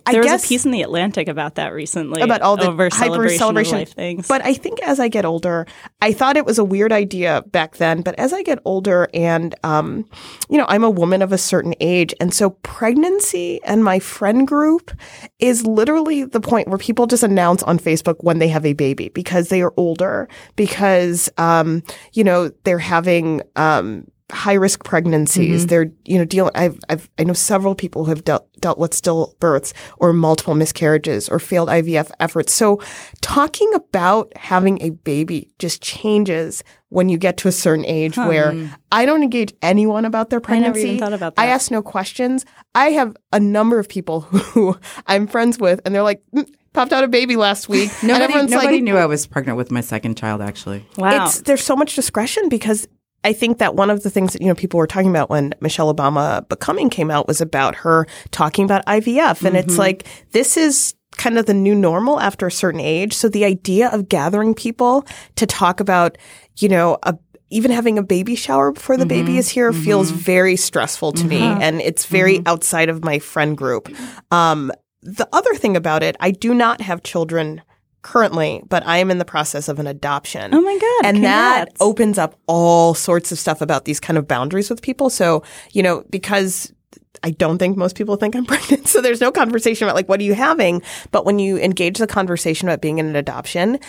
I. 0.08 0.12
There 0.12 0.24
was 0.24 0.44
a 0.44 0.48
piece 0.48 0.66
in 0.66 0.72
the 0.72 0.82
Atlantic 0.82 1.28
about 1.28 1.56
that 1.56 1.74
recently. 1.74 2.22
about 2.22 2.42
all 2.42 2.58
the 2.58 2.68
over 2.68 2.90
hyper 2.92 3.30
celebration, 3.30 3.86
things. 3.86 4.28
But 4.28 4.44
I 4.46 4.54
think 4.54 4.82
as 4.82 5.00
I 5.00 5.08
get 5.08 5.26
older, 5.26 5.68
I 6.02 6.14
thought 6.14 6.38
it 6.38 6.46
was 6.46 6.58
a 6.58 6.64
weird 6.64 6.92
idea 6.92 7.44
back 7.48 7.78
then. 7.78 8.02
But 8.02 8.16
as 8.20 8.34
I 8.34 8.44
get 8.44 8.60
older, 8.66 9.10
and 9.14 9.54
um, 9.64 10.10
you 10.50 10.58
know, 10.58 10.66
I'm 10.68 10.84
a 10.84 10.90
woman 10.90 11.22
of 11.22 11.32
a 11.32 11.38
certain 11.38 11.76
age, 11.80 12.14
and 12.20 12.34
so 12.34 12.52
pregnancy 12.52 13.62
and 13.64 13.84
my 13.84 14.00
friend 14.00 14.48
group 14.48 14.92
is 15.40 15.66
literally 15.66 16.24
the 16.24 16.42
point 16.42 16.68
where 16.68 16.78
people 16.78 17.08
just 17.08 17.24
announce 17.24 17.64
on 17.64 17.78
Facebook 17.80 18.16
when 18.22 18.40
they 18.40 18.48
have 18.48 18.66
a 18.66 18.74
baby 18.74 19.10
because 19.10 19.50
they 19.50 19.62
are 19.62 19.74
older, 19.78 20.28
because 20.56 21.30
um, 21.38 21.84
you 22.14 22.24
know 22.24 22.50
they're 22.64 22.80
having 22.80 23.42
um, 23.56 24.06
high 24.32 24.54
risk 24.54 24.84
pregnancies. 24.84 25.68
They're 25.68 25.92
you 26.06 26.18
know 26.18 26.26
dealing. 26.26 26.52
I've, 26.56 26.78
I've 26.90 27.10
I 27.18 27.24
know 27.24 27.34
several 27.34 27.76
people 27.76 28.06
who 28.06 28.10
have 28.10 28.24
dealt 28.26 28.48
dealt 28.60 28.78
with 28.78 28.92
stillbirths 28.92 29.72
or 29.98 30.12
multiple 30.14 30.54
miscarriages 30.56 31.30
or 31.30 31.40
failed 31.40 31.70
IVF 31.70 32.12
efforts. 32.20 32.54
So 32.54 32.82
talking 33.22 33.72
about 33.74 34.32
having 34.36 34.82
a 34.82 34.90
baby 34.90 35.52
just 35.60 35.82
changes 35.82 36.64
when 36.90 37.10
you 37.10 37.18
get 37.18 37.38
to 37.38 37.48
a 37.48 37.52
certain 37.52 37.86
age 37.86 38.18
where 38.18 38.70
I 38.92 39.06
don't 39.06 39.22
engage 39.24 39.54
anyone 39.62 40.06
about 40.06 40.30
their 40.30 40.42
I 40.46 40.60
never 40.60 40.74
pregnancy. 40.74 40.88
even 40.90 41.00
thought 41.00 41.14
about 41.14 41.34
I 41.38 41.48
ask 41.48 41.72
no 41.72 41.82
questions. 41.82 42.46
I 42.76 42.90
have 42.92 43.16
a 43.32 43.40
number 43.40 43.80
of 43.80 43.88
people 43.90 44.22
who 44.22 44.78
I'm 45.06 45.28
friends 45.28 45.58
with, 45.60 45.82
and 45.86 45.94
they're 45.96 46.04
like. 46.04 46.22
"Mm, 46.36 46.48
Popped 46.74 46.94
out 46.94 47.04
a 47.04 47.08
baby 47.08 47.38
last 47.38 47.68
week. 47.70 47.90
and 48.02 48.10
Nobody, 48.10 48.24
everyone's 48.26 48.52
nobody 48.52 48.76
like, 48.76 48.84
knew 48.84 48.98
I 48.98 49.08
was 49.08 49.26
pregnant 49.26 49.58
with 49.58 49.72
my 49.72 49.82
second 49.82 50.16
child, 50.16 50.42
actually. 50.42 50.86
wow. 50.96 51.26
it's 51.26 51.42
there's 51.42 51.64
so 51.64 51.76
much 51.76 51.96
discretion 51.96 52.50
because 52.50 52.88
I 53.28 53.34
think 53.34 53.58
that 53.58 53.76
one 53.76 53.90
of 53.90 54.04
the 54.04 54.10
things 54.10 54.32
that 54.32 54.42
you 54.42 54.48
know 54.48 54.56
people 54.56 54.78
were 54.78 54.88
talking 54.88 55.10
about 55.10 55.30
when 55.30 55.54
Michelle 55.60 55.94
Obama 55.94 56.48
becoming 56.48 56.90
came 56.90 57.12
out 57.12 57.28
was 57.28 57.42
about 57.42 57.76
her 57.76 58.08
talking 58.32 58.64
about 58.64 58.86
IVF 58.86 59.44
and 59.44 59.58
it's 59.58 59.74
mm-hmm. 59.74 59.80
like 59.80 60.08
this 60.32 60.56
is 60.56 60.96
kind 61.18 61.38
of 61.38 61.46
the 61.46 61.54
new 61.54 61.76
normal 61.76 62.22
after 62.22 62.48
a 62.48 62.52
certain 62.52 62.80
age. 62.80 63.12
So 63.12 63.28
the 63.28 63.44
idea 63.44 63.90
of 63.90 64.08
gathering 64.08 64.54
people 64.54 65.06
to 65.36 65.46
talk 65.46 65.82
about 65.82 66.18
you 66.56 66.70
know 66.70 67.00
a 67.04 67.18
even 67.50 67.72
having 67.72 67.98
a 67.98 68.04
baby 68.04 68.36
shower 68.36 68.72
before 68.72 68.96
the 68.96 69.06
baby 69.06 69.32
mm-hmm. 69.32 69.40
is 69.40 69.50
here 69.50 69.74
mm-hmm. 69.74 69.84
feels 69.84 70.10
very 70.10 70.56
stressful 70.56 71.12
to 71.14 71.26
me. 71.26 71.42
Uh-huh. 71.42 71.60
And 71.62 71.82
it's 71.82 72.06
very 72.06 72.42
outside 72.46 72.88
of 72.88 73.04
my 73.04 73.20
friend 73.20 73.58
group. 73.58 73.94
Um 74.32 74.72
the 75.02 75.28
other 75.34 75.54
thing 75.54 75.76
about 75.76 76.02
it 76.02 76.16
I 76.22 76.32
do 76.32 76.54
not 76.54 76.80
have 76.80 77.04
children 77.04 77.62
currently 78.08 78.64
but 78.70 78.86
I 78.88 78.98
am 78.98 79.12
in 79.12 79.18
the 79.18 79.26
process 79.26 79.68
of 79.68 79.80
an 79.80 79.88
adoption 79.88 80.54
oh 80.54 80.62
my 80.62 80.78
god! 80.80 81.06
and 81.10 81.24
that 81.24 81.70
opens 81.80 82.18
up 82.18 82.40
all 82.48 82.94
sorts 82.94 83.32
of 83.32 83.38
stuff 83.38 83.62
about 83.62 83.84
these 83.86 84.00
kind 84.00 84.18
of 84.18 84.28
boundaries 84.28 84.70
with 84.70 84.82
people. 84.82 85.10
So, 85.10 85.44
you 85.72 85.84
know, 85.84 86.04
because 86.10 86.74
I 87.24 87.32
don't 87.32 87.58
think 87.58 87.78
most 87.78 87.96
people 87.96 88.16
think 88.16 88.36
I'm 88.36 88.46
pregnant. 88.48 88.88
So 88.88 89.02
there's 89.02 89.22
no 89.22 89.32
conversation 89.32 89.88
about 89.88 89.96
like, 89.96 90.10
what 90.10 90.20
are 90.20 90.24
you 90.24 90.34
having? 90.34 90.82
But 91.12 91.26
when 91.26 91.40
you 91.40 91.58
engage 91.58 91.98
the 91.98 92.08
conversation 92.08 92.68
about 92.68 92.82
being 92.82 92.98
in 92.98 93.08
an 93.08 93.16
adoption, 93.16 93.80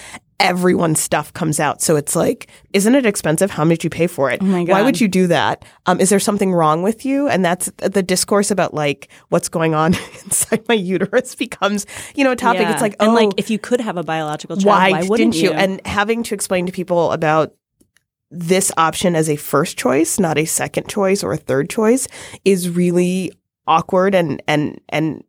everyone's 0.40 1.00
stuff 1.00 1.32
comes 1.32 1.58
out. 1.58 1.82
So 1.82 1.96
it's 1.96 2.14
like, 2.14 2.48
isn't 2.72 2.94
it 2.94 3.04
expensive? 3.04 3.50
How 3.50 3.64
much 3.64 3.82
you 3.82 3.90
pay 3.90 4.06
for 4.06 4.30
it? 4.30 4.40
Oh 4.42 4.64
Why 4.64 4.82
would 4.82 5.00
you 5.00 5.08
do 5.08 5.26
that? 5.26 5.64
Um, 5.86 6.00
is 6.00 6.10
there 6.10 6.20
something 6.20 6.52
wrong 6.52 6.82
with 6.82 7.04
you? 7.04 7.28
And 7.28 7.44
that's 7.44 7.70
the 7.76 8.02
discourse 8.02 8.50
about 8.50 8.72
like 8.72 9.08
what's 9.30 9.48
going 9.48 9.74
on 9.74 9.94
inside 10.24 10.66
my 10.68 10.74
uterus 10.74 11.34
becomes, 11.34 11.86
you 12.14 12.24
know, 12.24 12.32
a 12.32 12.36
topic. 12.36 12.62
Yeah. 12.62 12.72
It's 12.72 12.82
like, 12.82 12.94
and 13.00 13.10
oh, 13.10 13.14
like 13.14 13.30
if 13.36 13.50
you 13.50 13.58
could 13.58 13.80
have 13.80 13.96
a 13.96 14.04
biological 14.04 14.56
child, 14.56 14.66
why, 14.66 14.90
why, 14.92 15.08
wouldn't 15.08 15.32
didn't 15.32 15.44
you? 15.44 15.52
And 15.52 15.84
having 15.84 16.22
to 16.24 16.34
explain 16.34 16.66
to 16.66 16.72
people 16.72 17.10
about 17.12 17.54
this 18.30 18.70
option 18.76 19.16
as 19.16 19.28
a 19.28 19.36
first 19.36 19.78
choice, 19.78 20.18
not 20.18 20.38
a 20.38 20.44
second 20.44 20.88
choice 20.88 21.22
or 21.22 21.32
a 21.32 21.36
third 21.38 21.70
choice, 21.70 22.08
is 22.44 22.68
really 22.68 23.32
awkward 23.66 24.14
and 24.14 24.42
and 24.46 24.80
and 24.88 25.24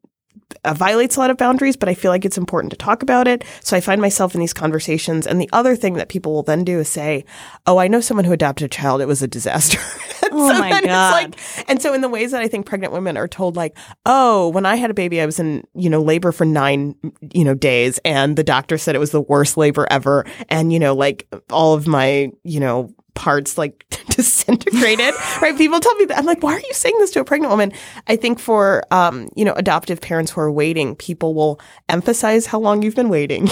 uh, 0.66 0.74
violates 0.74 1.16
a 1.16 1.20
lot 1.20 1.30
of 1.30 1.38
boundaries. 1.38 1.78
But 1.78 1.90
I 1.90 1.94
feel 1.94 2.12
like 2.12 2.26
it's 2.26 2.38
important 2.38 2.72
to 2.72 2.78
talk 2.78 3.04
about 3.04 3.28
it. 3.28 3.44
So 3.62 3.78
I 3.78 3.82
find 3.82 4.02
myself 4.02 4.34
in 4.34 4.42
these 4.42 4.54
conversations. 4.54 5.28
And 5.28 5.40
the 5.40 5.50
other 5.54 5.76
thing 5.76 5.94
that 5.96 6.10
people 6.10 6.34
will 6.34 6.44
then 6.44 6.64
do 6.64 6.80
is 6.80 6.90
say, 6.90 7.26
"Oh, 7.66 7.78
I 7.78 7.88
know 7.88 8.02
someone 8.02 8.26
who 8.26 8.34
adopted 8.34 8.66
a 8.66 8.70
child. 8.70 9.02
It 9.02 9.08
was 9.08 9.22
a 9.22 9.28
disaster." 9.28 9.80
Oh 10.34 10.50
So 10.54 10.60
my 10.60 10.70
then 10.70 10.84
it's 10.84 10.88
God. 10.88 11.12
like- 11.14 11.70
and 11.70 11.82
so 11.82 11.94
in 11.94 12.02
the 12.02 12.10
ways 12.10 12.32
that 12.32 12.42
I 12.42 12.48
think 12.48 12.66
pregnant 12.66 12.94
women 12.94 13.18
are 13.18 13.28
told, 13.28 13.56
like, 13.56 13.78
oh, 14.06 14.50
when 14.50 14.66
I 14.66 14.76
had 14.76 14.90
a 14.90 14.94
baby, 14.94 15.22
I 15.22 15.26
was 15.26 15.40
in, 15.40 15.64
you 15.76 15.90
know, 15.90 16.02
labor 16.02 16.32
for 16.32 16.46
nine, 16.46 16.96
you 17.34 17.44
know, 17.44 17.54
days 17.54 18.00
and 18.06 18.36
the 18.38 18.44
doctor 18.44 18.78
said 18.78 18.96
it 18.96 19.00
was 19.00 19.12
the 19.12 19.22
worst 19.22 19.58
labor 19.58 19.88
ever. 19.92 20.26
And, 20.50 20.72
you 20.74 20.80
know, 20.80 20.94
like 20.96 21.28
all 21.52 21.74
of 21.74 21.88
my, 21.88 22.32
you 22.44 22.60
know, 22.60 22.94
parts 23.16 23.58
like 23.58 23.86
disintegrated, 24.10 25.14
right? 25.42 25.58
People 25.58 25.80
tell 25.80 25.94
me 25.96 26.06
that. 26.06 26.18
I'm 26.18 26.26
like, 26.26 26.42
why 26.42 26.54
are 26.54 26.60
you 26.60 26.74
saying 26.74 26.98
this 27.00 27.12
to 27.12 27.20
a 27.20 27.26
pregnant 27.26 27.52
woman? 27.52 27.74
I 28.08 28.16
think 28.16 28.40
for, 28.40 28.84
um, 28.92 29.28
you 29.36 29.44
know, 29.44 29.54
adoptive 29.54 30.00
parents 30.00 30.32
who 30.32 30.40
are 30.42 30.52
waiting, 30.52 30.96
people 30.96 31.34
will 31.34 31.60
emphasize 31.90 32.46
how 32.46 32.60
long 32.60 32.82
you've 32.82 32.96
been 32.96 33.10
waiting. 33.10 33.50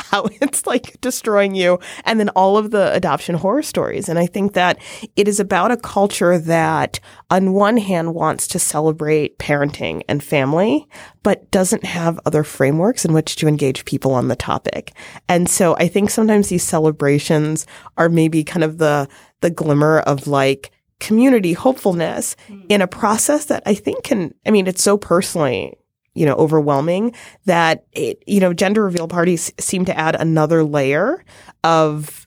How 0.00 0.24
it's 0.40 0.66
like 0.66 1.00
destroying 1.00 1.54
you, 1.54 1.78
and 2.04 2.18
then 2.18 2.28
all 2.30 2.56
of 2.56 2.70
the 2.70 2.92
adoption 2.92 3.34
horror 3.34 3.62
stories. 3.62 4.08
And 4.08 4.18
I 4.18 4.26
think 4.26 4.54
that 4.54 4.78
it 5.16 5.28
is 5.28 5.40
about 5.40 5.70
a 5.70 5.76
culture 5.76 6.38
that, 6.38 7.00
on 7.30 7.52
one 7.52 7.76
hand, 7.76 8.14
wants 8.14 8.46
to 8.48 8.58
celebrate 8.58 9.38
parenting 9.38 10.02
and 10.08 10.22
family, 10.22 10.88
but 11.22 11.50
doesn't 11.50 11.84
have 11.84 12.20
other 12.26 12.44
frameworks 12.44 13.04
in 13.04 13.12
which 13.12 13.36
to 13.36 13.48
engage 13.48 13.84
people 13.84 14.12
on 14.12 14.28
the 14.28 14.36
topic. 14.36 14.92
And 15.28 15.48
so 15.48 15.76
I 15.76 15.88
think 15.88 16.10
sometimes 16.10 16.48
these 16.48 16.64
celebrations 16.64 17.66
are 17.96 18.08
maybe 18.08 18.44
kind 18.44 18.64
of 18.64 18.78
the 18.78 19.08
the 19.40 19.50
glimmer 19.50 20.00
of 20.00 20.26
like 20.26 20.70
community 21.00 21.54
hopefulness 21.54 22.36
hmm. 22.46 22.60
in 22.68 22.82
a 22.82 22.86
process 22.86 23.46
that 23.46 23.62
I 23.66 23.74
think 23.74 24.04
can, 24.04 24.34
I 24.46 24.50
mean, 24.50 24.66
it's 24.66 24.82
so 24.82 24.96
personally 24.96 25.74
you 26.14 26.26
know, 26.26 26.34
overwhelming 26.34 27.14
that 27.46 27.84
it, 27.92 28.22
you 28.26 28.40
know, 28.40 28.52
gender 28.52 28.84
reveal 28.84 29.08
parties 29.08 29.52
seem 29.58 29.84
to 29.84 29.96
add 29.98 30.16
another 30.16 30.64
layer 30.64 31.24
of 31.64 32.26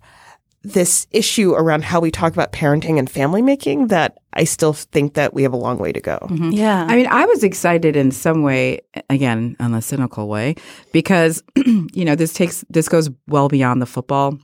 this 0.63 1.07
issue 1.11 1.53
around 1.53 1.83
how 1.83 1.99
we 1.99 2.09
talk 2.09 2.31
about 2.31 2.53
parenting 2.53 2.97
and 2.97 3.09
family 3.09 3.41
making 3.41 3.87
that 3.87 4.17
I 4.31 4.45
still 4.45 4.71
think 4.71 5.13
that 5.15 5.33
we 5.33 5.43
have 5.43 5.51
a 5.51 5.57
long 5.57 5.77
way 5.77 5.91
to 5.91 5.99
go. 5.99 6.17
Mm-hmm. 6.21 6.51
yeah. 6.51 6.85
I 6.87 6.95
mean, 6.95 7.07
I 7.07 7.25
was 7.25 7.43
excited 7.43 7.97
in 7.97 8.11
some 8.11 8.43
way, 8.43 8.79
again, 9.09 9.57
on 9.59 9.73
a 9.73 9.81
cynical 9.81 10.29
way, 10.29 10.55
because 10.93 11.43
you 11.55 12.05
know 12.05 12.15
this 12.15 12.33
takes 12.33 12.63
this 12.69 12.87
goes 12.87 13.09
well 13.27 13.49
beyond 13.49 13.81
the 13.81 13.85
football 13.85 14.39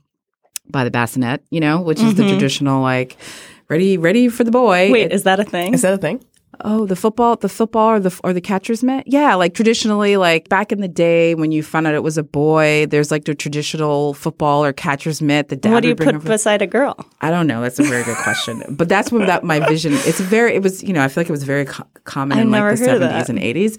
by 0.68 0.84
the 0.84 0.90
bassinet, 0.90 1.42
you 1.50 1.60
know, 1.60 1.80
which 1.80 2.00
is 2.00 2.14
the 2.14 2.22
mm-hmm. 2.22 2.32
traditional 2.32 2.82
like 2.82 3.16
ready, 3.68 3.96
ready 3.96 4.28
for 4.28 4.44
the 4.44 4.50
boy. 4.50 4.92
Wait, 4.92 5.12
is 5.12 5.22
that 5.22 5.40
a 5.40 5.44
thing? 5.44 5.74
Is 5.74 5.82
that 5.82 5.94
a 5.94 5.98
thing? 5.98 6.22
Oh, 6.62 6.84
the 6.84 6.96
football, 6.96 7.36
the 7.36 7.48
football, 7.48 7.88
or 7.90 8.00
the 8.00 8.20
or 8.24 8.32
the 8.32 8.40
catcher's 8.40 8.82
mitt. 8.82 9.04
Yeah, 9.06 9.34
like 9.34 9.54
traditionally, 9.54 10.16
like 10.16 10.48
back 10.48 10.72
in 10.72 10.80
the 10.80 10.88
day 10.88 11.34
when 11.34 11.52
you 11.52 11.62
found 11.62 11.86
out 11.86 11.94
it 11.94 12.02
was 12.02 12.18
a 12.18 12.22
boy, 12.22 12.86
there's 12.86 13.10
like 13.10 13.24
the 13.24 13.34
traditional 13.34 14.14
football 14.14 14.64
or 14.64 14.72
catcher's 14.72 15.22
mitt. 15.22 15.48
The 15.48 15.56
dad 15.56 15.72
what 15.72 15.82
do 15.82 15.88
you 15.88 15.94
put 15.94 16.14
over. 16.14 16.28
beside 16.28 16.60
a 16.60 16.66
girl? 16.66 16.96
I 17.20 17.30
don't 17.30 17.46
know. 17.46 17.62
That's 17.62 17.78
a 17.78 17.84
very 17.84 18.02
good 18.04 18.16
question. 18.18 18.62
But 18.80 18.88
that's 18.88 19.12
when 19.12 19.26
that 19.26 19.44
my 19.44 19.60
vision. 19.60 19.92
It's 19.92 20.20
very. 20.20 20.54
It 20.54 20.62
was. 20.62 20.82
You 20.82 20.92
know. 20.92 21.02
I 21.02 21.08
feel 21.08 21.22
like 21.22 21.28
it 21.28 21.32
was 21.32 21.44
very 21.44 21.66
co- 21.66 21.86
common 22.04 22.38
I've 22.38 22.44
in 22.44 22.50
like 22.50 22.70
the 22.70 22.84
seventies 22.84 23.28
and 23.28 23.38
eighties. 23.38 23.78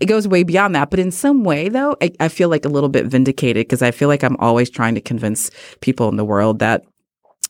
It 0.00 0.06
goes 0.06 0.26
way 0.26 0.42
beyond 0.42 0.74
that. 0.74 0.90
But 0.90 0.98
in 0.98 1.10
some 1.10 1.44
way, 1.44 1.68
though, 1.68 1.96
I, 2.02 2.12
I 2.20 2.28
feel 2.28 2.48
like 2.48 2.64
a 2.64 2.68
little 2.68 2.88
bit 2.88 3.06
vindicated 3.06 3.66
because 3.66 3.82
I 3.82 3.90
feel 3.90 4.08
like 4.08 4.22
I'm 4.24 4.36
always 4.36 4.70
trying 4.70 4.94
to 4.94 5.00
convince 5.00 5.50
people 5.80 6.08
in 6.08 6.16
the 6.16 6.24
world 6.24 6.58
that 6.60 6.84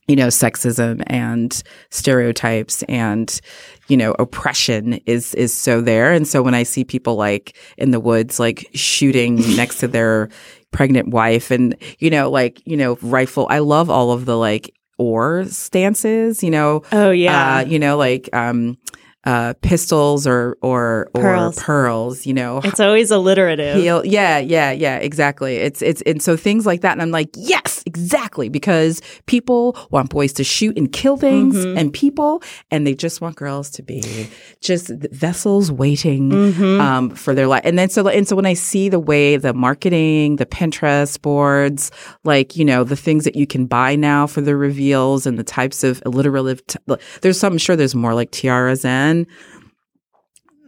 you 0.09 0.17
know 0.17 0.27
sexism 0.29 1.03
and 1.07 1.63
stereotypes 1.91 2.83
and 2.85 3.41
you 3.89 3.97
know 3.97 4.13
oppression 4.19 4.95
is 5.07 5.35
is 5.35 5.53
so 5.55 5.81
there 5.81 6.13
and 6.13 6.27
so 6.27 6.43
when 6.43 6.55
i 6.55 6.63
see 6.63 6.85
people 6.85 7.15
like 7.17 7.57
in 7.79 7.91
the 7.91 8.01
woods 8.01 8.41
like 8.41 8.69
shooting 8.75 9.37
next 9.57 9.79
to 9.79 9.87
their 9.89 10.29
pregnant 10.73 11.09
wife 11.11 11.51
and 11.51 11.77
you 11.99 12.11
know 12.11 12.31
like 12.31 12.61
you 12.67 12.77
know 12.77 12.99
rifle 13.03 13.47
i 13.51 13.59
love 13.59 13.89
all 13.91 14.11
of 14.13 14.25
the 14.25 14.37
like 14.37 14.75
or 14.99 15.45
stances 15.47 16.43
you 16.43 16.51
know 16.51 16.83
Oh 16.93 17.11
yeah. 17.11 17.57
uh, 17.59 17.61
you 17.65 17.79
know 17.79 17.97
like 17.97 18.29
um 18.33 18.77
uh, 19.25 19.53
pistols 19.61 20.27
or 20.27 20.57
or 20.63 21.11
or 21.15 21.21
Pearls. 21.23 21.59
pearls. 21.63 22.27
You 22.27 22.33
know, 22.35 22.61
It's 22.65 22.81
always 22.81 23.11
alliterative. 23.11 23.77
Heal. 23.77 24.05
Yeah, 24.07 24.39
yeah, 24.39 24.71
yeah, 24.73 24.97
exactly. 24.97 25.57
It's 25.57 25.83
it's 25.83 26.01
and 26.03 26.23
so 26.23 26.37
things 26.39 26.65
like 26.65 26.81
that, 26.81 26.93
and 26.93 27.03
I'm 27.03 27.11
like, 27.11 27.29
yes, 27.35 27.83
exactly, 27.87 28.49
because 28.49 29.03
people 29.27 29.77
want 29.91 30.09
boys 30.11 30.33
to 30.35 30.45
shoot 30.45 30.77
and 30.79 30.91
kill 30.91 31.17
things 31.19 31.55
Mm-hmm. 31.57 31.77
and 31.79 31.93
people, 31.93 32.43
and 32.71 32.87
they 32.87 32.95
just 32.95 33.21
want 33.21 33.37
girls 33.37 33.69
to 33.73 33.83
be 33.83 34.29
just 34.61 34.89
vessels 35.13 35.71
waiting 35.71 36.31
Mm-hmm. 36.31 36.81
um, 36.81 37.11
for 37.11 37.35
their 37.35 37.47
life. 37.47 37.63
And 37.65 37.79
then 37.79 37.91
so 37.91 38.09
and 38.09 38.27
so 38.27 38.35
when 38.37 38.47
I 38.47 38.55
see 38.55 38.89
the 38.89 38.99
way 39.01 39.37
the 39.37 39.53
marketing, 39.53 40.37
the 40.37 40.47
Pinterest 40.47 41.21
boards, 41.21 41.91
like 42.25 42.57
you 42.57 42.65
know 42.65 42.85
the 42.85 42.97
things 42.97 43.25
that 43.25 43.37
you 43.37 43.47
can 43.47 43.67
buy 43.67 43.97
now 43.97 44.27
for 44.27 44.41
the 44.41 44.57
reveals 44.57 45.27
and 45.27 45.39
the 45.39 45.45
types 45.45 45.85
of 45.85 46.03
alliterative, 46.07 46.67
t- 46.67 46.79
there's 47.21 47.39
some. 47.39 47.51
I'm 47.53 47.59
sure 47.59 47.75
there's 47.77 47.95
more 47.97 48.15
like 48.15 48.31
tiaras 48.31 48.85
and 48.85 49.10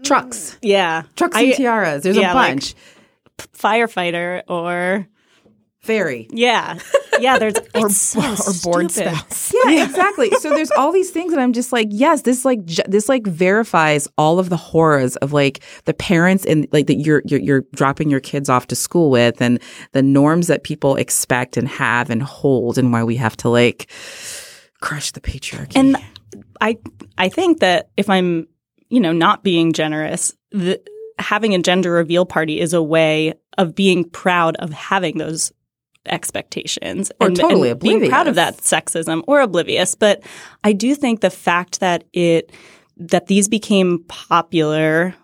trucks. 0.03 0.53
Mm, 0.53 0.59
yeah. 0.63 1.03
Trucks 1.17 1.37
I- 1.37 1.43
and 1.43 1.55
tiaras. 1.55 2.03
There's 2.03 2.17
yeah, 2.17 2.33
a 2.33 2.35
like- 2.35 2.51
bunch. 2.55 2.75
Firefighter 3.39 4.43
or 4.49 5.07
Fairy. 5.81 6.29
yeah. 6.31 6.79
Yeah, 7.19 7.39
there's 7.39 7.55
or, 7.75 7.91
so 7.91 8.21
or 8.21 8.53
board 8.63 8.91
stupid. 8.91 9.17
spouse. 9.17 9.53
Yeah, 9.65 9.85
exactly. 9.85 10.31
So 10.41 10.51
there's 10.51 10.71
all 10.71 10.93
these 10.93 11.11
things, 11.11 11.33
and 11.33 11.41
I'm 11.43 11.53
just 11.53 11.73
like, 11.73 11.89
yes, 11.91 12.23
this 12.23 12.45
like 12.45 12.65
ju- 12.65 12.83
this 12.87 13.09
like 13.09 13.27
verifies 13.27 14.07
all 14.17 14.39
of 14.39 14.49
the 14.49 14.57
horrors 14.57 15.17
of 15.17 15.33
like 15.33 15.61
the 15.87 15.95
parents 15.95 16.45
and 16.45 16.69
like 16.73 16.87
that 16.87 16.97
you're, 16.97 17.23
you're 17.25 17.41
you're 17.41 17.65
dropping 17.75 18.11
your 18.11 18.21
kids 18.21 18.49
off 18.49 18.69
to 18.69 18.77
school 18.77 19.11
with, 19.11 19.41
and 19.43 19.61
the 19.93 20.03
norms 20.03 20.47
that 20.47 20.63
people 20.63 20.95
expect 20.97 21.57
and 21.57 21.67
have 21.69 22.11
and 22.11 22.23
hold, 22.23 22.79
and 22.79 22.93
why 22.93 23.03
we 23.03 23.17
have 23.17 23.37
to 23.39 23.49
like 23.49 23.91
crush 24.81 25.11
the 25.13 25.21
patriarchy. 25.21 25.73
And 25.77 25.97
I 26.61 26.79
I 27.19 27.29
think 27.29 27.61
that 27.61 27.91
if 27.97 28.09
I'm, 28.11 28.47
you 28.89 29.01
know, 29.01 29.13
not 29.13 29.43
being 29.43 29.73
generous, 29.73 30.35
the, 30.51 30.81
having 31.19 31.55
a 31.55 31.59
gender 31.59 31.93
reveal 31.93 32.27
party 32.27 32.61
is 32.61 32.73
a 32.73 32.83
way 32.83 33.35
of 33.59 33.75
being 33.75 34.09
proud 34.09 34.57
of 34.57 34.73
having 34.73 35.19
those 35.19 35.53
expectations 36.07 37.13
Or 37.21 37.29
and, 37.29 37.37
totally 37.37 37.71
and 37.71 37.81
being 37.81 38.09
proud 38.09 38.27
of 38.27 38.35
that 38.35 38.59
sexism 38.59 39.23
or 39.27 39.41
oblivious. 39.41 39.95
But 39.95 40.23
I 40.65 40.73
do 40.73 40.95
think 40.95 41.21
the 41.21 41.31
fact 41.31 41.81
that 41.81 42.05
it 42.13 42.53
that 42.97 43.27
these 43.27 43.49
became 43.49 44.05
popular 44.09 45.15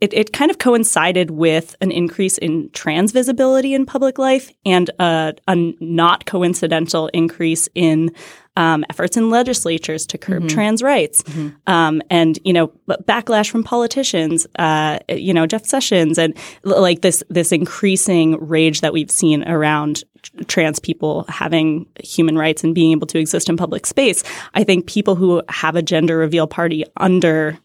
it, 0.00 0.12
it 0.12 0.32
kind 0.32 0.50
of 0.50 0.58
coincided 0.58 1.30
with 1.30 1.74
an 1.80 1.90
increase 1.90 2.38
in 2.38 2.70
trans 2.70 3.12
visibility 3.12 3.74
in 3.74 3.86
public 3.86 4.18
life 4.18 4.50
and 4.64 4.90
a, 4.98 5.34
a 5.48 5.74
not 5.80 6.26
coincidental 6.26 7.08
increase 7.08 7.68
in 7.74 8.10
um, 8.56 8.84
efforts 8.88 9.16
in 9.16 9.28
legislatures 9.28 10.06
to 10.06 10.18
curb 10.18 10.48
trans 10.48 10.82
rights, 10.82 11.22
um, 11.66 12.00
and 12.08 12.38
you 12.42 12.52
know 12.52 12.68
backlash 12.88 13.50
from 13.50 13.62
politicians, 13.62 14.46
uh, 14.58 14.98
you 15.08 15.34
know 15.34 15.46
Jeff 15.46 15.66
Sessions, 15.66 16.18
and 16.18 16.34
like 16.64 17.02
this 17.02 17.22
this 17.28 17.52
increasing 17.52 18.36
rage 18.40 18.80
that 18.80 18.92
we've 18.92 19.10
seen 19.10 19.46
around 19.46 20.04
trans 20.48 20.78
people 20.78 21.24
having 21.28 21.86
human 22.02 22.36
rights 22.36 22.64
and 22.64 22.74
being 22.74 22.92
able 22.92 23.06
to 23.06 23.18
exist 23.18 23.48
in 23.48 23.56
public 23.56 23.86
space. 23.86 24.24
I 24.54 24.64
think 24.64 24.86
people 24.86 25.14
who 25.14 25.42
have 25.48 25.76
a 25.76 25.82
gender 25.82 26.16
reveal 26.16 26.46
party 26.46 26.84
under 26.96 27.58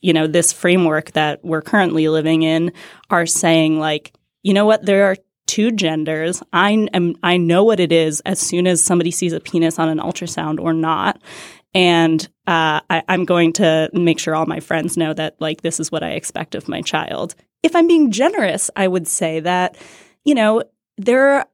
you 0.00 0.12
know, 0.12 0.26
this 0.26 0.52
framework 0.52 1.12
that 1.12 1.44
we're 1.44 1.62
currently 1.62 2.08
living 2.08 2.42
in 2.42 2.72
are 3.10 3.26
saying 3.26 3.78
like, 3.78 4.12
you 4.42 4.54
know 4.54 4.66
what, 4.66 4.84
there 4.84 5.04
are 5.06 5.16
two 5.46 5.72
genders. 5.72 6.42
I 6.52 6.88
am 6.92 7.16
I 7.22 7.36
know 7.38 7.64
what 7.64 7.80
it 7.80 7.90
is 7.90 8.20
as 8.20 8.38
soon 8.38 8.66
as 8.66 8.84
somebody 8.84 9.10
sees 9.10 9.32
a 9.32 9.40
penis 9.40 9.78
on 9.78 9.88
an 9.88 9.98
ultrasound 9.98 10.60
or 10.60 10.72
not. 10.72 11.20
And 11.74 12.26
uh, 12.46 12.80
I, 12.88 13.02
I'm 13.08 13.24
going 13.24 13.52
to 13.54 13.90
make 13.92 14.18
sure 14.18 14.34
all 14.34 14.46
my 14.46 14.60
friends 14.60 14.96
know 14.96 15.12
that 15.14 15.40
like 15.40 15.62
this 15.62 15.80
is 15.80 15.90
what 15.90 16.02
I 16.02 16.12
expect 16.12 16.54
of 16.54 16.68
my 16.68 16.82
child. 16.82 17.34
If 17.62 17.74
I'm 17.74 17.88
being 17.88 18.10
generous, 18.10 18.70
I 18.76 18.86
would 18.88 19.08
say 19.08 19.40
that, 19.40 19.76
you 20.24 20.34
know, 20.34 20.62
there 20.96 21.46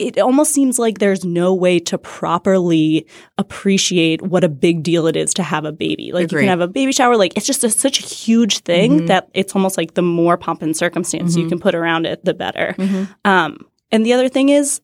it 0.00 0.18
almost 0.18 0.52
seems 0.52 0.78
like 0.78 0.98
there's 0.98 1.24
no 1.24 1.54
way 1.54 1.78
to 1.78 1.98
properly 1.98 3.06
appreciate 3.36 4.22
what 4.22 4.42
a 4.42 4.48
big 4.48 4.82
deal 4.82 5.06
it 5.06 5.14
is 5.14 5.34
to 5.34 5.42
have 5.42 5.66
a 5.66 5.72
baby. 5.72 6.10
Like 6.12 6.32
you 6.32 6.38
can 6.38 6.48
have 6.48 6.62
a 6.62 6.68
baby 6.68 6.92
shower, 6.92 7.16
like 7.16 7.36
it's 7.36 7.46
just 7.46 7.62
a, 7.62 7.70
such 7.70 8.00
a 8.00 8.06
huge 8.06 8.60
thing 8.60 8.92
mm-hmm. 8.92 9.06
that 9.06 9.28
it's 9.34 9.54
almost 9.54 9.76
like 9.76 9.94
the 9.94 10.02
more 10.02 10.38
pomp 10.38 10.62
and 10.62 10.74
circumstance 10.74 11.36
you 11.36 11.42
mm-hmm. 11.42 11.50
can 11.50 11.60
put 11.60 11.74
around 11.74 12.06
it, 12.06 12.24
the 12.24 12.32
better. 12.32 12.74
Mm-hmm. 12.78 13.12
Um, 13.24 13.66
and 13.92 14.06
the 14.06 14.14
other 14.14 14.28
thing 14.28 14.48
is, 14.48 14.80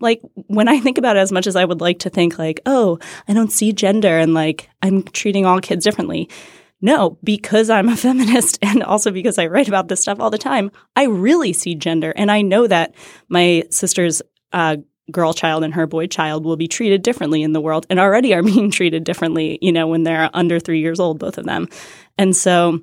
like 0.00 0.20
when 0.46 0.66
I 0.66 0.80
think 0.80 0.96
about 0.96 1.16
it, 1.16 1.20
as 1.20 1.30
much 1.30 1.46
as 1.46 1.56
I 1.56 1.64
would 1.64 1.80
like 1.80 2.00
to 2.00 2.10
think, 2.10 2.38
like, 2.38 2.60
oh, 2.64 2.98
I 3.28 3.34
don't 3.34 3.52
see 3.52 3.72
gender 3.72 4.18
and 4.18 4.32
like 4.32 4.70
I'm 4.82 5.02
treating 5.02 5.44
all 5.44 5.60
kids 5.60 5.84
differently. 5.84 6.28
No, 6.80 7.18
because 7.22 7.70
I'm 7.70 7.88
a 7.88 7.96
feminist 8.06 8.58
and 8.62 8.82
also 8.82 9.10
because 9.10 9.38
I 9.38 9.46
write 9.46 9.68
about 9.68 9.88
this 9.88 10.00
stuff 10.00 10.20
all 10.20 10.30
the 10.30 10.38
time, 10.38 10.70
I 10.96 11.04
really 11.04 11.52
see 11.52 11.74
gender. 11.74 12.12
And 12.16 12.30
I 12.30 12.42
know 12.42 12.66
that 12.66 12.94
my 13.28 13.64
sister's 13.70 14.22
uh, 14.54 14.76
girl 15.10 15.34
child 15.34 15.62
and 15.64 15.74
her 15.74 15.86
boy 15.86 16.06
child 16.06 16.46
will 16.46 16.56
be 16.56 16.66
treated 16.66 17.02
differently 17.02 17.42
in 17.42 17.52
the 17.52 17.60
world 17.60 17.86
and 17.90 18.00
already 18.00 18.32
are 18.32 18.42
being 18.54 18.70
treated 18.70 19.04
differently, 19.04 19.58
you 19.60 19.70
know, 19.72 19.86
when 19.86 20.04
they're 20.04 20.30
under 20.32 20.58
three 20.58 20.80
years 20.80 20.98
old, 20.98 21.18
both 21.18 21.36
of 21.36 21.44
them. 21.44 21.68
And 22.16 22.34
so 22.34 22.80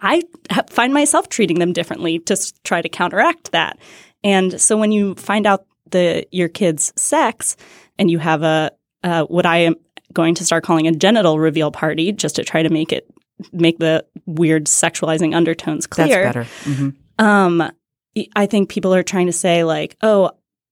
I 0.00 0.22
find 0.70 0.94
myself 0.94 1.28
treating 1.28 1.58
them 1.58 1.74
differently 1.74 2.20
to 2.20 2.36
try 2.64 2.80
to 2.80 2.88
counteract 2.88 3.52
that. 3.52 3.78
And 4.24 4.58
so 4.58 4.78
when 4.78 4.92
you 4.92 5.14
find 5.16 5.46
out 5.46 5.66
the 5.90 6.26
your 6.30 6.48
kid's 6.48 6.92
sex 6.96 7.56
and 7.98 8.10
you 8.10 8.18
have 8.18 8.42
a 8.42 8.70
uh, 9.02 9.24
what 9.24 9.44
I 9.44 9.58
am 9.58 9.74
going 10.12 10.34
to 10.36 10.44
start 10.44 10.64
calling 10.64 10.86
a 10.86 10.92
genital 10.92 11.38
reveal 11.38 11.70
party 11.70 12.12
just 12.12 12.36
to 12.36 12.44
try 12.44 12.62
to 12.62 12.70
make 12.70 12.92
it 12.92 13.06
make 13.52 13.78
the 13.78 14.04
weird 14.26 14.66
sexualizing 14.66 15.34
undertones 15.34 15.86
That's 15.86 16.10
clear. 16.10 16.24
better. 16.24 16.44
Mhm. 16.64 16.96
Um, 17.18 17.70
I 18.34 18.46
think 18.46 18.68
people 18.68 18.94
are 18.94 19.02
trying 19.02 19.26
to 19.26 19.32
say 19.32 19.64
like, 19.64 19.96
oh, 20.02 20.30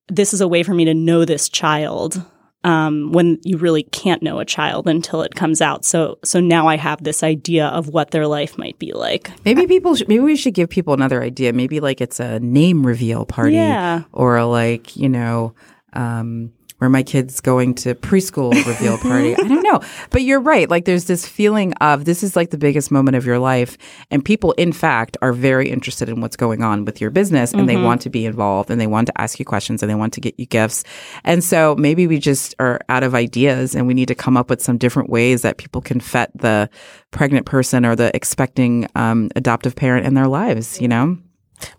this 0.08 0.32
is 0.34 0.40
a 0.40 0.48
way 0.48 0.62
for 0.62 0.74
me 0.74 0.84
to 0.86 0.94
know 0.94 1.24
this 1.24 1.48
child. 1.48 2.22
Um, 2.64 3.12
when 3.12 3.38
you 3.44 3.56
really 3.56 3.84
can't 3.84 4.20
know 4.20 4.40
a 4.40 4.44
child 4.44 4.88
until 4.88 5.22
it 5.22 5.36
comes 5.36 5.62
out. 5.62 5.84
So, 5.84 6.18
so 6.24 6.40
now 6.40 6.66
I 6.66 6.76
have 6.76 7.02
this 7.04 7.22
idea 7.22 7.68
of 7.68 7.86
what 7.88 8.10
their 8.10 8.26
life 8.26 8.58
might 8.58 8.76
be 8.80 8.92
like. 8.92 9.30
Maybe 9.44 9.64
people. 9.68 9.94
Should, 9.94 10.08
maybe 10.08 10.24
we 10.24 10.34
should 10.34 10.54
give 10.54 10.68
people 10.68 10.92
another 10.92 11.22
idea. 11.22 11.52
Maybe 11.52 11.78
like 11.78 12.00
it's 12.00 12.18
a 12.18 12.40
name 12.40 12.84
reveal 12.84 13.24
party, 13.26 13.54
Yeah. 13.54 14.02
or 14.12 14.42
like 14.44 14.96
you 14.96 15.08
know, 15.08 15.54
um, 15.92 16.52
where 16.78 16.90
my 16.90 17.02
kid's 17.02 17.40
going 17.40 17.74
to 17.74 17.94
preschool 17.94 18.52
reveal 18.66 18.98
party. 18.98 19.34
I 19.34 19.48
don't 19.48 19.62
know, 19.62 19.80
but 20.10 20.22
you're 20.22 20.40
right. 20.40 20.68
Like 20.68 20.84
there's 20.84 21.04
this 21.04 21.26
feeling 21.26 21.72
of 21.74 22.04
this 22.04 22.22
is 22.22 22.36
like 22.36 22.50
the 22.50 22.58
biggest 22.58 22.90
moment 22.90 23.16
of 23.16 23.26
your 23.26 23.38
life, 23.38 23.76
and 24.10 24.24
people, 24.24 24.52
in 24.52 24.72
fact, 24.72 25.16
are 25.22 25.32
very 25.32 25.68
interested 25.68 26.08
in 26.08 26.20
what's 26.20 26.36
going 26.36 26.62
on 26.62 26.84
with 26.84 27.00
your 27.00 27.10
business, 27.10 27.52
and 27.52 27.68
they 27.68 27.76
want 27.76 28.00
to 28.02 28.10
be 28.10 28.24
involved, 28.24 28.70
and 28.70 28.80
they 28.80 28.86
want 28.86 29.06
to 29.06 29.20
ask 29.20 29.38
you 29.38 29.44
questions, 29.44 29.82
and 29.82 29.90
they 29.90 29.94
want 29.94 30.12
to 30.14 30.20
get 30.20 30.38
you 30.38 30.46
gifts. 30.46 30.84
And 31.24 31.42
so 31.44 31.74
maybe 31.76 32.06
we 32.06 32.18
just 32.18 32.54
are 32.58 32.80
out 32.88 33.02
of 33.02 33.14
ideas, 33.14 33.74
and 33.74 33.86
we 33.86 33.94
need 33.94 34.08
to 34.08 34.14
come 34.14 34.36
up 34.36 34.50
with 34.50 34.62
some 34.62 34.78
different 34.78 35.10
ways 35.10 35.42
that 35.42 35.58
people 35.58 35.80
can 35.80 36.00
fet 36.00 36.30
the 36.34 36.70
pregnant 37.10 37.46
person 37.46 37.84
or 37.84 37.96
the 37.96 38.14
expecting 38.14 38.88
um, 38.94 39.30
adoptive 39.36 39.74
parent 39.76 40.06
in 40.06 40.14
their 40.14 40.28
lives. 40.28 40.80
You 40.80 40.88
know. 40.88 41.18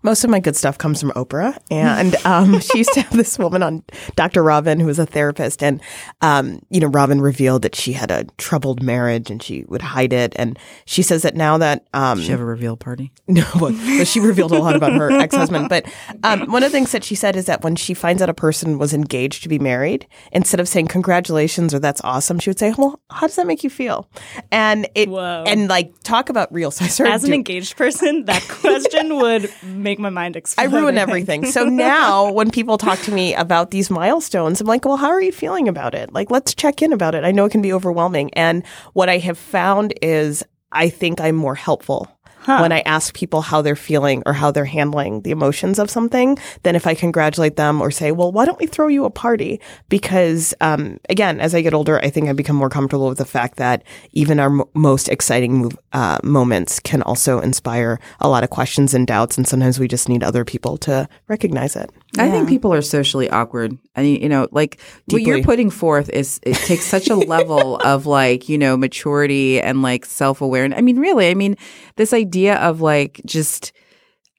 Most 0.03 0.23
of 0.23 0.29
my 0.29 0.39
good 0.39 0.55
stuff 0.55 0.77
comes 0.77 0.99
from 1.01 1.11
Oprah, 1.11 1.57
and 1.71 2.15
um, 2.25 2.59
she 2.59 2.79
used 2.79 2.93
to 2.93 3.01
have 3.01 3.13
this 3.15 3.37
woman 3.39 3.63
on 3.63 3.83
Dr. 4.15 4.43
Robin, 4.43 4.79
who 4.79 4.85
was 4.87 4.99
a 4.99 5.05
therapist, 5.05 5.63
and 5.63 5.81
um, 6.21 6.61
you 6.69 6.79
know, 6.79 6.87
Robin 6.87 7.21
revealed 7.21 7.61
that 7.61 7.75
she 7.75 7.93
had 7.93 8.11
a 8.11 8.25
troubled 8.37 8.81
marriage 8.83 9.29
and 9.29 9.41
she 9.41 9.65
would 9.67 9.81
hide 9.81 10.13
it, 10.13 10.33
and 10.35 10.57
she 10.85 11.01
says 11.01 11.21
that 11.23 11.35
now 11.35 11.57
that 11.57 11.85
um, 11.93 12.19
She 12.21 12.29
have 12.31 12.39
a 12.39 12.45
reveal 12.45 12.77
party. 12.77 13.11
no, 13.27 13.45
but 13.59 13.73
she 14.05 14.19
revealed 14.19 14.51
a 14.51 14.59
lot 14.59 14.75
about 14.75 14.93
her 14.93 15.11
ex 15.11 15.35
husband. 15.35 15.69
But 15.69 15.85
um, 16.23 16.51
one 16.51 16.63
of 16.63 16.71
the 16.71 16.77
things 16.77 16.91
that 16.91 17.03
she 17.03 17.15
said 17.15 17.35
is 17.35 17.45
that 17.45 17.63
when 17.63 17.75
she 17.75 17.93
finds 17.93 18.21
out 18.21 18.29
a 18.29 18.33
person 18.33 18.77
was 18.77 18.93
engaged 18.93 19.43
to 19.43 19.49
be 19.49 19.59
married, 19.59 20.07
instead 20.31 20.59
of 20.59 20.67
saying 20.67 20.87
congratulations 20.87 21.73
or 21.73 21.79
that's 21.79 22.01
awesome, 22.03 22.39
she 22.39 22.49
would 22.49 22.59
say, 22.59 22.73
"Well, 22.77 22.99
how 23.09 23.27
does 23.27 23.35
that 23.35 23.47
make 23.47 23.63
you 23.63 23.69
feel?" 23.69 24.09
And 24.51 24.87
it 24.95 25.09
Whoa. 25.09 25.43
and 25.47 25.67
like 25.67 25.93
talk 26.03 26.29
about 26.29 26.51
real. 26.53 26.71
So 26.71 26.85
I 26.85 26.87
started 26.87 27.13
As 27.13 27.23
an 27.23 27.29
doing- 27.29 27.39
engaged 27.39 27.75
person, 27.77 28.25
that 28.25 28.41
question 28.47 29.15
would 29.17 29.49
make 29.75 29.99
my 29.99 30.09
mind 30.09 30.35
explode. 30.35 30.63
I 30.63 30.79
ruin 30.79 30.97
everything. 30.97 31.45
So 31.45 31.63
now 31.65 32.31
when 32.31 32.51
people 32.51 32.77
talk 32.77 32.99
to 33.01 33.11
me 33.11 33.33
about 33.35 33.71
these 33.71 33.89
milestones, 33.89 34.61
I'm 34.61 34.67
like, 34.67 34.85
well, 34.85 34.97
how 34.97 35.09
are 35.09 35.21
you 35.21 35.31
feeling 35.31 35.67
about 35.67 35.95
it? 35.95 36.13
Like, 36.13 36.31
let's 36.31 36.53
check 36.53 36.81
in 36.81 36.93
about 36.93 37.15
it. 37.15 37.23
I 37.23 37.31
know 37.31 37.45
it 37.45 37.51
can 37.51 37.61
be 37.61 37.73
overwhelming. 37.73 38.33
And 38.33 38.65
what 38.93 39.09
I 39.09 39.17
have 39.17 39.37
found 39.37 39.93
is 40.01 40.43
I 40.71 40.89
think 40.89 41.19
I'm 41.19 41.35
more 41.35 41.55
helpful 41.55 42.07
when 42.45 42.71
I 42.71 42.79
ask 42.81 43.13
people 43.13 43.41
how 43.41 43.61
they're 43.61 43.75
feeling 43.75 44.23
or 44.25 44.33
how 44.33 44.51
they're 44.51 44.65
handling 44.65 45.21
the 45.21 45.31
emotions 45.31 45.77
of 45.77 45.89
something 45.89 46.37
than 46.63 46.75
if 46.75 46.87
I 46.87 46.95
congratulate 46.95 47.57
them 47.57 47.81
or 47.81 47.91
say, 47.91 48.11
well, 48.11 48.31
why 48.31 48.45
don't 48.45 48.59
we 48.59 48.65
throw 48.65 48.87
you 48.87 49.05
a 49.05 49.09
party? 49.09 49.59
Because, 49.89 50.53
um, 50.61 50.99
again, 51.09 51.39
as 51.39 51.53
I 51.53 51.61
get 51.61 51.73
older, 51.73 51.99
I 51.99 52.09
think 52.09 52.29
I 52.29 52.33
become 52.33 52.55
more 52.55 52.69
comfortable 52.69 53.09
with 53.09 53.17
the 53.17 53.25
fact 53.25 53.57
that 53.57 53.83
even 54.13 54.39
our 54.39 54.49
m- 54.49 54.63
most 54.73 55.09
exciting 55.09 55.53
move, 55.53 55.77
uh, 55.93 56.17
moments 56.23 56.79
can 56.79 57.01
also 57.03 57.39
inspire 57.39 57.99
a 58.19 58.29
lot 58.29 58.43
of 58.43 58.49
questions 58.49 58.93
and 58.93 59.05
doubts. 59.05 59.37
And 59.37 59.47
sometimes 59.47 59.79
we 59.79 59.87
just 59.87 60.09
need 60.09 60.23
other 60.23 60.45
people 60.45 60.77
to 60.79 61.07
recognize 61.27 61.75
it. 61.75 61.91
I 62.17 62.29
think 62.31 62.49
people 62.49 62.73
are 62.73 62.81
socially 62.81 63.29
awkward. 63.29 63.77
I 63.95 64.01
mean, 64.01 64.21
you 64.21 64.29
know, 64.29 64.47
like 64.51 64.79
what 65.09 65.21
you're 65.21 65.43
putting 65.43 65.69
forth 65.69 66.09
is 66.09 66.39
it 66.41 66.55
takes 66.55 66.85
such 66.85 67.09
a 67.09 67.15
level 67.35 67.77
of 67.77 68.07
like, 68.07 68.49
you 68.49 68.57
know, 68.57 68.75
maturity 68.75 69.61
and 69.61 69.83
like 69.83 70.05
self 70.05 70.41
awareness. 70.41 70.77
I 70.77 70.81
mean, 70.81 70.97
really, 70.97 71.29
I 71.29 71.35
mean, 71.35 71.55
this 71.97 72.13
idea 72.13 72.28
of 72.35 72.81
like 72.81 73.21
just 73.25 73.71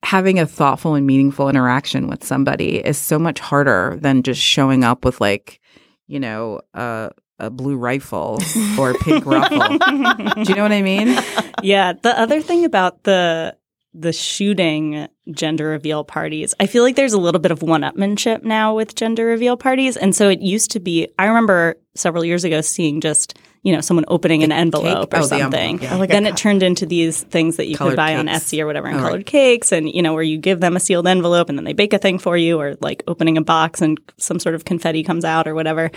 having 0.03 0.39
a 0.39 0.47
thoughtful 0.47 0.95
and 0.95 1.07
meaningful 1.07 1.49
interaction 1.49 2.09
with 2.09 2.25
somebody 2.25 2.77
is 2.77 2.97
so 2.97 3.19
much 3.19 3.39
harder 3.39 3.99
than 4.01 4.23
just 4.23 4.41
showing 4.41 4.83
up 4.83 5.05
with 5.05 5.21
like, 5.21 5.61
you 6.07 6.19
know, 6.19 6.61
a 6.75 7.13
blue 7.51 7.77
rifle 7.77 8.39
or 8.79 8.91
a 8.93 8.95
pink 8.95 9.25
ruffle. 9.27 9.59
Do 9.59 10.51
you 10.51 10.55
know 10.55 10.63
what 10.63 10.73
I 10.73 10.83
mean? 10.83 11.19
yeah. 11.63 11.93
The 11.93 12.19
other 12.19 12.41
thing 12.41 12.65
about 12.65 13.05
the 13.05 13.57
the 13.93 14.13
shooting 14.13 15.09
gender 15.33 15.67
reveal 15.67 16.05
parties, 16.05 16.55
I 16.61 16.67
feel 16.67 16.85
like 16.85 16.95
there's 16.95 17.13
a 17.13 17.19
little 17.19 17.41
bit 17.41 17.51
of 17.51 17.61
one 17.61 17.83
upmanship 17.83 18.45
now 18.45 18.75
with 18.75 18.95
gender 18.95 19.27
reveal 19.27 19.57
parties. 19.57 19.97
And 19.97 20.15
so 20.15 20.29
it 20.29 20.41
used 20.41 20.71
to 20.73 20.81
be 20.81 21.09
I 21.19 21.27
remember 21.27 21.75
several 21.95 22.25
years 22.25 22.45
ago 22.45 22.61
seeing 22.61 23.01
just, 23.01 23.37
you 23.63 23.75
know, 23.75 23.81
someone 23.81 24.05
opening 24.09 24.43
an 24.43 24.53
envelope 24.53 25.13
or 25.13 25.19
Oh, 25.19 25.27
the 25.27 25.35
envelope, 25.37 25.41
something. 25.53 25.83
yeah. 25.83 25.97
Like 25.97 26.09
then 26.11 26.27
it 26.27 26.37
turned 26.37 26.63
into 26.63 26.87
these 26.87 27.23
things 27.25 27.57
that 27.57 27.69
you 27.69 27.77
could 27.77 27.97
buy 27.97 28.17
on. 28.17 28.27
Etsy 28.27 28.61
or 28.63 28.67
whatever 28.67 28.87
and 28.89 28.97
right. 28.97 29.03
colored 29.05 29.27
cakes 29.27 29.71
and, 29.73 29.89
you 29.93 30.01
know, 30.03 30.15
where 30.15 30.23
you 30.23 30.39
give 30.39 30.61
them 30.61 30.77
a 30.77 30.81
sealed 30.81 31.07
envelope 31.07 31.49
and 31.49 31.59
then 31.59 31.65
they 31.65 31.75
bake 31.75 31.93
a 31.93 31.99
thing 31.99 32.19
for 32.19 32.37
you 32.37 32.59
or 32.59 32.77
like 32.81 33.03
opening 33.07 33.37
a 33.37 33.43
box 33.43 33.83
and 33.83 33.99
some 34.17 34.39
sort 34.39 34.55
of 34.55 34.65
confetti 34.65 35.03
comes 35.03 35.25
out 35.25 35.47
or 35.47 35.55
whatever. 35.55 35.91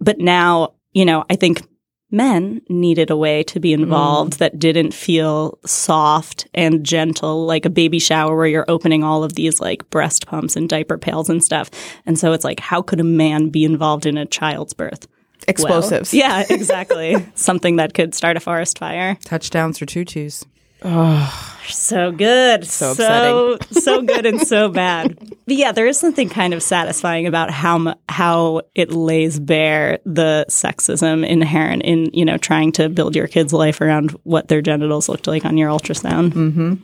But 0.00 0.18
now, 0.18 0.74
you 0.92 1.04
know, 1.04 1.24
I 1.28 1.36
think 1.36 1.62
men 2.10 2.60
needed 2.68 3.10
a 3.10 3.16
way 3.16 3.42
to 3.44 3.60
be 3.60 3.72
involved 3.72 4.38
that 4.40 4.58
didn't 4.58 4.92
feel 4.92 5.58
soft 5.64 6.48
and 6.54 6.84
gentle 6.84 7.46
like 7.46 7.64
a 7.64 7.70
baby 7.70 7.98
shower 8.00 8.34
where 8.36 8.46
you're 8.48 8.64
opening 8.66 9.04
all 9.04 9.22
of 9.22 9.34
these 9.34 9.60
like 9.60 9.88
breast 9.90 10.26
pumps 10.26 10.56
and 10.56 10.68
diaper 10.68 10.98
pails 10.98 11.28
and 11.30 11.44
stuff. 11.44 11.70
And 12.06 12.18
so 12.18 12.32
it's 12.32 12.44
like, 12.44 12.58
how 12.60 12.82
could 12.82 12.98
a 12.98 13.04
man 13.04 13.50
be 13.50 13.64
involved 13.64 14.06
in 14.06 14.16
a 14.18 14.26
child's 14.26 14.72
birth? 14.74 15.06
Well, 15.46 15.52
Explosives. 15.52 16.14
yeah, 16.14 16.44
exactly. 16.48 17.16
Something 17.34 17.76
that 17.76 17.94
could 17.94 18.14
start 18.14 18.36
a 18.36 18.40
forest 18.40 18.78
fire. 18.78 19.16
Touchdowns 19.24 19.78
for 19.78 19.86
tutus. 19.86 20.44
Oh, 20.82 21.58
so 21.68 22.10
good. 22.10 22.66
So 22.66 22.94
so, 22.94 23.58
so 23.70 24.02
good 24.02 24.24
and 24.26 24.40
so 24.40 24.68
bad. 24.68 25.18
But 25.18 25.56
yeah, 25.56 25.72
there 25.72 25.86
is 25.86 25.98
something 25.98 26.28
kind 26.28 26.54
of 26.54 26.62
satisfying 26.62 27.26
about 27.26 27.50
how 27.50 27.94
how 28.08 28.62
it 28.74 28.90
lays 28.90 29.38
bare 29.38 29.98
the 30.06 30.46
sexism 30.48 31.26
inherent 31.26 31.82
in, 31.82 32.10
you 32.14 32.24
know, 32.24 32.38
trying 32.38 32.72
to 32.72 32.88
build 32.88 33.14
your 33.14 33.26
kid's 33.26 33.52
life 33.52 33.80
around 33.80 34.12
what 34.22 34.48
their 34.48 34.62
genitals 34.62 35.08
looked 35.08 35.26
like 35.26 35.44
on 35.44 35.58
your 35.58 35.68
ultrasound. 35.70 36.30
Mm-hmm. 36.32 36.74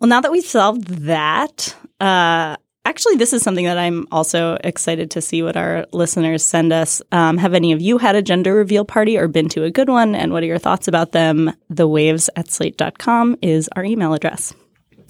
Well, 0.00 0.08
now 0.08 0.20
that 0.20 0.30
we've 0.32 0.44
solved 0.44 0.86
that, 1.06 1.74
uh, 2.00 2.56
actually, 2.88 3.16
this 3.16 3.34
is 3.34 3.42
something 3.42 3.66
that 3.66 3.76
I'm 3.76 4.08
also 4.10 4.56
excited 4.64 5.10
to 5.10 5.20
see 5.20 5.42
what 5.42 5.56
our 5.56 5.86
listeners 5.92 6.42
send 6.42 6.72
us. 6.72 7.02
Um, 7.12 7.36
have 7.36 7.52
any 7.52 7.72
of 7.72 7.82
you 7.82 7.98
had 7.98 8.16
a 8.16 8.22
gender 8.22 8.54
reveal 8.54 8.84
party 8.84 9.18
or 9.18 9.28
been 9.28 9.48
to 9.50 9.64
a 9.64 9.70
good 9.70 9.90
one? 9.90 10.14
And 10.14 10.32
what 10.32 10.42
are 10.42 10.46
your 10.46 10.58
thoughts 10.58 10.88
about 10.88 11.12
them? 11.12 11.52
The 11.68 11.86
waves 11.86 12.30
at 12.34 12.48
slate.com 12.48 13.36
is 13.42 13.68
our 13.76 13.84
email 13.84 14.14
address. 14.14 14.54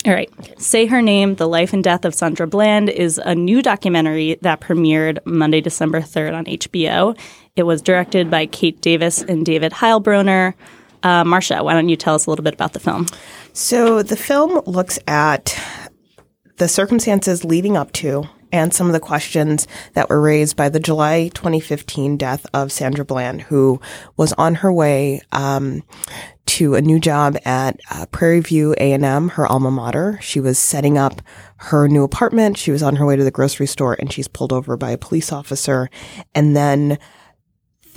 All 0.07 0.12
right. 0.12 0.31
Say 0.61 0.87
Her 0.87 1.03
Name, 1.03 1.37
The 1.37 1.49
Life 1.49 1.72
and 1.72 1.83
Death 1.83 2.05
of 2.05 2.14
Sandra 2.14 2.47
Bland 2.47 2.89
is 2.89 3.18
a 3.18 3.35
new 3.35 3.62
documentary 3.62 4.39
that 4.43 4.61
premiered 4.61 5.18
Monday, 5.24 5.61
December 5.61 6.01
3rd 6.01 6.35
on 6.35 6.45
HBO. 6.47 7.18
It 7.57 7.62
was 7.64 7.81
directed 7.81 8.31
by 8.31 8.47
Kate 8.47 8.81
Davis 8.81 9.22
and 9.22 9.45
David 9.45 9.72
Heilbroner. 9.72 10.55
Uh, 11.03 11.24
Marcia, 11.24 11.62
why 11.62 11.74
don't 11.74 11.89
you 11.89 11.97
tell 11.97 12.14
us 12.14 12.26
a 12.26 12.31
little 12.31 12.43
bit 12.43 12.55
about 12.55 12.72
the 12.72 12.81
film? 12.81 13.07
So 13.53 14.03
the 14.03 14.16
film 14.16 14.61
looks 14.66 14.99
at 15.07 15.57
the 16.59 16.68
circumstances 16.68 17.44
leading 17.44 17.76
up 17.76 17.92
to 17.92 18.24
and 18.52 18.72
some 18.72 18.86
of 18.86 18.92
the 18.92 19.00
questions 19.00 19.66
that 19.94 20.09
were 20.09 20.20
raised 20.20 20.56
by 20.56 20.68
the 20.68 20.80
July 20.80 21.28
2015 21.34 22.16
death 22.16 22.46
of 22.54 22.72
Sandra 22.72 23.04
Bland, 23.04 23.42
who 23.42 23.80
was 24.16 24.32
on 24.34 24.56
her 24.56 24.72
way 24.72 25.20
um, 25.32 25.82
to 26.46 26.74
a 26.74 26.80
new 26.80 26.98
job 26.98 27.36
at 27.44 27.78
uh, 27.90 28.06
Prairie 28.06 28.40
View 28.40 28.74
A&M, 28.78 29.28
her 29.30 29.46
alma 29.46 29.70
mater. 29.70 30.18
She 30.22 30.40
was 30.40 30.59
setting 30.59 30.96
up 30.96 31.20
her 31.56 31.88
new 31.88 32.04
apartment. 32.04 32.56
She 32.56 32.70
was 32.70 32.82
on 32.82 32.96
her 32.96 33.04
way 33.04 33.16
to 33.16 33.24
the 33.24 33.30
grocery 33.30 33.66
store, 33.66 33.96
and 33.98 34.12
she's 34.12 34.28
pulled 34.28 34.52
over 34.52 34.76
by 34.76 34.92
a 34.92 34.98
police 34.98 35.30
officer, 35.30 35.90
and 36.34 36.56
then 36.56 36.98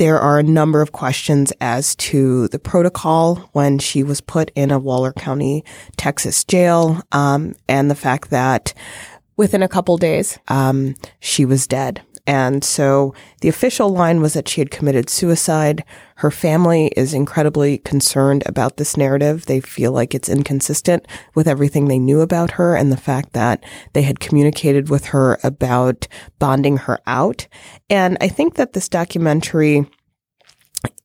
there 0.02 0.20
are 0.20 0.40
a 0.40 0.44
number 0.44 0.82
of 0.82 0.94
questions 0.94 1.54
as 1.62 1.96
to 1.96 2.48
the 2.48 2.58
protocol 2.58 3.36
when 3.52 3.78
she 3.78 4.02
was 4.02 4.20
put 4.20 4.50
in 4.56 4.72
a 4.72 4.80
Waller 4.80 5.14
County, 5.14 5.64
Texas 5.96 6.44
jail, 6.44 7.04
um, 7.12 7.54
and 7.70 7.92
the 7.92 7.94
fact 7.94 8.32
that 8.32 8.74
within 9.38 9.62
a 9.62 9.68
couple 9.68 9.98
days, 9.98 10.40
um, 10.48 10.96
she 11.20 11.46
was 11.46 11.68
dead. 11.68 12.02
And 12.28 12.64
so 12.64 13.14
the 13.42 13.50
official 13.50 13.90
line 13.90 14.22
was 14.22 14.34
that 14.34 14.48
she 14.48 14.62
had 14.62 14.72
committed 14.72 15.10
suicide. 15.10 15.84
Her 16.18 16.32
family 16.32 16.88
is 16.96 17.14
incredibly 17.14 17.80
concerned 17.80 18.44
about 18.46 18.78
this 18.78 18.96
narrative. 18.96 19.48
They 19.48 19.60
feel 19.60 19.92
like 19.92 20.14
it's 20.14 20.30
inconsistent 20.30 21.08
with 21.34 21.48
everything 21.48 21.88
they 21.88 22.00
knew 22.00 22.22
about 22.22 22.52
her 22.52 22.76
and 22.76 22.92
the 22.92 22.98
fact 22.98 23.34
that 23.34 23.64
they 23.94 24.04
had 24.04 24.20
communicated 24.20 24.90
with 24.90 25.06
her 25.06 25.40
about 25.44 26.08
bonding 26.38 26.78
her 26.78 27.00
out. 27.08 27.48
And 27.90 28.18
I 28.22 28.28
think 28.28 28.56
that 28.56 28.74
this 28.74 28.88
documentary 28.88 29.90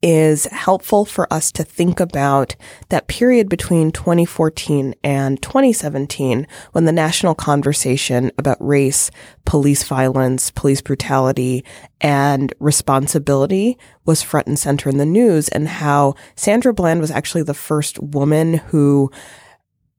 is 0.02 0.44
helpful 0.46 1.04
for 1.04 1.30
us 1.32 1.50
to 1.50 1.64
think 1.64 1.98
about 2.00 2.54
that 2.90 3.08
period 3.08 3.48
between 3.48 3.90
2014 3.90 4.94
and 5.02 5.42
2017 5.42 6.46
when 6.72 6.84
the 6.84 6.92
national 6.92 7.34
conversation 7.34 8.30
about 8.38 8.56
race, 8.60 9.10
police 9.44 9.82
violence, 9.82 10.50
police 10.50 10.80
brutality, 10.80 11.64
and 12.00 12.54
responsibility 12.60 13.78
was 14.04 14.22
front 14.22 14.46
and 14.46 14.58
center 14.58 14.88
in 14.88 14.98
the 14.98 15.06
news 15.06 15.48
and 15.48 15.66
how 15.66 16.14
Sandra 16.36 16.72
Bland 16.72 17.00
was 17.00 17.10
actually 17.10 17.42
the 17.42 17.54
first 17.54 17.98
woman 18.00 18.54
who 18.54 19.10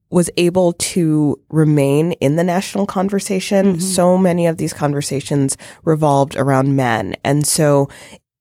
was 0.10 0.30
able 0.38 0.72
to 0.72 1.38
remain 1.50 2.14
in 2.14 2.38
the 2.38 2.44
national 2.44 2.86
conversation. 2.86 3.74
Mm-hmm. 3.74 3.80
So 3.82 4.18
many 4.18 4.48
of 4.48 4.58
these 4.58 4.72
conversations 4.72 5.58
revolved 5.84 6.36
around 6.38 6.76
men. 6.78 7.16
And 7.26 7.46
so 7.46 7.90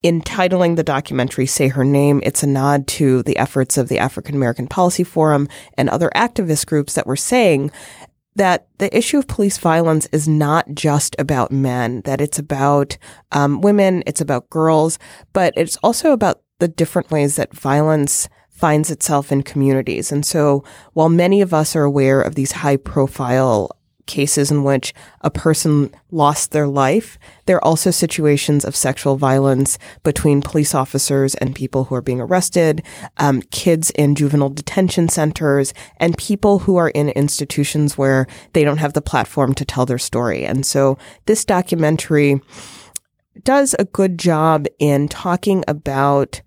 in 0.03 0.21
titling 0.21 0.77
the 0.77 0.83
documentary 0.83 1.47
Say 1.47 1.69
Her 1.69 1.85
Name, 1.85 2.21
it's 2.23 2.43
a 2.43 2.47
nod 2.47 2.87
to 2.89 3.23
the 3.23 3.37
efforts 3.39 3.77
of 3.77 3.89
the 3.89 3.99
African 3.99 4.35
American 4.35 4.67
Policy 4.67 5.05
Forum 5.05 5.49
and 5.77 5.89
other 5.89 6.11
activist 6.15 6.67
groups 6.67 6.95
that 6.95 7.07
were 7.07 7.17
saying 7.17 7.71
that 8.37 8.69
the 8.79 8.95
issue 8.97 9.19
of 9.19 9.27
police 9.27 9.57
violence 9.59 10.07
is 10.13 10.29
not 10.29 10.71
just 10.75 11.17
about 11.19 11.51
men, 11.51 12.03
that 12.03 12.21
it's 12.21 12.39
about 12.39 12.99
um, 13.33 13.63
women, 13.63 14.03
it's 14.07 14.21
about 14.21 14.51
girls, 14.51 14.99
but 15.33 15.55
it's 15.57 15.79
also 15.79 16.13
about 16.13 16.43
the 16.59 16.69
different 16.69 17.11
ways 17.11 17.37
that 17.37 17.55
violence 17.55 18.29
finds 18.51 18.91
itself 18.91 19.33
in 19.33 19.43
communities. 19.43 20.13
And 20.13 20.25
so 20.25 20.65
while 20.93 21.09
many 21.09 21.41
of 21.41 21.53
us 21.53 21.75
are 21.75 21.85
aware 21.85 22.21
of 22.21 22.35
these 22.35 22.53
high 22.53 22.77
profile 22.77 23.71
cases 24.07 24.51
in 24.51 24.65
which 24.65 24.95
a 25.21 25.31
person 25.31 25.93
lost 26.11 26.53
their 26.53 26.67
life, 26.67 27.19
there 27.47 27.57
are 27.57 27.65
also 27.65 27.91
situations 27.91 28.65
of 28.65 28.77
sexual 28.77 29.17
violence 29.17 29.79
between 30.03 30.41
police 30.41 30.75
officers 30.75 31.35
and 31.37 31.55
people 31.55 31.85
who 31.85 31.95
are 31.95 32.03
being 32.03 32.21
arrested, 32.21 32.83
um, 33.19 33.43
kids 33.51 33.91
in 33.91 34.15
juvenile 34.15 34.51
detention 34.51 35.09
centers, 35.09 35.75
and 35.99 36.17
people 36.17 36.61
who 36.61 36.77
are 36.77 36.91
in 36.91 37.09
institutions 37.11 37.99
where 37.99 38.27
they 38.53 38.65
don't 38.65 38.79
have 38.79 38.93
the 38.93 39.03
platform 39.03 39.55
to 39.55 39.65
tell 39.65 39.87
their 39.87 39.99
story. 39.99 40.45
And 40.45 40.65
so 40.65 40.99
this 41.27 41.45
documentary 41.45 42.41
does 43.45 43.75
a 43.79 43.85
good 43.85 44.19
job 44.19 44.67
in 44.79 45.09
talking 45.09 45.65
about 45.69 46.41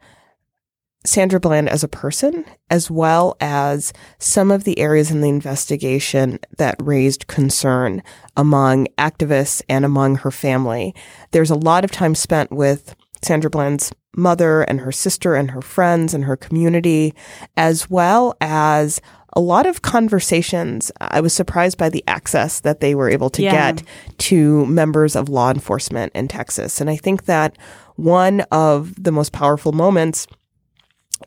Sandra 1.05 1.39
Bland 1.39 1.69
as 1.69 1.83
a 1.83 1.87
person, 1.87 2.43
as 2.69 2.91
well 2.91 3.37
as 3.39 3.93
some 4.17 4.51
of 4.51 4.65
the 4.65 4.79
areas 4.79 5.11
in 5.11 5.21
the 5.21 5.29
investigation 5.29 6.39
that 6.57 6.75
raised 6.79 7.27
concern 7.27 8.03
among 8.35 8.87
activists 8.97 9.61
and 9.69 9.85
among 9.85 10.17
her 10.17 10.31
family. 10.31 10.93
There's 11.31 11.51
a 11.51 11.55
lot 11.55 11.83
of 11.85 11.91
time 11.91 12.15
spent 12.15 12.51
with 12.51 12.95
Sandra 13.23 13.49
Bland's 13.49 13.91
mother 14.15 14.63
and 14.63 14.81
her 14.81 14.91
sister 14.91 15.35
and 15.35 15.51
her 15.51 15.61
friends 15.61 16.13
and 16.13 16.25
her 16.25 16.35
community, 16.35 17.13
as 17.55 17.89
well 17.89 18.35
as 18.41 18.99
a 19.33 19.39
lot 19.39 19.65
of 19.67 19.81
conversations. 19.83 20.91
I 20.99 21.21
was 21.21 21.33
surprised 21.33 21.77
by 21.77 21.89
the 21.89 22.03
access 22.07 22.59
that 22.61 22.81
they 22.81 22.95
were 22.95 23.09
able 23.09 23.29
to 23.29 23.43
Yeah. 23.43 23.71
get 23.73 23.83
to 24.17 24.65
members 24.65 25.15
of 25.15 25.29
law 25.29 25.51
enforcement 25.51 26.11
in 26.15 26.27
Texas. 26.27 26.81
And 26.81 26.89
I 26.89 26.97
think 26.97 27.25
that 27.25 27.55
one 27.95 28.41
of 28.51 28.93
the 29.01 29.11
most 29.11 29.31
powerful 29.31 29.71
moments 29.71 30.25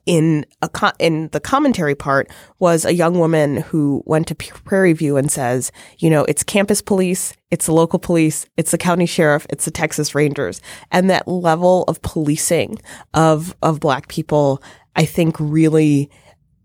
in 0.06 0.44
a 0.62 0.68
co- 0.68 0.92
in 0.98 1.28
the 1.28 1.40
commentary 1.40 1.94
part 1.94 2.30
was 2.58 2.84
a 2.84 2.94
young 2.94 3.18
woman 3.18 3.58
who 3.58 4.02
went 4.06 4.26
to 4.28 4.34
Prairie 4.34 4.92
View 4.92 5.16
and 5.16 5.30
says, 5.30 5.70
you 5.98 6.10
know, 6.10 6.24
it's 6.24 6.42
campus 6.42 6.82
police, 6.82 7.34
it's 7.50 7.66
the 7.66 7.72
local 7.72 7.98
police, 7.98 8.46
it's 8.56 8.70
the 8.70 8.78
county 8.78 9.06
sheriff, 9.06 9.46
it's 9.50 9.64
the 9.64 9.70
Texas 9.70 10.14
Rangers, 10.14 10.60
and 10.90 11.08
that 11.10 11.28
level 11.28 11.84
of 11.84 12.02
policing 12.02 12.78
of 13.14 13.54
of 13.62 13.80
black 13.80 14.08
people, 14.08 14.62
I 14.96 15.04
think, 15.04 15.36
really 15.38 16.10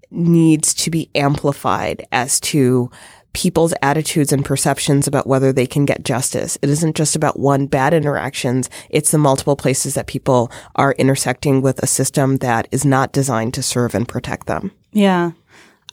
needs 0.10 0.74
to 0.74 0.90
be 0.90 1.10
amplified 1.16 2.06
as 2.12 2.40
to 2.40 2.90
people's 3.34 3.74
attitudes 3.82 4.34
and 4.34 4.44
perceptions 4.44 5.08
about 5.08 5.28
whether 5.28 5.54
they 5.54 5.68
can 5.68 5.86
get 5.86 6.04
justice. 6.04 6.58
It 6.62 6.70
isn't 6.70 6.96
just 6.96 7.16
about 7.16 7.40
one 7.40 7.68
bad 7.68 7.94
interactions. 7.94 8.70
It's 8.90 9.12
the 9.12 9.18
multiple 9.18 9.56
places 9.56 9.94
that 9.94 10.08
people 10.08 10.52
are 10.76 10.94
intersecting 10.94 11.62
with 11.62 11.82
a 11.84 11.88
system 11.88 12.38
that 12.38 12.68
is 12.72 12.84
not 12.84 13.12
designed 13.12 13.54
to 13.56 13.64
serve 13.64 13.94
and 13.94 14.08
protect 14.08 14.48
them. 14.48 14.72
Yeah. 14.92 15.32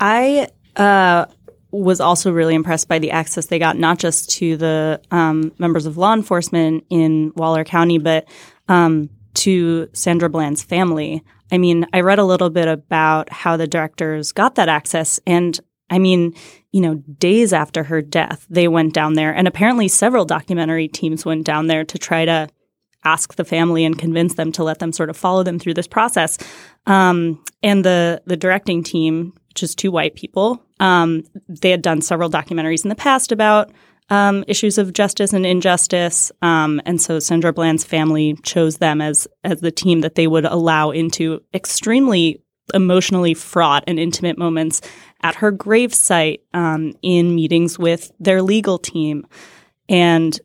I 0.01 0.49
uh, 0.77 1.27
was 1.71 2.01
also 2.01 2.33
really 2.33 2.55
impressed 2.55 2.89
by 2.89 2.99
the 2.99 3.11
access 3.11 3.47
they 3.47 3.59
got, 3.59 3.77
not 3.77 3.99
just 3.99 4.31
to 4.31 4.57
the 4.57 5.01
um, 5.11 5.53
members 5.59 5.87
of 5.87 5.97
law 5.97 6.15
enforcement 6.15 6.85
in 6.89 7.33
Waller 7.37 7.65
County, 7.65 7.99
but 7.99 8.27
um, 8.69 9.11
to 9.35 9.89
Sandra 9.93 10.29
Bland's 10.29 10.63
family. 10.63 11.23
I 11.53 11.59
mean, 11.59 11.87
I 11.93 12.01
read 12.01 12.19
a 12.19 12.25
little 12.25 12.51
bit 12.51 12.69
about 12.69 13.31
how 13.31 13.57
the 13.57 13.67
directors 13.67 14.33
got 14.33 14.55
that 14.55 14.69
access, 14.69 15.21
and 15.27 15.59
I 15.91 15.99
mean, 15.99 16.35
you 16.75 16.81
know, 16.81 16.97
days 16.97 17.53
after 17.53 17.85
her 17.85 18.03
death, 18.03 18.47
they 18.51 18.67
went 18.67 18.93
down 18.93 19.15
there, 19.15 19.33
and 19.33 19.47
apparently 19.47 19.87
several 19.87 20.25
documentary 20.25 20.89
teams 20.89 21.25
went 21.25 21.45
down 21.45 21.69
there 21.69 21.85
to 21.85 21.99
try 21.99 22.25
to 22.25 22.49
ask 23.05 23.37
the 23.37 23.45
family 23.45 23.85
and 23.85 23.97
convince 23.97 24.35
them 24.35 24.51
to 24.51 24.65
let 24.65 24.81
them 24.81 24.93
sort 24.93 25.09
of 25.09 25.17
follow 25.17 25.45
them 25.45 25.57
through 25.57 25.75
this 25.75 25.87
process. 25.87 26.37
Um, 26.87 27.41
and 27.63 27.85
the 27.85 28.23
the 28.27 28.37
directing 28.37 28.83
team, 28.83 29.35
which 29.51 29.63
is 29.63 29.77
two 29.77 29.93
white 29.93 30.17
people, 30.17 30.61
um, 30.81 31.23
they 31.49 31.71
had 31.71 31.81
done 31.81 32.03
several 32.03 32.29
documentaries 32.29 32.85
in 32.85 32.89
the 32.89 32.97
past 32.97 33.31
about 33.31 33.71
um, 34.11 34.43
issues 34.49 34.77
of 34.77 34.93
justice 34.93 35.33
and 35.33 35.47
injustice, 35.47 36.33
um, 36.43 36.83
and 36.85 37.01
so 37.01 37.21
Sandra 37.21 37.53
Bland's 37.53 37.85
family 37.85 38.37
chose 38.43 38.79
them 38.79 39.01
as 39.01 39.29
as 39.45 39.61
the 39.61 39.71
team 39.71 40.01
that 40.01 40.17
they 40.17 40.27
would 40.27 40.45
allow 40.45 40.91
into 40.91 41.41
extremely 41.55 42.44
emotionally 42.73 43.35
fraught 43.35 43.85
and 43.87 43.99
intimate 43.99 44.39
moments 44.39 44.81
at 45.23 45.35
her 45.37 45.53
gravesite 45.53 46.41
um, 46.55 46.95
in 47.03 47.35
meetings 47.35 47.79
with 47.79 48.11
their 48.19 48.43
legal 48.43 48.79
team. 48.79 49.27
And, 49.89 50.39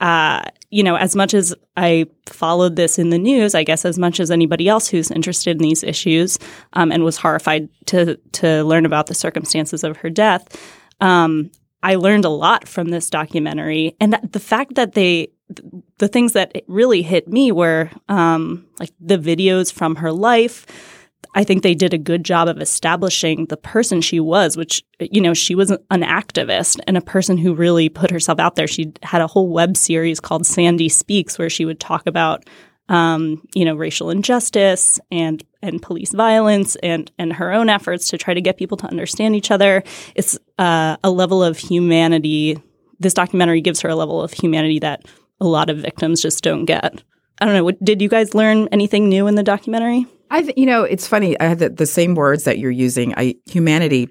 uh, 0.00 0.42
you 0.70 0.82
know, 0.82 0.96
as 0.96 1.16
much 1.16 1.32
as 1.32 1.54
I 1.76 2.06
followed 2.26 2.76
this 2.76 2.98
in 2.98 3.10
the 3.10 3.18
news, 3.18 3.54
I 3.54 3.64
guess 3.64 3.84
as 3.84 3.98
much 3.98 4.20
as 4.20 4.30
anybody 4.30 4.68
else 4.68 4.88
who's 4.88 5.10
interested 5.10 5.52
in 5.52 5.62
these 5.62 5.82
issues 5.82 6.38
um, 6.74 6.92
and 6.92 7.04
was 7.04 7.16
horrified 7.16 7.68
to, 7.86 8.16
to 8.16 8.64
learn 8.64 8.84
about 8.84 9.06
the 9.06 9.14
circumstances 9.14 9.84
of 9.84 9.98
her 9.98 10.10
death, 10.10 10.44
um, 11.00 11.50
I 11.82 11.96
learned 11.96 12.24
a 12.24 12.30
lot 12.30 12.68
from 12.68 12.88
this 12.88 13.10
documentary. 13.10 13.96
And 14.00 14.18
the 14.30 14.40
fact 14.40 14.74
that 14.74 14.92
they, 14.92 15.28
the 15.98 16.08
things 16.08 16.32
that 16.32 16.62
really 16.68 17.02
hit 17.02 17.28
me 17.28 17.52
were 17.52 17.90
um, 18.08 18.66
like 18.78 18.90
the 19.00 19.18
videos 19.18 19.72
from 19.72 19.96
her 19.96 20.12
life 20.12 20.66
I 21.34 21.44
think 21.44 21.62
they 21.62 21.74
did 21.74 21.94
a 21.94 21.98
good 21.98 22.24
job 22.24 22.48
of 22.48 22.60
establishing 22.60 23.46
the 23.46 23.56
person 23.56 24.00
she 24.00 24.20
was, 24.20 24.56
which, 24.56 24.82
you 25.00 25.20
know, 25.20 25.34
she 25.34 25.54
was 25.54 25.70
an 25.70 26.02
activist 26.02 26.78
and 26.86 26.96
a 26.96 27.02
person 27.02 27.38
who 27.38 27.54
really 27.54 27.88
put 27.88 28.10
herself 28.10 28.38
out 28.38 28.56
there. 28.56 28.66
She 28.66 28.92
had 29.02 29.22
a 29.22 29.26
whole 29.26 29.48
web 29.48 29.76
series 29.76 30.20
called 30.20 30.46
Sandy 30.46 30.88
Speaks, 30.88 31.38
where 31.38 31.50
she 31.50 31.64
would 31.64 31.80
talk 31.80 32.06
about, 32.06 32.44
um, 32.88 33.46
you 33.54 33.64
know, 33.64 33.74
racial 33.74 34.10
injustice 34.10 35.00
and 35.10 35.42
and 35.62 35.80
police 35.80 36.12
violence 36.12 36.76
and 36.82 37.10
and 37.18 37.32
her 37.32 37.52
own 37.52 37.68
efforts 37.68 38.08
to 38.08 38.18
try 38.18 38.34
to 38.34 38.40
get 38.40 38.58
people 38.58 38.76
to 38.76 38.86
understand 38.88 39.34
each 39.34 39.50
other. 39.50 39.82
It's 40.14 40.38
uh, 40.58 40.96
a 41.02 41.10
level 41.10 41.42
of 41.42 41.56
humanity. 41.56 42.60
This 42.98 43.14
documentary 43.14 43.60
gives 43.60 43.80
her 43.80 43.88
a 43.88 43.96
level 43.96 44.20
of 44.20 44.32
humanity 44.32 44.80
that 44.80 45.06
a 45.40 45.46
lot 45.46 45.70
of 45.70 45.78
victims 45.78 46.20
just 46.20 46.44
don't 46.44 46.66
get. 46.66 47.02
I 47.40 47.46
don't 47.46 47.54
know. 47.54 47.70
Did 47.82 48.02
you 48.02 48.08
guys 48.08 48.34
learn 48.34 48.68
anything 48.70 49.08
new 49.08 49.26
in 49.26 49.34
the 49.34 49.42
documentary? 49.42 50.06
I, 50.32 50.42
th- 50.42 50.56
you 50.56 50.66
know, 50.66 50.82
it's 50.82 51.06
funny. 51.06 51.38
I 51.38 51.44
had 51.44 51.58
the, 51.58 51.68
the 51.68 51.86
same 51.86 52.14
words 52.14 52.44
that 52.44 52.58
you're 52.58 52.70
using. 52.70 53.14
I 53.16 53.36
humanity 53.46 54.08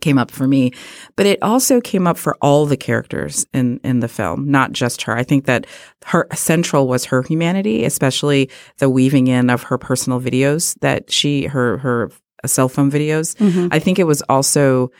came 0.00 0.18
up 0.18 0.30
for 0.30 0.46
me, 0.46 0.72
but 1.16 1.26
it 1.26 1.42
also 1.42 1.80
came 1.80 2.06
up 2.06 2.18
for 2.18 2.36
all 2.42 2.66
the 2.66 2.76
characters 2.76 3.46
in 3.52 3.80
in 3.84 4.00
the 4.00 4.08
film, 4.08 4.50
not 4.50 4.72
just 4.72 5.02
her. 5.02 5.16
I 5.16 5.22
think 5.22 5.46
that 5.46 5.66
her 6.06 6.26
central 6.34 6.88
was 6.88 7.04
her 7.06 7.22
humanity, 7.22 7.84
especially 7.84 8.50
the 8.78 8.90
weaving 8.90 9.28
in 9.28 9.48
of 9.48 9.62
her 9.64 9.78
personal 9.78 10.20
videos 10.20 10.76
that 10.80 11.10
she 11.10 11.46
her 11.46 11.78
her 11.78 12.10
cell 12.44 12.68
phone 12.68 12.90
videos. 12.90 13.36
Mm-hmm. 13.36 13.68
I 13.70 13.78
think 13.78 13.98
it 13.98 14.06
was 14.06 14.22
also 14.28 14.90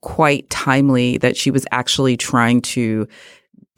quite 0.00 0.48
timely 0.50 1.18
that 1.18 1.36
she 1.36 1.50
was 1.50 1.64
actually 1.70 2.16
trying 2.16 2.60
to 2.60 3.06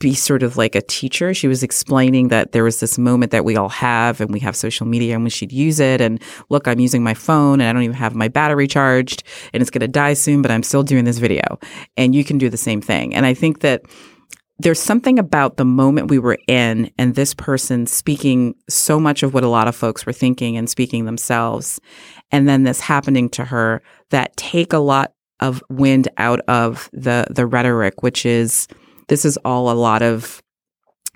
be 0.00 0.14
sort 0.14 0.42
of 0.42 0.56
like 0.56 0.74
a 0.74 0.82
teacher. 0.82 1.32
She 1.32 1.48
was 1.48 1.62
explaining 1.62 2.28
that 2.28 2.52
there 2.52 2.64
was 2.64 2.80
this 2.80 2.98
moment 2.98 3.32
that 3.32 3.44
we 3.44 3.56
all 3.56 3.68
have 3.68 4.20
and 4.20 4.32
we 4.32 4.40
have 4.40 4.56
social 4.56 4.86
media 4.86 5.14
and 5.14 5.22
when 5.22 5.30
she'd 5.30 5.52
use 5.52 5.78
it 5.78 6.00
and 6.00 6.20
look, 6.48 6.66
I'm 6.66 6.80
using 6.80 7.02
my 7.02 7.14
phone 7.14 7.60
and 7.60 7.68
I 7.68 7.72
don't 7.72 7.82
even 7.82 7.96
have 7.96 8.14
my 8.14 8.28
battery 8.28 8.66
charged 8.66 9.22
and 9.52 9.60
it's 9.60 9.70
going 9.70 9.80
to 9.80 9.88
die 9.88 10.14
soon, 10.14 10.42
but 10.42 10.50
I'm 10.50 10.64
still 10.64 10.82
doing 10.82 11.04
this 11.04 11.18
video 11.18 11.58
and 11.96 12.14
you 12.14 12.24
can 12.24 12.38
do 12.38 12.50
the 12.50 12.56
same 12.56 12.80
thing. 12.80 13.14
And 13.14 13.24
I 13.24 13.34
think 13.34 13.60
that 13.60 13.82
there's 14.58 14.80
something 14.80 15.18
about 15.18 15.56
the 15.56 15.64
moment 15.64 16.10
we 16.10 16.18
were 16.18 16.38
in 16.46 16.90
and 16.98 17.14
this 17.14 17.34
person 17.34 17.86
speaking 17.86 18.54
so 18.68 19.00
much 19.00 19.22
of 19.22 19.34
what 19.34 19.44
a 19.44 19.48
lot 19.48 19.68
of 19.68 19.74
folks 19.74 20.06
were 20.06 20.12
thinking 20.12 20.56
and 20.56 20.70
speaking 20.70 21.04
themselves 21.04 21.80
and 22.30 22.48
then 22.48 22.62
this 22.62 22.80
happening 22.80 23.28
to 23.30 23.44
her 23.44 23.82
that 24.10 24.36
take 24.36 24.72
a 24.72 24.78
lot 24.78 25.12
of 25.40 25.62
wind 25.68 26.08
out 26.18 26.40
of 26.46 26.88
the 26.92 27.26
the 27.30 27.44
rhetoric 27.44 28.02
which 28.02 28.24
is 28.24 28.68
this 29.08 29.24
is 29.24 29.36
all 29.44 29.70
a 29.70 29.74
lot 29.74 30.02
of 30.02 30.42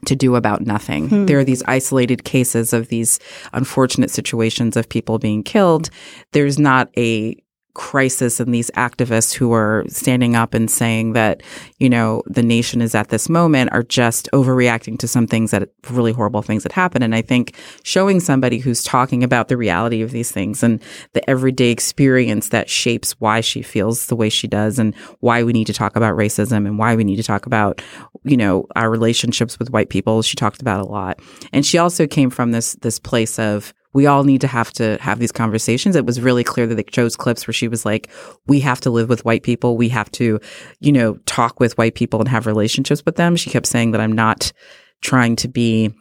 to 0.06 0.14
do 0.14 0.36
about 0.36 0.60
nothing. 0.60 1.08
Hmm. 1.08 1.26
There 1.26 1.38
are 1.38 1.44
these 1.44 1.62
isolated 1.64 2.24
cases 2.24 2.72
of 2.72 2.88
these 2.88 3.18
unfortunate 3.52 4.10
situations 4.10 4.76
of 4.76 4.88
people 4.88 5.18
being 5.18 5.42
killed. 5.42 5.90
There's 6.32 6.58
not 6.58 6.88
a 6.96 7.36
crisis 7.74 8.40
and 8.40 8.52
these 8.52 8.70
activists 8.72 9.32
who 9.32 9.52
are 9.52 9.84
standing 9.88 10.34
up 10.34 10.52
and 10.52 10.70
saying 10.70 11.12
that, 11.12 11.42
you 11.78 11.88
know, 11.88 12.22
the 12.26 12.42
nation 12.42 12.82
is 12.82 12.94
at 12.94 13.08
this 13.08 13.28
moment 13.28 13.70
are 13.72 13.82
just 13.82 14.28
overreacting 14.32 14.98
to 14.98 15.06
some 15.06 15.26
things 15.26 15.52
that 15.52 15.68
really 15.90 16.12
horrible 16.12 16.42
things 16.42 16.64
that 16.64 16.72
happen. 16.72 17.02
And 17.02 17.14
I 17.14 17.22
think 17.22 17.54
showing 17.84 18.20
somebody 18.20 18.58
who's 18.58 18.82
talking 18.82 19.22
about 19.22 19.48
the 19.48 19.56
reality 19.56 20.02
of 20.02 20.10
these 20.10 20.32
things 20.32 20.62
and 20.62 20.82
the 21.12 21.30
everyday 21.30 21.70
experience 21.70 22.48
that 22.48 22.68
shapes 22.68 23.12
why 23.20 23.40
she 23.40 23.62
feels 23.62 24.06
the 24.06 24.16
way 24.16 24.28
she 24.28 24.48
does 24.48 24.78
and 24.78 24.94
why 25.20 25.44
we 25.44 25.52
need 25.52 25.66
to 25.68 25.72
talk 25.72 25.94
about 25.94 26.16
racism 26.16 26.66
and 26.66 26.78
why 26.78 26.96
we 26.96 27.04
need 27.04 27.16
to 27.16 27.22
talk 27.22 27.46
about, 27.46 27.80
you 28.24 28.36
know, 28.36 28.66
our 28.74 28.90
relationships 28.90 29.58
with 29.58 29.70
white 29.70 29.88
people. 29.88 30.22
She 30.22 30.36
talked 30.36 30.60
about 30.60 30.80
a 30.80 30.84
lot. 30.84 31.20
And 31.52 31.64
she 31.64 31.78
also 31.78 32.06
came 32.06 32.30
from 32.30 32.50
this, 32.50 32.74
this 32.80 32.98
place 32.98 33.38
of, 33.38 33.72
we 33.98 34.06
all 34.06 34.22
need 34.22 34.40
to 34.40 34.46
have 34.46 34.72
to 34.74 34.96
have 35.00 35.18
these 35.18 35.32
conversations. 35.32 35.96
It 35.96 36.06
was 36.06 36.20
really 36.20 36.44
clear 36.44 36.68
that 36.68 36.76
they 36.76 36.84
chose 36.84 37.16
clips 37.16 37.48
where 37.48 37.52
she 37.52 37.66
was 37.66 37.84
like, 37.84 38.08
we 38.46 38.60
have 38.60 38.80
to 38.82 38.90
live 38.90 39.08
with 39.08 39.24
white 39.24 39.42
people. 39.42 39.76
We 39.76 39.88
have 39.88 40.08
to, 40.12 40.38
you 40.78 40.92
know, 40.92 41.14
talk 41.26 41.58
with 41.58 41.76
white 41.76 41.96
people 41.96 42.20
and 42.20 42.28
have 42.28 42.46
relationships 42.46 43.02
with 43.04 43.16
them. 43.16 43.34
She 43.34 43.50
kept 43.50 43.66
saying 43.66 43.90
that 43.90 44.00
I'm 44.00 44.12
not 44.12 44.52
trying 45.00 45.34
to 45.34 45.48
be, 45.48 45.92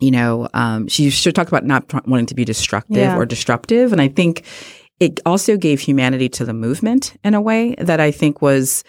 you 0.00 0.10
know, 0.10 0.50
um, 0.52 0.86
she 0.86 1.08
should 1.08 1.34
talk 1.34 1.48
about 1.48 1.64
not 1.64 2.06
wanting 2.06 2.26
to 2.26 2.34
be 2.34 2.44
destructive 2.44 2.98
yeah. 2.98 3.16
or 3.16 3.24
disruptive. 3.24 3.90
And 3.90 4.02
I 4.02 4.08
think 4.08 4.44
it 5.00 5.18
also 5.24 5.56
gave 5.56 5.80
humanity 5.80 6.28
to 6.28 6.44
the 6.44 6.52
movement 6.52 7.16
in 7.24 7.32
a 7.32 7.40
way 7.40 7.74
that 7.78 8.00
I 8.00 8.10
think 8.10 8.42
was 8.42 8.84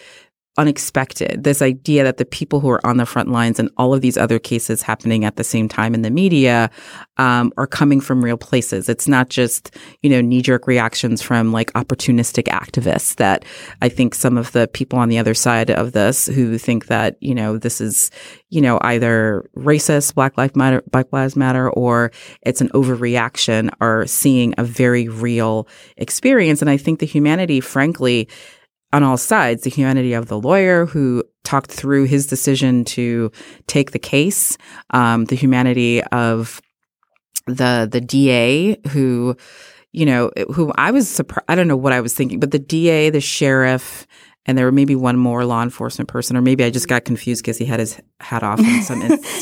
unexpected. 0.58 1.44
This 1.44 1.62
idea 1.62 2.04
that 2.04 2.18
the 2.18 2.26
people 2.26 2.62
who 2.62 2.70
are 2.70 2.86
on 2.86 2.98
the 2.98 3.06
front 3.06 3.30
lines 3.30 3.60
and 3.60 3.70
all 3.78 3.94
of 3.94 4.02
these 4.02 4.18
other 4.18 4.40
cases 4.40 4.82
happening 4.82 5.26
at 5.26 5.36
the 5.36 5.44
same 5.44 5.68
time 5.68 5.94
in 5.94 6.02
the 6.02 6.10
media 6.10 6.70
um, 7.18 7.52
are 7.58 7.68
coming 7.68 8.00
from 8.00 8.24
real 8.24 8.38
places. 8.38 8.88
It's 8.88 9.08
not 9.08 9.30
just 9.30 9.76
you 10.02 10.10
know 10.10 10.22
knee 10.22 10.42
jerk 10.42 10.68
reactions 10.68 11.22
from 11.22 11.52
like 11.52 11.74
opportunistic 11.74 12.44
activists. 12.44 13.16
That 13.16 13.44
I 13.82 13.90
think 13.90 14.16
some 14.16 14.38
of 14.38 14.52
the 14.54 14.68
people 14.68 14.98
on 15.00 15.10
the 15.10 15.18
other 15.18 15.34
side 15.34 15.70
of 15.70 15.92
this 15.92 16.28
who 16.28 16.58
think 16.58 16.88
that 16.88 17.18
you 17.22 17.36
know 17.36 17.58
this 17.58 17.82
is 17.82 18.10
you 18.50 18.62
know 18.62 18.80
either 18.82 19.50
racist, 19.58 20.16
Black 20.16 20.38
Lives 20.38 20.56
Matter, 20.56 20.84
Black 20.90 21.12
Lives 21.12 21.36
Matter, 21.36 21.70
or 21.70 22.12
it's 22.42 22.62
an 22.62 22.70
overreaction 22.70 23.70
are 23.82 24.06
seeing 24.06 24.54
a 24.58 24.64
very 24.64 25.10
real 25.10 25.68
experience. 25.98 26.62
And 26.62 26.70
I 26.70 26.78
think 26.78 27.00
the 27.00 27.06
humanity, 27.06 27.60
frankly 27.60 28.30
on 28.96 29.04
all 29.04 29.18
sides 29.18 29.64
the 29.64 29.70
humanity 29.70 30.14
of 30.14 30.28
the 30.28 30.40
lawyer 30.40 30.86
who 30.86 31.22
talked 31.44 31.70
through 31.70 32.06
his 32.06 32.28
decision 32.28 32.86
to 32.86 33.30
take 33.68 33.92
the 33.92 34.00
case, 34.00 34.58
um, 34.92 35.26
the 35.26 35.36
humanity 35.36 36.02
of 36.06 36.62
the 37.46 37.88
the 37.92 38.00
DA 38.00 38.80
who, 38.88 39.36
you 39.92 40.06
know, 40.06 40.32
who 40.54 40.72
I 40.78 40.92
was 40.92 41.10
surprised. 41.10 41.46
I 41.50 41.56
don't 41.56 41.68
know 41.68 41.76
what 41.76 41.92
I 41.92 42.00
was 42.00 42.14
thinking, 42.14 42.40
but 42.40 42.52
the 42.52 42.60
DA, 42.60 43.10
the 43.10 43.20
sheriff, 43.20 44.08
and 44.46 44.58
there 44.58 44.66
were 44.66 44.72
maybe 44.72 44.96
one 44.96 45.18
more 45.18 45.44
law 45.44 45.62
enforcement 45.62 46.08
person, 46.08 46.38
or 46.38 46.42
maybe 46.42 46.64
I 46.64 46.70
just 46.70 46.88
got 46.88 47.04
confused 47.04 47.44
because 47.44 47.58
he 47.58 47.66
had 47.66 47.82
his 47.82 48.00
hat 48.22 48.44
off. 48.44 48.60
In 48.60 48.82
some 48.84 49.02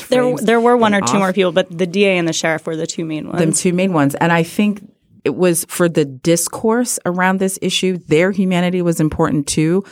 there, 0.10 0.36
there 0.38 0.60
were 0.60 0.76
one 0.76 0.96
or 0.96 1.02
two 1.02 1.20
more 1.20 1.32
people, 1.32 1.52
but 1.52 1.70
the 1.70 1.86
DA 1.86 2.18
and 2.18 2.28
the 2.28 2.34
sheriff 2.34 2.66
were 2.66 2.76
the 2.76 2.88
two 2.88 3.06
main 3.06 3.28
ones. 3.28 3.40
The 3.40 3.52
two 3.52 3.74
main 3.74 3.94
ones, 3.94 4.16
and 4.16 4.32
I 4.32 4.42
think 4.42 4.82
it 5.24 5.36
was 5.36 5.66
for 5.70 5.88
the 5.88 6.04
discourse 6.04 7.00
around 7.06 7.40
this 7.40 7.58
issue. 7.62 7.98
Their 7.98 8.32
humanity 8.32 8.82
was 8.82 9.00
important 9.00 9.48
too. 9.48 9.84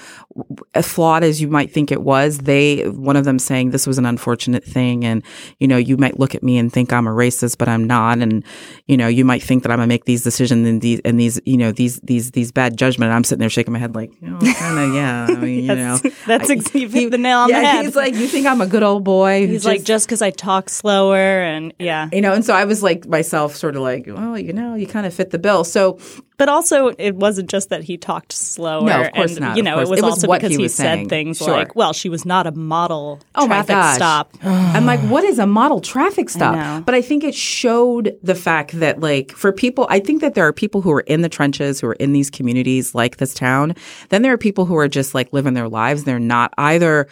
As 0.75 0.87
flawed 0.87 1.23
as 1.23 1.41
you 1.41 1.47
might 1.47 1.71
think 1.71 1.91
it 1.91 2.01
was, 2.01 2.39
they 2.39 2.87
one 2.89 3.15
of 3.15 3.25
them 3.25 3.39
saying 3.39 3.71
this 3.71 3.87
was 3.87 3.97
an 3.97 4.05
unfortunate 4.05 4.63
thing, 4.63 5.05
and 5.05 5.23
you 5.59 5.67
know 5.67 5.77
you 5.77 5.97
might 5.97 6.19
look 6.19 6.35
at 6.35 6.43
me 6.43 6.57
and 6.57 6.71
think 6.71 6.91
I'm 6.91 7.07
a 7.07 7.11
racist, 7.11 7.57
but 7.57 7.67
I'm 7.69 7.85
not, 7.85 8.19
and 8.19 8.43
you 8.87 8.97
know 8.97 9.07
you 9.07 9.25
might 9.25 9.43
think 9.43 9.63
that 9.63 9.71
I'm 9.71 9.77
gonna 9.77 9.87
make 9.87 10.05
these 10.05 10.23
decisions 10.23 10.67
and 10.67 10.81
these 10.81 11.01
and 11.05 11.19
these 11.19 11.39
you 11.45 11.57
know 11.57 11.71
these 11.71 11.99
these 12.01 12.31
these 12.31 12.51
bad 12.51 12.77
judgment. 12.77 13.11
I'm 13.11 13.23
sitting 13.23 13.39
there 13.39 13.49
shaking 13.49 13.73
my 13.73 13.79
head 13.79 13.95
like, 13.95 14.11
oh, 14.23 14.25
know, 14.25 14.53
kind 14.53 14.79
of 14.79 14.95
yeah. 14.95 15.27
I 15.29 15.35
mean, 15.35 15.63
you 15.65 15.75
know, 15.75 15.97
that's 16.25 16.49
I- 16.49 16.53
ex- 16.53 16.75
you 16.75 16.87
hit 16.87 17.11
the 17.11 17.17
nail 17.17 17.39
on 17.39 17.49
yeah, 17.49 17.61
the 17.61 17.67
head. 17.67 17.85
he's 17.85 17.95
like, 17.95 18.15
you 18.15 18.27
think 18.27 18.47
I'm 18.47 18.61
a 18.61 18.67
good 18.67 18.83
old 18.83 19.03
boy? 19.03 19.47
He's 19.47 19.65
like, 19.65 19.83
just 19.83 20.07
because 20.07 20.21
I 20.21 20.31
talk 20.31 20.69
slower 20.69 21.17
and 21.17 21.73
yeah. 21.79 22.09
you 22.11 22.21
know, 22.21 22.33
and 22.33 22.43
so 22.43 22.53
I 22.53 22.65
was 22.65 22.83
like 22.83 23.05
myself, 23.07 23.55
sort 23.55 23.75
of 23.75 23.81
like, 23.81 24.05
well, 24.07 24.37
you 24.37 24.53
know, 24.53 24.75
you 24.75 24.87
kind 24.87 25.05
of 25.05 25.13
fit 25.21 25.31
the 25.31 25.39
bill. 25.39 25.63
So 25.63 25.97
But 26.37 26.49
also, 26.49 26.87
it 26.97 27.15
wasn't 27.15 27.51
just 27.51 27.69
that 27.69 27.83
he 27.83 27.97
talked 27.97 28.31
slower. 28.33 28.87
No, 28.87 29.01
of 29.03 29.11
course 29.13 29.31
and, 29.37 29.41
not, 29.41 29.57
You 29.57 29.63
know, 29.63 29.77
it 29.79 29.87
was 29.87 29.99
It 29.99 30.03
was 30.05 30.13
also 30.15 30.27
because 30.33 30.51
he 30.55 30.63
he, 30.63 30.67
said 30.67 30.83
saying. 30.95 31.09
things 31.09 31.37
Sure. 31.37 31.51
like, 31.51 31.75
"Well, 31.75 31.93
she 31.93 32.09
was 32.09 32.25
not 32.25 32.47
a 32.47 32.51
model 32.51 33.19
Oh 33.35 33.41
my 33.47 33.57
traffic 33.63 33.75
gosh. 33.75 33.95
stop." 33.95 34.33
I'm 34.43 34.85
like, 34.87 34.99
what 35.01 35.23
is 35.23 35.37
a 35.37 35.45
model 35.45 35.79
traffic 35.81 36.29
stop? 36.31 36.55
know. 36.55 36.81
But 36.83 36.95
I 36.95 37.01
think 37.03 37.23
it 37.23 37.35
showed 37.35 38.17
the 38.23 38.33
fact 38.33 38.71
that, 38.79 38.99
like, 39.01 39.31
for 39.33 39.51
people, 39.51 39.85
I 39.89 39.99
think 39.99 40.21
that 40.21 40.33
there 40.33 40.47
are 40.47 40.53
people 40.53 40.81
who 40.81 40.91
are 40.91 41.01
in 41.01 41.21
the 41.21 41.29
trenches, 41.29 41.79
who 41.81 41.87
are 41.87 41.93
in 41.93 42.11
these 42.13 42.29
communities 42.31 42.95
like 42.95 43.17
this 43.17 43.33
town. 43.35 43.75
Then 44.09 44.23
there 44.23 44.33
are 44.33 44.37
people 44.37 44.65
who 44.65 44.75
are 44.77 44.87
just 44.87 45.13
like 45.13 45.31
living 45.31 45.53
their 45.53 45.69
lives. 45.69 46.05
They're 46.05 46.19
not 46.19 46.53
either. 46.57 47.07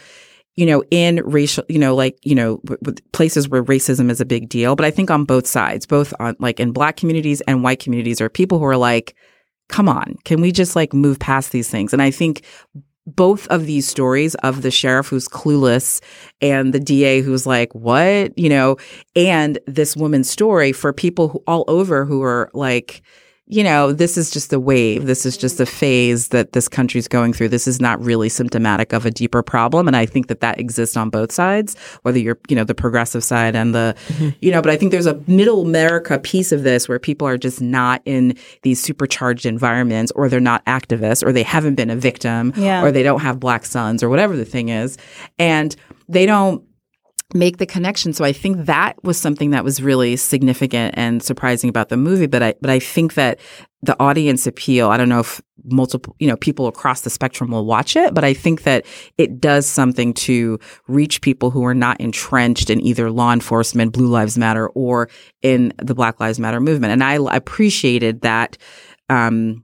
You 0.60 0.66
know, 0.66 0.84
in 0.92 1.22
racial, 1.24 1.64
you 1.70 1.80
know, 1.80 1.96
like, 1.96 2.18
you 2.22 2.36
know, 2.36 2.62
places 3.14 3.48
where 3.48 3.64
racism 3.64 4.12
is 4.12 4.20
a 4.20 4.26
big 4.26 4.50
deal. 4.50 4.76
But 4.76 4.86
I 4.86 4.92
think 4.92 5.10
on 5.10 5.24
both 5.24 5.48
sides, 5.48 5.86
both 5.86 6.14
on 6.20 6.36
like 6.40 6.60
in 6.60 6.74
black 6.74 6.98
communities 6.98 7.40
and 7.48 7.64
white 7.64 7.80
communities, 7.80 8.20
are 8.20 8.28
people 8.28 8.60
who 8.60 8.66
are 8.66 8.76
like, 8.76 9.16
come 9.70 9.88
on, 9.88 10.16
can 10.26 10.42
we 10.42 10.52
just 10.52 10.76
like 10.76 10.94
move 10.94 11.18
past 11.18 11.54
these 11.54 11.70
things? 11.70 11.94
And 11.94 12.02
I 12.02 12.12
think 12.12 12.44
both 13.08 13.48
of 13.48 13.68
these 13.68 13.88
stories 13.88 14.36
of 14.36 14.62
the 14.62 14.70
sheriff 14.70 15.08
who's 15.08 15.30
clueless 15.30 16.02
and 16.42 16.74
the 16.74 16.80
DA 16.80 17.22
who's 17.22 17.48
like, 17.48 17.74
what? 17.74 18.38
You 18.38 18.50
know, 18.50 18.76
and 19.16 19.60
this 19.66 19.96
woman's 19.96 20.30
story 20.30 20.74
for 20.74 20.92
people 20.92 21.30
who 21.30 21.42
all 21.48 21.64
over 21.70 22.04
who 22.04 22.22
are 22.22 22.52
like, 22.54 23.02
you 23.52 23.64
know, 23.64 23.92
this 23.92 24.16
is 24.16 24.30
just 24.30 24.54
a 24.54 24.60
wave. 24.60 25.08
This 25.08 25.26
is 25.26 25.36
just 25.36 25.60
a 25.60 25.66
phase 25.66 26.28
that 26.28 26.54
this 26.54 26.70
country's 26.70 27.08
going 27.08 27.34
through. 27.34 27.50
This 27.50 27.68
is 27.68 27.82
not 27.82 28.00
really 28.00 28.30
symptomatic 28.30 28.94
of 28.94 29.08
a 29.08 29.12
deeper 29.12 29.42
problem. 29.42 29.88
And 29.88 29.98
I 29.98 30.06
think 30.06 30.28
that 30.28 30.40
that 30.42 30.60
exists 30.60 30.96
on 30.96 31.10
both 31.10 31.32
sides, 31.32 31.76
whether 32.04 32.20
you're, 32.20 32.38
you 32.48 32.56
know, 32.56 32.64
the 32.64 32.76
progressive 32.76 33.24
side 33.24 33.56
and 33.56 33.74
the, 33.74 33.96
mm-hmm. 34.10 34.30
you 34.40 34.52
know, 34.52 34.62
but 34.62 34.70
I 34.70 34.78
think 34.78 34.92
there's 34.92 35.08
a 35.08 35.20
middle 35.26 35.64
America 35.64 36.20
piece 36.20 36.52
of 36.52 36.62
this 36.62 36.88
where 36.88 37.00
people 37.00 37.28
are 37.28 37.40
just 37.40 37.60
not 37.60 38.04
in 38.06 38.38
these 38.62 38.80
supercharged 38.80 39.48
environments 39.48 40.12
or 40.12 40.30
they're 40.30 40.40
not 40.40 40.64
activists 40.66 41.26
or 41.26 41.32
they 41.32 41.42
haven't 41.42 41.74
been 41.74 41.90
a 41.90 41.96
victim 41.96 42.54
Yeah. 42.56 42.84
or 42.84 42.92
they 42.92 43.02
don't 43.02 43.22
have 43.22 43.40
black 43.40 43.66
sons 43.66 44.04
or 44.04 44.10
whatever 44.10 44.38
the 44.38 44.46
thing 44.46 44.70
is. 44.70 44.96
And 45.40 45.76
they 46.08 46.28
don't 46.28 46.64
make 47.34 47.58
the 47.58 47.66
connection. 47.66 48.12
So 48.12 48.26
I 48.26 48.34
think 48.34 48.66
that 48.66 49.02
was 49.04 49.20
something 49.20 49.52
that 49.52 49.64
was 49.64 49.84
really 49.84 50.16
significant 50.16 50.96
and 50.98 51.22
surprising 51.22 51.70
about 51.70 51.90
the 51.90 51.98
movie. 51.98 52.26
But 52.26 52.42
I, 52.42 52.54
but 52.60 52.72
I 52.72 52.80
think 52.80 53.14
that 53.14 53.40
the 53.84 53.96
audience 54.00 54.48
appeal, 54.48 54.90
I 54.90 54.98
don't 54.98 55.10
know 55.10 55.20
if 55.20 55.40
multiple, 55.64 56.16
you 56.20 56.28
know, 56.28 56.36
people 56.36 56.68
across 56.68 57.02
the 57.02 57.10
spectrum 57.10 57.52
will 57.52 57.66
watch 57.66 57.96
it, 57.96 58.14
but 58.14 58.24
I 58.24 58.34
think 58.34 58.64
that 58.64 58.86
it 59.18 59.40
does 59.40 59.68
something 59.68 60.14
to 60.16 60.60
reach 60.88 61.22
people 61.22 61.52
who 61.52 61.64
are 61.66 61.76
not 61.76 62.02
entrenched 62.02 62.70
in 62.70 62.82
either 62.82 63.12
law 63.12 63.32
enforcement, 63.32 63.94
Blue 63.94 64.08
Lives 64.08 64.38
Matter, 64.38 64.68
or 64.70 65.08
in 65.44 65.72
the 65.78 65.94
Black 65.94 66.20
Lives 66.20 66.40
Matter 66.40 66.60
movement. 66.60 66.94
And 66.94 67.04
I 67.04 67.20
appreciated 67.36 68.22
that, 68.22 68.58
um, 69.08 69.64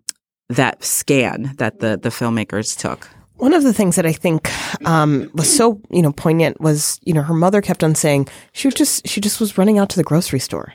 that 0.49 0.83
scan 0.83 1.55
that 1.57 1.79
the, 1.79 1.97
the 1.97 2.09
filmmakers 2.09 2.77
took. 2.77 3.09
One 3.37 3.53
of 3.53 3.63
the 3.63 3.73
things 3.73 3.97
that 3.97 4.05
I 4.05 4.13
think 4.13 4.49
um, 4.87 5.29
was 5.33 5.53
so 5.53 5.81
you 5.91 6.01
know 6.01 6.13
poignant 6.13 6.61
was 6.61 6.99
you 7.03 7.13
know 7.13 7.21
her 7.21 7.33
mother 7.33 7.61
kept 7.61 7.83
on 7.83 7.93
saying 7.95 8.27
she 8.53 8.67
was 8.67 8.75
just 8.75 9.07
she 9.07 9.19
just 9.19 9.39
was 9.39 9.57
running 9.57 9.77
out 9.77 9.89
to 9.89 9.97
the 9.97 10.03
grocery 10.03 10.39
store, 10.39 10.73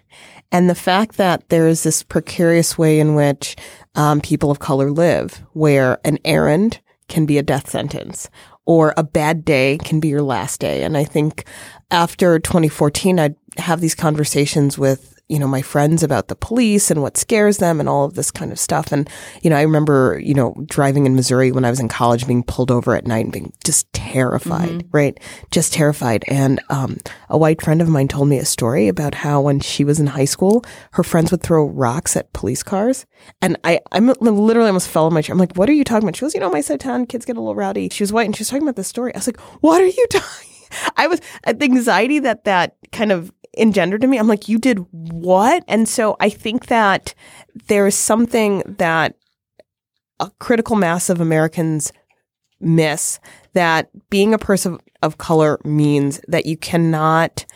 and 0.52 0.68
the 0.68 0.74
fact 0.74 1.16
that 1.16 1.48
there 1.48 1.66
is 1.66 1.82
this 1.82 2.02
precarious 2.02 2.76
way 2.76 3.00
in 3.00 3.14
which 3.14 3.56
um, 3.94 4.20
people 4.20 4.50
of 4.50 4.58
color 4.58 4.90
live, 4.90 5.42
where 5.52 5.98
an 6.04 6.18
errand 6.24 6.80
can 7.08 7.26
be 7.26 7.38
a 7.38 7.42
death 7.42 7.70
sentence 7.70 8.28
or 8.66 8.94
a 8.96 9.02
bad 9.02 9.44
day 9.44 9.78
can 9.78 9.98
be 9.98 10.08
your 10.08 10.22
last 10.22 10.60
day, 10.60 10.82
and 10.82 10.96
I 10.96 11.04
think 11.04 11.44
after 11.90 12.38
2014, 12.38 13.18
I'd 13.18 13.36
have 13.56 13.80
these 13.80 13.94
conversations 13.94 14.78
with 14.78 15.09
you 15.30 15.38
know, 15.38 15.46
my 15.46 15.62
friends 15.62 16.02
about 16.02 16.26
the 16.26 16.34
police 16.34 16.90
and 16.90 17.02
what 17.02 17.16
scares 17.16 17.58
them 17.58 17.78
and 17.78 17.88
all 17.88 18.04
of 18.04 18.14
this 18.14 18.32
kind 18.32 18.50
of 18.50 18.58
stuff. 18.58 18.90
And, 18.90 19.08
you 19.42 19.50
know, 19.50 19.56
I 19.56 19.62
remember, 19.62 20.20
you 20.22 20.34
know, 20.34 20.54
driving 20.66 21.06
in 21.06 21.14
Missouri 21.14 21.52
when 21.52 21.64
I 21.64 21.70
was 21.70 21.78
in 21.78 21.88
college, 21.88 22.26
being 22.26 22.42
pulled 22.42 22.70
over 22.70 22.96
at 22.96 23.06
night 23.06 23.26
and 23.26 23.32
being 23.32 23.52
just 23.64 23.90
terrified, 23.92 24.88
right? 24.92 25.18
Just 25.52 25.72
terrified. 25.72 26.24
And, 26.26 26.60
um, 26.68 26.98
a 27.28 27.38
white 27.38 27.62
friend 27.62 27.80
of 27.80 27.88
mine 27.88 28.08
told 28.08 28.28
me 28.28 28.38
a 28.38 28.44
story 28.44 28.88
about 28.88 29.14
how 29.14 29.40
when 29.40 29.60
she 29.60 29.84
was 29.84 30.00
in 30.00 30.08
high 30.08 30.24
school, 30.24 30.64
her 30.92 31.04
friends 31.04 31.30
would 31.30 31.42
throw 31.42 31.64
rocks 31.64 32.16
at 32.16 32.32
police 32.32 32.64
cars. 32.64 33.06
And 33.40 33.56
I, 33.62 33.80
I'm 33.92 34.08
literally 34.08 34.68
almost 34.68 34.88
fell 34.88 35.06
on 35.06 35.14
my 35.14 35.22
chair. 35.22 35.32
I'm 35.34 35.38
like, 35.38 35.54
what 35.54 35.68
are 35.68 35.74
you 35.74 35.84
talking 35.84 36.08
about? 36.08 36.16
She 36.16 36.22
goes, 36.22 36.34
you 36.34 36.40
know, 36.40 36.50
my 36.50 36.60
town 36.60 37.06
kids 37.06 37.24
get 37.24 37.36
a 37.36 37.40
little 37.40 37.54
rowdy. 37.54 37.88
She 37.88 38.02
was 38.02 38.12
white 38.12 38.26
and 38.26 38.34
she 38.34 38.40
was 38.40 38.48
talking 38.48 38.62
about 38.62 38.76
this 38.76 38.88
story. 38.88 39.14
I 39.14 39.18
was 39.18 39.28
like, 39.28 39.40
what 39.60 39.80
are 39.80 39.86
you 39.86 40.06
talking? 40.10 40.48
I 40.96 41.06
was 41.06 41.20
uh, 41.44 41.52
the 41.52 41.64
anxiety 41.64 42.18
that 42.20 42.44
that 42.44 42.76
kind 42.92 43.12
of 43.12 43.32
engendered 43.56 44.04
in 44.04 44.10
me. 44.10 44.18
I'm 44.18 44.28
like, 44.28 44.48
you 44.48 44.58
did 44.58 44.86
what? 44.92 45.64
And 45.66 45.88
so 45.88 46.16
I 46.20 46.28
think 46.30 46.66
that 46.66 47.14
there 47.66 47.86
is 47.86 47.94
something 47.94 48.62
that 48.78 49.16
a 50.18 50.30
critical 50.38 50.76
mass 50.76 51.08
of 51.08 51.20
Americans 51.20 51.92
miss 52.60 53.18
that 53.54 53.90
being 54.10 54.34
a 54.34 54.38
person 54.38 54.78
of 55.02 55.18
color 55.18 55.58
means 55.64 56.20
that 56.28 56.46
you 56.46 56.56
cannot 56.56 57.46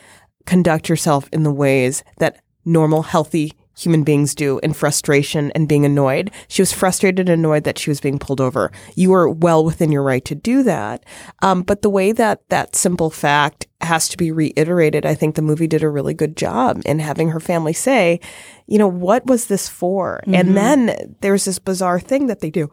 conduct 0.45 0.89
yourself 0.89 1.29
in 1.31 1.43
the 1.43 1.53
ways 1.53 2.03
that 2.17 2.41
normal, 2.65 3.03
healthy 3.03 3.53
human 3.77 4.03
beings 4.03 4.33
do 4.33 4.59
in 4.59 4.73
frustration 4.73 5.51
and 5.51 5.67
being 5.67 5.85
annoyed. 5.85 6.31
She 6.47 6.61
was 6.61 6.71
frustrated 6.71 7.29
and 7.29 7.39
annoyed 7.39 7.65
that 7.65 7.77
she 7.77 7.89
was 7.89 7.99
being 7.99 8.19
pulled 8.19 8.41
over. 8.41 8.71
You 8.95 9.13
are 9.13 9.29
well 9.29 9.65
within 9.65 9.91
your 9.91 10.03
right 10.03 10.23
to 10.25 10.35
do 10.35 10.63
that. 10.63 11.05
Um, 11.41 11.61
but 11.61 11.81
the 11.81 11.89
way 11.89 12.11
that 12.13 12.47
that 12.49 12.75
simple 12.75 13.09
fact 13.09 13.67
has 13.85 14.09
to 14.09 14.17
be 14.17 14.31
reiterated, 14.31 15.05
I 15.05 15.15
think 15.15 15.35
the 15.35 15.41
movie 15.41 15.67
did 15.67 15.83
a 15.83 15.89
really 15.89 16.13
good 16.13 16.35
job 16.35 16.81
in 16.85 16.99
having 16.99 17.29
her 17.29 17.39
family 17.39 17.73
say, 17.73 18.19
you 18.67 18.77
know, 18.77 18.87
what 18.87 19.25
was 19.25 19.45
this 19.45 19.69
for? 19.69 20.21
And 20.27 20.57
then 20.57 21.15
there's 21.21 21.45
this 21.45 21.59
bizarre 21.59 21.99
thing 21.99 22.27
that 22.27 22.39
they 22.39 22.49
do 22.49 22.71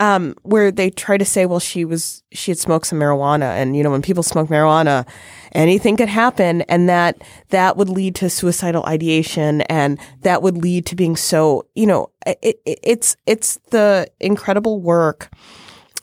um, 0.00 0.34
where 0.42 0.72
they 0.72 0.90
try 0.90 1.18
to 1.18 1.24
say, 1.24 1.44
well, 1.46 1.60
she 1.60 1.84
was, 1.84 2.22
she 2.32 2.50
had 2.50 2.58
smoked 2.58 2.86
some 2.86 2.98
marijuana. 2.98 3.50
And, 3.56 3.76
you 3.76 3.82
know, 3.82 3.90
when 3.90 4.02
people 4.02 4.22
smoke 4.22 4.48
marijuana, 4.48 5.06
anything 5.52 5.96
could 5.96 6.08
happen. 6.08 6.62
And 6.62 6.88
that, 6.88 7.20
that 7.50 7.76
would 7.76 7.90
lead 7.90 8.14
to 8.16 8.30
suicidal 8.30 8.84
ideation 8.86 9.60
and 9.62 10.00
that 10.22 10.42
would 10.42 10.56
lead 10.56 10.86
to 10.86 10.96
being 10.96 11.16
so, 11.16 11.66
you 11.74 11.86
know, 11.86 12.10
it, 12.26 12.58
it, 12.64 12.78
it's, 12.82 13.16
it's 13.26 13.58
the 13.70 14.08
incredible 14.20 14.80
work 14.80 15.30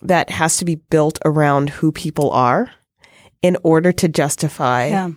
that 0.03 0.29
has 0.29 0.57
to 0.57 0.65
be 0.65 0.75
built 0.75 1.19
around 1.25 1.69
who 1.69 1.91
people 1.91 2.31
are 2.31 2.71
in 3.41 3.57
order 3.63 3.91
to 3.91 4.07
justify 4.07 4.87
Yeah. 4.87 5.11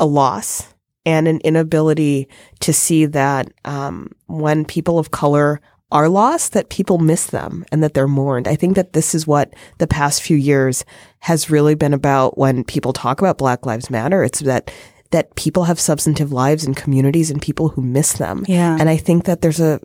a 0.00 0.06
loss 0.06 0.74
and 1.06 1.26
an 1.28 1.40
inability 1.44 2.28
to 2.60 2.72
see 2.72 3.06
that 3.06 3.50
um, 3.64 4.10
when 4.26 4.64
people 4.64 4.98
of 4.98 5.10
color 5.10 5.60
are 5.90 6.08
lost, 6.08 6.52
that 6.52 6.68
people 6.68 6.98
miss 6.98 7.26
them 7.28 7.64
and 7.72 7.82
that 7.82 7.94
they're 7.94 8.06
mourned. 8.06 8.46
I 8.46 8.56
think 8.56 8.76
that 8.76 8.92
this 8.92 9.14
is 9.14 9.26
what 9.26 9.54
the 9.78 9.86
past 9.86 10.22
few 10.22 10.36
years 10.36 10.84
has 11.20 11.48
really 11.48 11.74
been 11.74 11.94
about 11.94 12.36
when 12.36 12.62
people 12.62 12.92
talk 12.92 13.20
about 13.20 13.38
Black 13.38 13.64
Lives 13.64 13.88
Matter. 13.90 14.22
It's 14.22 14.40
that 14.40 14.70
that 15.10 15.34
people 15.36 15.64
have 15.64 15.80
substantive 15.80 16.30
lives 16.32 16.64
and 16.66 16.76
communities 16.76 17.30
and 17.30 17.40
people 17.40 17.68
who 17.70 17.80
miss 17.80 18.12
them. 18.14 18.44
Yeah. 18.46 18.76
And 18.78 18.90
I 18.90 18.98
think 18.98 19.24
that 19.24 19.40
there's 19.40 19.60
a 19.60 19.80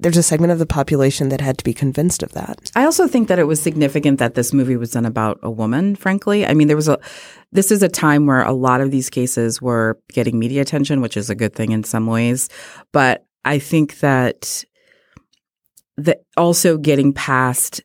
there's 0.00 0.16
a 0.16 0.22
segment 0.22 0.50
of 0.50 0.58
the 0.58 0.66
population 0.66 1.28
that 1.28 1.40
had 1.40 1.58
to 1.58 1.64
be 1.64 1.74
convinced 1.74 2.22
of 2.22 2.32
that. 2.32 2.70
I 2.74 2.84
also 2.84 3.06
think 3.06 3.28
that 3.28 3.38
it 3.38 3.44
was 3.44 3.60
significant 3.60 4.18
that 4.18 4.34
this 4.34 4.52
movie 4.52 4.76
was 4.76 4.92
done 4.92 5.04
about 5.04 5.38
a 5.42 5.50
woman, 5.50 5.94
frankly. 5.94 6.46
I 6.46 6.54
mean, 6.54 6.68
there 6.68 6.76
was 6.76 6.88
a, 6.88 6.98
this 7.52 7.70
is 7.70 7.82
a 7.82 7.88
time 7.88 8.26
where 8.26 8.42
a 8.42 8.52
lot 8.52 8.80
of 8.80 8.90
these 8.90 9.10
cases 9.10 9.60
were 9.60 9.98
getting 10.12 10.38
media 10.38 10.62
attention, 10.62 11.00
which 11.00 11.16
is 11.16 11.28
a 11.28 11.34
good 11.34 11.54
thing 11.54 11.72
in 11.72 11.84
some 11.84 12.06
ways. 12.06 12.48
But 12.92 13.26
I 13.44 13.58
think 13.58 14.00
that, 14.00 14.64
that 15.96 16.22
also 16.36 16.78
getting 16.78 17.12
past 17.12 17.82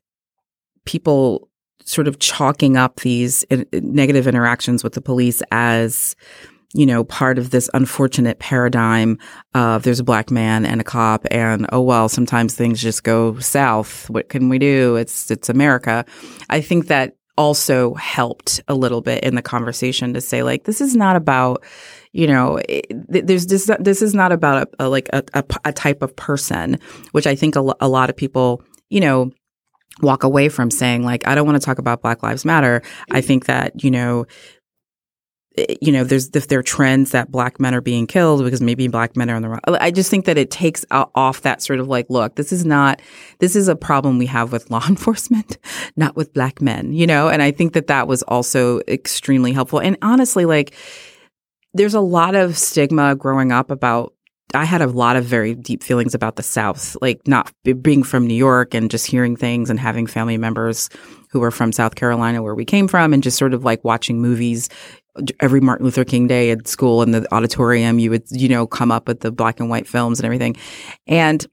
people 0.85 1.49
sort 1.83 2.07
of 2.07 2.19
chalking 2.19 2.77
up 2.77 3.01
these 3.01 3.45
negative 3.73 4.25
interactions 4.27 4.83
with 4.83 4.93
the 4.93 5.01
police 5.01 5.43
as, 5.51 6.15
you 6.75 6.85
know, 6.85 7.05
part 7.05 7.37
of 7.37 7.51
this 7.51 7.69
unfortunate 7.73 8.37
paradigm 8.39 9.17
of 9.53 9.83
there's 9.83 10.01
a 10.01 10.03
black 10.03 10.29
man 10.29 10.65
and 10.65 10.81
a 10.81 10.83
cop 10.83 11.25
and 11.31 11.65
oh 11.71 11.81
well, 11.81 12.09
sometimes 12.09 12.53
things 12.53 12.81
just 12.81 13.03
go 13.03 13.39
south. 13.39 14.09
What 14.09 14.27
can 14.27 14.49
we 14.49 14.59
do? 14.59 14.97
It's 14.97 15.31
it's 15.31 15.47
America. 15.47 16.05
I 16.49 16.59
think 16.59 16.87
that 16.87 17.15
also 17.37 17.93
helped 17.95 18.61
a 18.67 18.75
little 18.75 19.01
bit 19.01 19.23
in 19.23 19.35
the 19.35 19.41
conversation 19.41 20.13
to 20.13 20.21
say 20.21 20.43
like 20.43 20.65
this 20.65 20.81
is 20.81 20.95
not 20.95 21.15
about 21.15 21.63
you 22.11 22.27
know 22.27 22.57
eh, 22.69 22.81
it, 22.89 23.27
there's 23.27 23.47
this 23.47 23.69
this 23.79 24.01
is 24.01 24.13
not 24.13 24.31
about 24.31 24.69
a, 24.79 24.85
a 24.85 24.89
like 24.89 25.09
a, 25.11 25.23
a, 25.33 25.43
a, 25.65 25.73
type 25.73 26.01
of 26.01 26.15
person 26.15 26.79
which 27.11 27.27
i 27.27 27.35
think 27.35 27.57
a, 27.57 27.73
a 27.81 27.89
lot 27.89 28.09
of 28.09 28.15
people 28.15 28.63
you 28.89 29.01
know 29.01 29.29
walk 30.01 30.23
away 30.23 30.47
from 30.47 30.71
saying 30.71 31.03
like 31.03 31.27
i 31.27 31.35
don't 31.35 31.45
want 31.45 31.61
to 31.61 31.65
talk 31.65 31.77
about 31.77 32.01
black 32.01 32.23
lives 32.23 32.45
matter 32.45 32.81
i 33.11 33.19
think 33.19 33.47
that 33.47 33.83
you 33.83 33.91
know 33.91 34.25
you 35.81 35.91
know, 35.91 36.03
there's 36.03 36.29
if 36.35 36.47
there 36.47 36.59
are 36.59 36.63
trends 36.63 37.11
that 37.11 37.31
black 37.31 37.59
men 37.59 37.73
are 37.73 37.81
being 37.81 38.07
killed 38.07 38.43
because 38.43 38.61
maybe 38.61 38.87
black 38.87 39.15
men 39.15 39.29
are 39.29 39.35
on 39.35 39.41
the 39.41 39.49
wrong. 39.49 39.59
I 39.67 39.91
just 39.91 40.09
think 40.09 40.25
that 40.25 40.37
it 40.37 40.51
takes 40.51 40.85
off 40.91 41.41
that 41.41 41.61
sort 41.61 41.79
of 41.79 41.87
like, 41.87 42.07
look, 42.09 42.35
this 42.35 42.51
is 42.51 42.65
not, 42.65 43.01
this 43.39 43.55
is 43.55 43.67
a 43.67 43.75
problem 43.75 44.17
we 44.17 44.25
have 44.25 44.51
with 44.51 44.69
law 44.71 44.85
enforcement, 44.87 45.57
not 45.95 46.15
with 46.15 46.33
black 46.33 46.61
men, 46.61 46.93
you 46.93 47.07
know. 47.07 47.29
And 47.29 47.41
I 47.41 47.51
think 47.51 47.73
that 47.73 47.87
that 47.87 48.07
was 48.07 48.23
also 48.23 48.81
extremely 48.87 49.53
helpful. 49.53 49.79
And 49.79 49.97
honestly, 50.01 50.45
like, 50.45 50.73
there's 51.73 51.93
a 51.93 52.01
lot 52.01 52.35
of 52.35 52.57
stigma 52.57 53.15
growing 53.15 53.51
up 53.51 53.69
about 53.69 54.13
I 54.53 54.63
had 54.63 54.81
a 54.81 54.87
lot 54.87 55.15
of 55.17 55.25
very 55.25 55.53
deep 55.53 55.83
feelings 55.83 56.13
about 56.13 56.35
the 56.35 56.43
South, 56.43 56.95
like 57.01 57.27
not 57.27 57.51
being 57.81 58.03
from 58.03 58.27
New 58.27 58.35
York 58.35 58.73
and 58.73 58.89
just 58.89 59.07
hearing 59.07 59.35
things 59.35 59.69
and 59.69 59.79
having 59.79 60.07
family 60.07 60.37
members 60.37 60.89
who 61.31 61.39
were 61.39 61.51
from 61.51 61.73
South 61.73 61.95
Carolina, 61.95 62.41
where 62.41 62.55
we 62.55 62.63
came 62.63 62.87
from, 62.87 63.11
and 63.11 63.23
just 63.23 63.37
sort 63.37 63.53
of 63.53 63.65
like 63.65 63.83
watching 63.83 64.21
movies 64.21 64.69
every 65.39 65.61
Martin 65.61 65.85
Luther 65.85 66.03
King 66.03 66.27
Day 66.27 66.51
at 66.51 66.67
school 66.67 67.01
in 67.01 67.11
the 67.11 67.27
auditorium, 67.33 67.99
you 67.99 68.09
would, 68.09 68.23
you 68.31 68.49
know, 68.49 68.67
come 68.67 68.91
up 68.91 69.07
with 69.07 69.21
the 69.21 69.31
black 69.31 69.59
and 69.59 69.69
white 69.69 69.87
films 69.87 70.19
and 70.19 70.25
everything. 70.25 70.55
And 71.07 71.45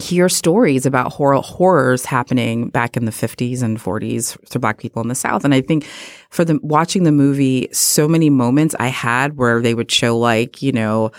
hear 0.00 0.28
stories 0.28 0.86
about 0.86 1.12
horror, 1.12 1.40
horrors 1.40 2.04
happening 2.04 2.68
back 2.68 2.96
in 2.96 3.04
the 3.04 3.12
50s 3.12 3.62
and 3.62 3.78
40s 3.78 4.36
to 4.50 4.58
black 4.58 4.78
people 4.78 5.00
in 5.02 5.08
the 5.08 5.14
south 5.14 5.44
and 5.44 5.54
i 5.54 5.60
think 5.60 5.84
for 6.30 6.44
the 6.44 6.58
watching 6.62 7.04
the 7.04 7.12
movie 7.12 7.68
so 7.70 8.08
many 8.08 8.28
moments 8.28 8.74
i 8.80 8.88
had 8.88 9.36
where 9.36 9.62
they 9.62 9.72
would 9.72 9.90
show 9.90 10.18
like 10.18 10.60
you 10.60 10.72
know 10.72 11.12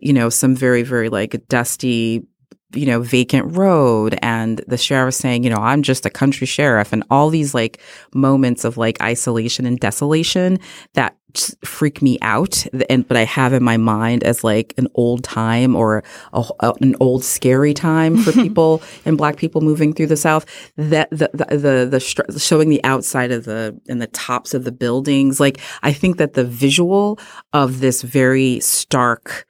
you 0.00 0.12
know 0.12 0.30
some 0.30 0.56
very 0.56 0.82
very 0.82 1.10
like 1.10 1.46
dusty 1.48 2.22
you 2.74 2.86
know, 2.86 3.00
vacant 3.00 3.56
road 3.56 4.18
and 4.22 4.58
the 4.66 4.78
sheriff 4.78 5.14
saying, 5.14 5.44
you 5.44 5.50
know, 5.50 5.56
I'm 5.56 5.82
just 5.82 6.06
a 6.06 6.10
country 6.10 6.46
sheriff 6.46 6.92
and 6.92 7.02
all 7.10 7.30
these 7.30 7.54
like 7.54 7.80
moments 8.14 8.64
of 8.64 8.76
like 8.76 9.00
isolation 9.00 9.66
and 9.66 9.78
desolation 9.78 10.58
that 10.94 11.16
freak 11.64 12.00
me 12.02 12.18
out. 12.22 12.64
And, 12.88 13.06
but 13.06 13.16
I 13.16 13.24
have 13.24 13.52
in 13.52 13.62
my 13.62 13.76
mind 13.76 14.22
as 14.22 14.44
like 14.44 14.74
an 14.76 14.88
old 14.94 15.24
time 15.24 15.74
or 15.74 16.02
a, 16.32 16.44
a, 16.60 16.72
an 16.80 16.94
old 17.00 17.24
scary 17.24 17.74
time 17.74 18.16
for 18.16 18.32
people 18.42 18.82
and 19.04 19.18
black 19.18 19.36
people 19.36 19.60
moving 19.60 19.92
through 19.92 20.06
the 20.06 20.16
South 20.16 20.46
that 20.76 21.10
the, 21.10 21.30
the, 21.32 21.56
the, 21.56 22.24
the, 22.28 22.38
showing 22.38 22.68
the 22.68 22.82
outside 22.84 23.32
of 23.32 23.44
the, 23.44 23.78
and 23.88 24.00
the 24.00 24.06
tops 24.08 24.54
of 24.54 24.64
the 24.64 24.72
buildings. 24.72 25.40
Like 25.40 25.60
I 25.82 25.92
think 25.92 26.18
that 26.18 26.34
the 26.34 26.44
visual 26.44 27.18
of 27.52 27.80
this 27.80 28.02
very 28.02 28.60
stark, 28.60 29.46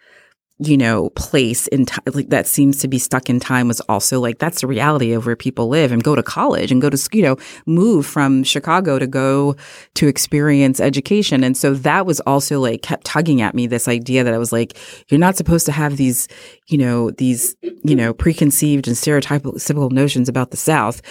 you 0.60 0.76
know, 0.76 1.10
place 1.10 1.66
in 1.68 1.84
time 1.84 2.04
like 2.14 2.28
that 2.28 2.46
seems 2.46 2.78
to 2.78 2.86
be 2.86 2.98
stuck 2.98 3.28
in 3.28 3.40
time 3.40 3.66
was 3.66 3.80
also 3.82 4.20
like 4.20 4.38
that's 4.38 4.60
the 4.60 4.68
reality 4.68 5.12
of 5.12 5.26
where 5.26 5.34
people 5.34 5.66
live 5.66 5.90
and 5.90 6.04
go 6.04 6.14
to 6.14 6.22
college 6.22 6.70
and 6.70 6.80
go 6.80 6.88
to 6.88 7.08
you 7.12 7.22
know 7.22 7.36
move 7.66 8.06
from 8.06 8.44
Chicago 8.44 8.98
to 9.00 9.06
go 9.08 9.56
to 9.94 10.06
experience 10.06 10.78
education. 10.78 11.42
And 11.42 11.56
so 11.56 11.74
that 11.74 12.06
was 12.06 12.20
also 12.20 12.60
like 12.60 12.82
kept 12.82 13.04
tugging 13.04 13.42
at 13.42 13.54
me 13.54 13.66
this 13.66 13.88
idea 13.88 14.22
that 14.22 14.32
I 14.32 14.38
was 14.38 14.52
like 14.52 14.78
you're 15.08 15.18
not 15.18 15.36
supposed 15.36 15.66
to 15.66 15.72
have 15.72 15.96
these 15.96 16.28
you 16.68 16.78
know 16.78 17.10
these 17.10 17.56
you 17.62 17.96
know 17.96 18.14
preconceived 18.14 18.86
and 18.86 18.96
stereotypical 18.96 19.90
notions 19.90 20.28
about 20.28 20.52
the 20.52 20.56
South. 20.56 21.02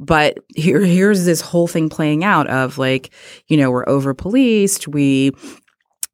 But 0.00 0.38
here 0.56 0.80
here's 0.80 1.24
this 1.24 1.40
whole 1.40 1.68
thing 1.68 1.88
playing 1.88 2.24
out 2.24 2.48
of 2.48 2.78
like 2.78 3.10
you 3.46 3.56
know 3.56 3.70
we're 3.70 3.88
over 3.88 4.12
policed 4.12 4.88
we 4.88 5.30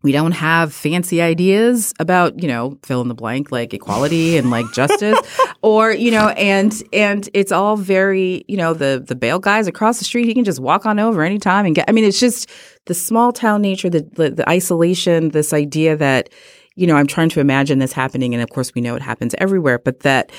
we 0.05 0.13
don't 0.13 0.33
have 0.33 0.73
fancy 0.73 1.23
ideas 1.23 1.95
about 1.99 2.41
you 2.41 2.47
know 2.47 2.79
fill 2.85 3.01
in 3.01 3.09
the 3.09 3.15
blank 3.15 3.51
like 3.51 3.75
equality 3.75 4.37
and 4.37 4.51
like 4.53 4.71
justice. 4.73 5.19
Or 5.63 5.93
you 5.93 6.11
know 6.11 6.29
and 6.29 6.83
and 6.93 7.27
it's 7.33 7.51
all 7.51 7.79
very 7.79 8.45
you 8.49 8.57
know 8.59 8.75
the 8.75 9.03
the 9.05 9.15
bail 9.15 9.39
guys 9.39 9.67
across 9.67 9.99
the 9.99 10.05
street 10.05 10.27
he 10.27 10.35
can 10.35 10.45
just 10.45 10.61
walk 10.61 10.85
on 10.85 10.99
over 10.99 11.23
anytime 11.23 11.65
and 11.65 11.75
get 11.75 11.89
i 11.89 11.93
mean 11.93 12.05
it's 12.05 12.21
just 12.21 12.51
the 12.85 12.93
small 12.93 13.33
town 13.33 13.63
nature 13.63 13.89
the, 13.89 14.03
the, 14.13 14.29
the 14.29 14.47
isolation 14.47 15.31
this 15.31 15.55
idea 15.55 15.97
that 15.97 16.29
you 16.75 16.87
know 16.87 16.97
i'm 16.97 17.07
trying 17.07 17.31
to 17.31 17.41
imagine 17.41 17.79
this 17.79 17.95
happening. 17.95 18.35
And 18.35 18.43
of 18.43 18.51
course 18.51 18.75
we 18.75 18.83
know 18.83 18.95
it 18.95 19.01
happens 19.01 19.35
everywhere 19.39 19.79
but 19.79 20.01
that 20.01 20.31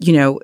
you 0.00 0.12
know 0.12 0.40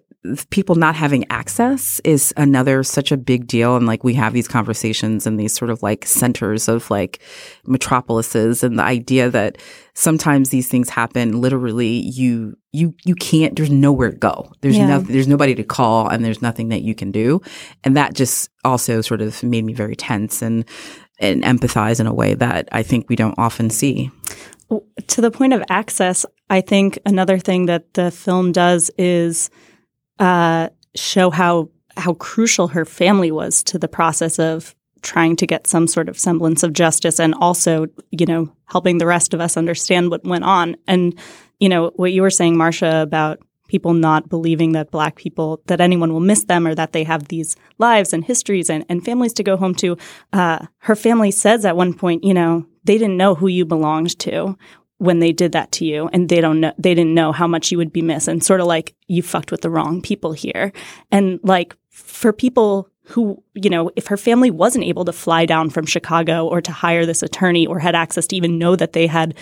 people 0.49 0.75
not 0.75 0.95
having 0.95 1.25
access 1.31 2.01
is 2.01 2.33
another 2.37 2.83
such 2.83 3.13
a 3.13 3.17
big 3.17 3.47
deal. 3.47 3.77
And 3.77 3.87
like 3.87 4.05
we 4.05 4.15
have 4.15 4.33
these 4.33 4.49
conversations 4.49 5.27
in 5.27 5.37
these 5.37 5.53
sort 5.53 5.71
of 5.71 5.83
like 5.83 6.07
centers 6.07 6.67
of 6.67 6.91
like 6.91 7.21
metropolises 7.67 8.63
and 8.63 8.79
the 8.79 8.83
idea 8.83 9.31
that 9.31 9.59
sometimes 9.93 10.49
these 10.49 10.69
things 10.69 10.89
happen 10.89 11.41
literally 11.41 11.89
you 11.89 12.57
you 12.73 12.95
you 13.05 13.15
can't 13.15 13.55
there's 13.55 13.71
nowhere 13.71 14.11
to 14.11 14.17
go. 14.17 14.51
There's 14.63 14.79
yeah. 14.79 14.87
no 14.87 15.01
there's 15.01 15.29
nobody 15.29 15.55
to 15.57 15.65
call 15.65 16.09
and 16.09 16.25
there's 16.25 16.41
nothing 16.41 16.71
that 16.71 16.83
you 16.83 16.95
can 16.95 17.13
do. 17.13 17.43
And 17.85 17.97
that 17.97 18.15
just 18.15 18.49
also 18.65 19.03
sort 19.03 19.21
of 19.21 19.43
made 19.43 19.65
me 19.65 19.75
very 19.75 19.97
tense 19.97 20.41
and 20.41 20.65
and 21.19 21.43
empathize 21.43 22.01
in 22.01 22.07
a 22.07 22.15
way 22.15 22.35
that 22.35 22.69
I 22.73 22.83
think 22.83 23.09
we 23.09 23.17
don't 23.17 23.39
often 23.39 23.69
see. 23.69 24.11
To 25.09 25.21
the 25.21 25.31
point 25.31 25.53
of 25.53 25.63
access 25.69 26.25
I 26.49 26.63
think 26.63 26.99
another 27.05 27.39
thing 27.39 27.67
that 27.67 27.93
the 27.95 28.11
film 28.11 28.53
does 28.53 28.91
is 28.97 29.51
uh, 30.19 30.69
show 30.95 31.31
how 31.31 31.71
how 31.97 32.15
crucial 32.15 32.69
her 32.69 32.85
family 32.85 33.31
was 33.31 33.63
to 33.63 33.79
the 33.79 33.89
process 33.89 34.39
of 34.39 34.75
trying 35.03 35.37
to 35.37 35.47
get 35.47 35.67
some 35.67 35.87
sort 35.87 36.09
of 36.09 36.19
semblance 36.19 36.63
of 36.63 36.73
justice 36.73 37.21
and 37.21 37.35
also, 37.35 37.87
you 38.11 38.27
know, 38.27 38.51
helping 38.67 38.99
the 38.99 39.07
rest 39.07 39.35
of 39.35 39.41
us 39.41 39.57
understand 39.57 40.11
what 40.11 40.25
went 40.25 40.45
on. 40.45 40.77
And, 40.89 41.17
you 41.61 41.69
know, 41.69 41.93
what 41.97 42.13
you 42.13 42.23
were 42.23 42.31
saying, 42.31 42.57
Marcia, 42.57 43.03
about 43.03 43.39
people 43.69 43.93
not 43.93 44.29
believing 44.29 44.73
that 44.73 44.91
black 44.91 45.17
people, 45.17 45.63
that 45.67 45.81
anyone 45.81 46.13
will 46.13 46.21
miss 46.21 46.45
them 46.45 46.67
or 46.67 46.75
that 46.75 46.93
they 46.93 47.05
have 47.05 47.29
these 47.29 47.57
lives 47.79 48.13
and 48.13 48.25
histories 48.25 48.69
and, 48.71 48.85
and 48.89 49.05
families 49.05 49.33
to 49.35 49.43
go 49.43 49.57
home 49.57 49.75
to. 49.75 49.97
Uh, 50.33 50.67
her 50.79 50.97
family 50.97 51.31
says 51.31 51.65
at 51.65 51.77
one 51.77 51.95
point, 51.95 52.25
you 52.25 52.35
know, 52.35 52.67
they 52.85 52.99
didn't 52.99 53.17
know 53.17 53.35
who 53.35 53.47
you 53.47 53.65
belonged 53.65 54.19
to 54.19 54.57
when 54.99 55.19
they 55.19 55.33
did 55.33 55.53
that 55.53 55.73
to 55.73 55.85
you 55.85 56.09
and 56.13 56.29
they 56.29 56.41
don't 56.41 56.61
know 56.61 56.73
they 56.79 56.95
didn't 56.95 57.15
know 57.15 57.33
how 57.33 57.47
much 57.47 57.71
you 57.71 57.79
would 57.79 57.93
be 57.93 58.03
missed 58.03 58.29
and 58.29 58.45
sort 58.45 58.61
of 58.61 58.67
like 58.67 58.95
you 59.07 59.23
fucked 59.23 59.51
with 59.51 59.61
the 59.61 59.71
wrong 59.71 60.01
people 60.01 60.33
here. 60.33 60.73
And 61.11 61.41
like 61.43 61.77
for 61.91 62.33
people 62.33 62.89
who 63.07 63.43
you 63.55 63.69
know 63.69 63.91
if 63.97 64.07
her 64.07 64.17
family 64.17 64.51
wasn't 64.51 64.85
able 64.85 65.05
to 65.05 65.13
fly 65.13 65.45
down 65.45 65.69
from 65.69 65.85
chicago 65.85 66.47
or 66.47 66.63
to 66.63 66.73
hire 66.73 67.05
this 67.05 67.23
attorney 67.23 67.67
or 67.67 67.79
had 67.79 67.95
access 67.95 68.27
to 68.27 68.35
even 68.35 68.59
know 68.59 68.75
that 68.77 68.95
they 68.95 69.07
had 69.07 69.35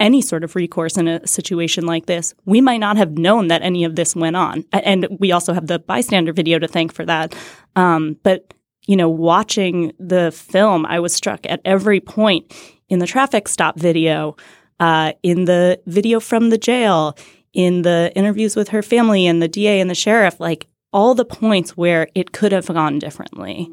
any 0.00 0.20
sort 0.20 0.42
of 0.42 0.56
recourse 0.56 0.96
in 0.96 1.06
a 1.06 1.24
situation 1.24 1.86
like 1.86 2.06
this 2.06 2.34
we 2.44 2.60
might 2.60 2.78
not 2.78 2.96
have 2.96 3.16
known 3.16 3.46
that 3.48 3.62
any 3.62 3.84
of 3.84 3.94
this 3.94 4.16
went 4.16 4.36
on. 4.36 4.64
And 4.72 5.06
we 5.20 5.30
also 5.32 5.52
have 5.52 5.68
the 5.68 5.78
bystander 5.78 6.32
video 6.32 6.58
to 6.58 6.66
thank 6.66 6.92
for 6.92 7.04
that. 7.06 7.34
Um, 7.76 8.16
but 8.22 8.52
you 8.86 8.96
know 8.96 9.08
watching 9.08 9.92
the 9.98 10.30
film 10.32 10.84
i 10.86 11.00
was 11.00 11.14
struck 11.14 11.40
at 11.46 11.60
every 11.64 12.00
point 12.00 12.52
in 12.88 12.98
the 12.98 13.06
traffic 13.06 13.48
stop 13.48 13.78
video 13.78 14.36
uh, 14.80 15.12
in 15.22 15.44
the 15.44 15.80
video 15.86 16.20
from 16.20 16.50
the 16.50 16.58
jail, 16.58 17.16
in 17.52 17.82
the 17.82 18.12
interviews 18.14 18.56
with 18.56 18.68
her 18.68 18.82
family 18.82 19.26
and 19.26 19.40
the 19.40 19.48
DA 19.48 19.80
and 19.80 19.88
the 19.88 19.94
sheriff, 19.94 20.40
like 20.40 20.66
all 20.92 21.14
the 21.14 21.24
points 21.24 21.76
where 21.76 22.08
it 22.14 22.32
could 22.32 22.52
have 22.52 22.66
gone 22.66 22.98
differently. 22.98 23.70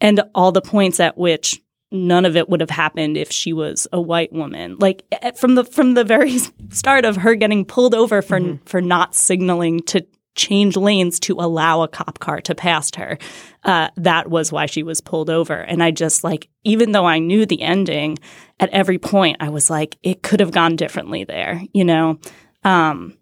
And 0.00 0.20
all 0.34 0.52
the 0.52 0.60
points 0.60 1.00
at 1.00 1.16
which 1.16 1.60
none 1.90 2.24
of 2.24 2.36
it 2.36 2.48
would 2.48 2.60
have 2.60 2.70
happened 2.70 3.16
if 3.16 3.30
she 3.30 3.52
was 3.52 3.86
a 3.92 4.00
white 4.00 4.32
woman. 4.32 4.76
Like 4.78 5.04
from 5.36 5.54
the 5.54 5.64
from 5.64 5.94
the 5.94 6.04
very 6.04 6.38
start 6.70 7.04
of 7.04 7.16
her 7.16 7.34
getting 7.34 7.64
pulled 7.64 7.94
over 7.94 8.20
for 8.20 8.40
mm-hmm. 8.40 8.64
for 8.64 8.80
not 8.80 9.14
signaling 9.14 9.80
to 9.84 10.04
change 10.34 10.76
lanes 10.76 11.20
to 11.20 11.34
allow 11.34 11.82
a 11.82 11.88
cop 11.88 12.18
car 12.18 12.40
to 12.42 12.54
pass 12.54 12.90
her. 12.96 13.18
Uh, 13.62 13.88
that 13.96 14.28
was 14.28 14.52
why 14.52 14.66
she 14.66 14.82
was 14.82 15.00
pulled 15.00 15.30
over. 15.30 15.54
And 15.54 15.82
I 15.82 15.90
just 15.90 16.24
like, 16.24 16.48
even 16.64 16.92
though 16.92 17.06
I 17.06 17.18
knew 17.18 17.46
the 17.46 17.62
ending, 17.62 18.18
at 18.60 18.70
every 18.70 18.98
point 18.98 19.36
I 19.40 19.48
was 19.48 19.70
like, 19.70 19.96
it 20.02 20.22
could 20.22 20.40
have 20.40 20.50
gone 20.50 20.76
differently 20.76 21.24
there, 21.24 21.62
you 21.72 21.84
know? 21.84 22.18
Um, 22.64 23.16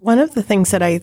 One 0.00 0.18
of 0.18 0.34
the 0.34 0.42
things 0.42 0.70
that 0.70 0.82
I 0.82 1.00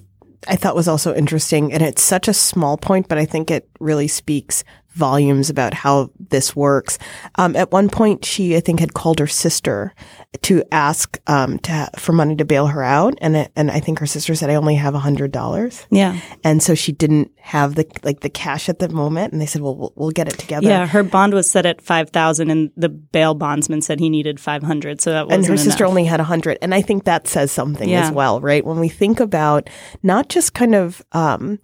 I 0.47 0.55
thought 0.55 0.75
was 0.75 0.87
also 0.87 1.15
interesting, 1.15 1.73
and 1.73 1.81
it's 1.81 2.03
such 2.03 2.27
a 2.27 2.33
small 2.33 2.77
point, 2.77 3.07
but 3.07 3.17
I 3.17 3.25
think 3.25 3.49
it 3.49 3.67
really 3.79 4.07
speaks 4.07 4.63
volumes 4.95 5.49
about 5.49 5.73
how 5.73 6.09
this 6.29 6.55
works. 6.55 6.97
Um, 7.35 7.55
at 7.55 7.71
one 7.71 7.89
point, 7.89 8.25
she 8.25 8.55
I 8.55 8.59
think 8.59 8.79
had 8.79 8.93
called 8.93 9.19
her 9.19 9.27
sister 9.27 9.93
to 10.41 10.63
ask 10.71 11.19
um, 11.27 11.59
to 11.59 11.89
for 11.97 12.13
money 12.13 12.35
to 12.37 12.45
bail 12.45 12.67
her 12.67 12.83
out, 12.83 13.17
and 13.21 13.35
it, 13.35 13.51
and 13.55 13.69
I 13.69 13.79
think 13.79 13.99
her 13.99 14.05
sister 14.05 14.33
said, 14.35 14.49
"I 14.49 14.55
only 14.55 14.75
have 14.75 14.95
a 14.95 14.99
hundred 14.99 15.31
dollars." 15.31 15.85
Yeah, 15.91 16.19
and 16.43 16.63
so 16.63 16.75
she 16.75 16.91
didn't 16.91 17.31
have 17.37 17.75
the 17.75 17.85
like 18.03 18.21
the 18.21 18.29
cash 18.29 18.69
at 18.69 18.79
the 18.79 18.89
moment, 18.89 19.33
and 19.33 19.41
they 19.41 19.45
said, 19.45 19.61
"Well, 19.61 19.75
we'll, 19.75 19.93
we'll 19.95 20.11
get 20.11 20.27
it 20.27 20.39
together." 20.39 20.67
Yeah, 20.67 20.87
her 20.87 21.03
bond 21.03 21.33
was 21.33 21.49
set 21.49 21.65
at 21.65 21.81
five 21.81 22.09
thousand, 22.09 22.49
and 22.49 22.71
the 22.75 22.89
bail 22.89 23.35
bondsman 23.35 23.81
said 23.81 23.99
he 23.99 24.09
needed 24.09 24.39
five 24.39 24.63
hundred, 24.63 25.01
so 25.01 25.11
that 25.11 25.31
and 25.31 25.45
her 25.45 25.57
sister 25.57 25.83
enough. 25.83 25.91
only 25.91 26.05
had 26.05 26.19
a 26.19 26.25
hundred, 26.25 26.57
and 26.61 26.73
I 26.73 26.81
think 26.81 27.03
that 27.03 27.27
says 27.27 27.51
something 27.51 27.89
yeah. 27.89 28.07
as 28.07 28.11
well, 28.11 28.39
right? 28.41 28.65
When 28.65 28.79
we 28.79 28.89
think 28.89 29.19
about 29.19 29.69
not 30.03 30.29
just 30.29 30.53
kind 30.53 30.75
of 30.75 31.03
um, 31.11 31.59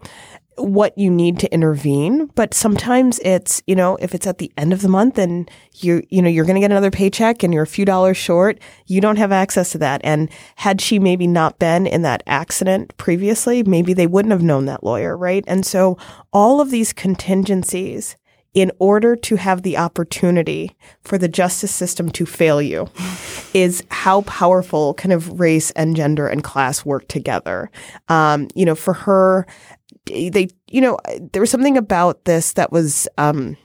what 0.62 0.98
you 0.98 1.10
need 1.10 1.40
to 1.40 1.54
intervene, 1.54 2.28
but 2.36 2.54
sometimes 2.54 3.20
it's, 3.20 3.62
you 3.68 3.76
know, 3.76 3.98
if 3.98 4.14
it's 4.16 4.28
at 4.28 4.38
the 4.38 4.52
end 4.58 4.74
of 4.74 4.82
the 4.82 4.88
month 4.90 5.18
and 5.18 5.50
you 5.76 6.04
you 6.10 6.22
know, 6.22 6.30
you're 6.30 6.46
going 6.46 6.56
to 6.56 6.62
get 6.62 6.72
another 6.72 6.92
paycheck 6.92 7.44
and 7.44 7.54
you're 7.54 7.64
a 7.64 7.68
few 7.68 7.86
dollars 7.86 8.18
short, 8.18 8.60
you 8.88 9.02
don't 9.02 9.18
have 9.18 9.32
access 9.32 9.72
to 9.72 9.78
that. 9.80 10.02
And 10.04 10.30
had 10.56 10.82
she 10.82 11.00
maybe 11.00 11.28
not 11.28 11.60
been 11.60 11.88
in 11.88 12.02
that 12.04 12.24
accident 12.28 12.96
previously, 12.98 13.64
maybe 13.64 13.94
they 13.94 14.08
wouldn't 14.08 14.32
have 14.32 14.44
known 14.44 14.66
that 14.66 14.84
lawyer, 14.84 15.18
right? 15.18 15.44
And 15.48 15.66
so 15.66 15.98
all 16.32 16.62
of 16.62 16.72
these 16.72 16.94
contingencies 16.94 18.16
in 18.54 18.72
order 18.80 19.16
to 19.16 19.38
have 19.38 19.62
the 19.62 19.78
opportunity 19.78 20.76
for 21.04 21.18
the 21.18 21.28
justice 21.28 21.72
system 21.72 22.10
to 22.10 22.26
fail 22.26 22.62
you 22.62 22.88
is 23.54 23.84
how 23.90 24.22
powerful 24.24 24.94
kind 24.96 25.14
of 25.14 25.40
race 25.40 25.72
and 25.72 25.96
gender 25.96 26.28
and 26.28 26.44
class 26.44 26.84
work 26.84 27.08
together. 27.08 27.72
Um, 28.10 28.50
you 28.54 28.66
know, 28.66 28.76
for 28.76 28.94
her, 28.94 29.48
they, 30.30 30.50
you 30.68 30.82
know, 30.82 30.98
there 31.34 31.42
was 31.42 31.50
something 31.50 31.78
about 31.78 32.26
this 32.26 32.54
that 32.54 32.72
was, 32.72 33.08
um, 33.18 33.58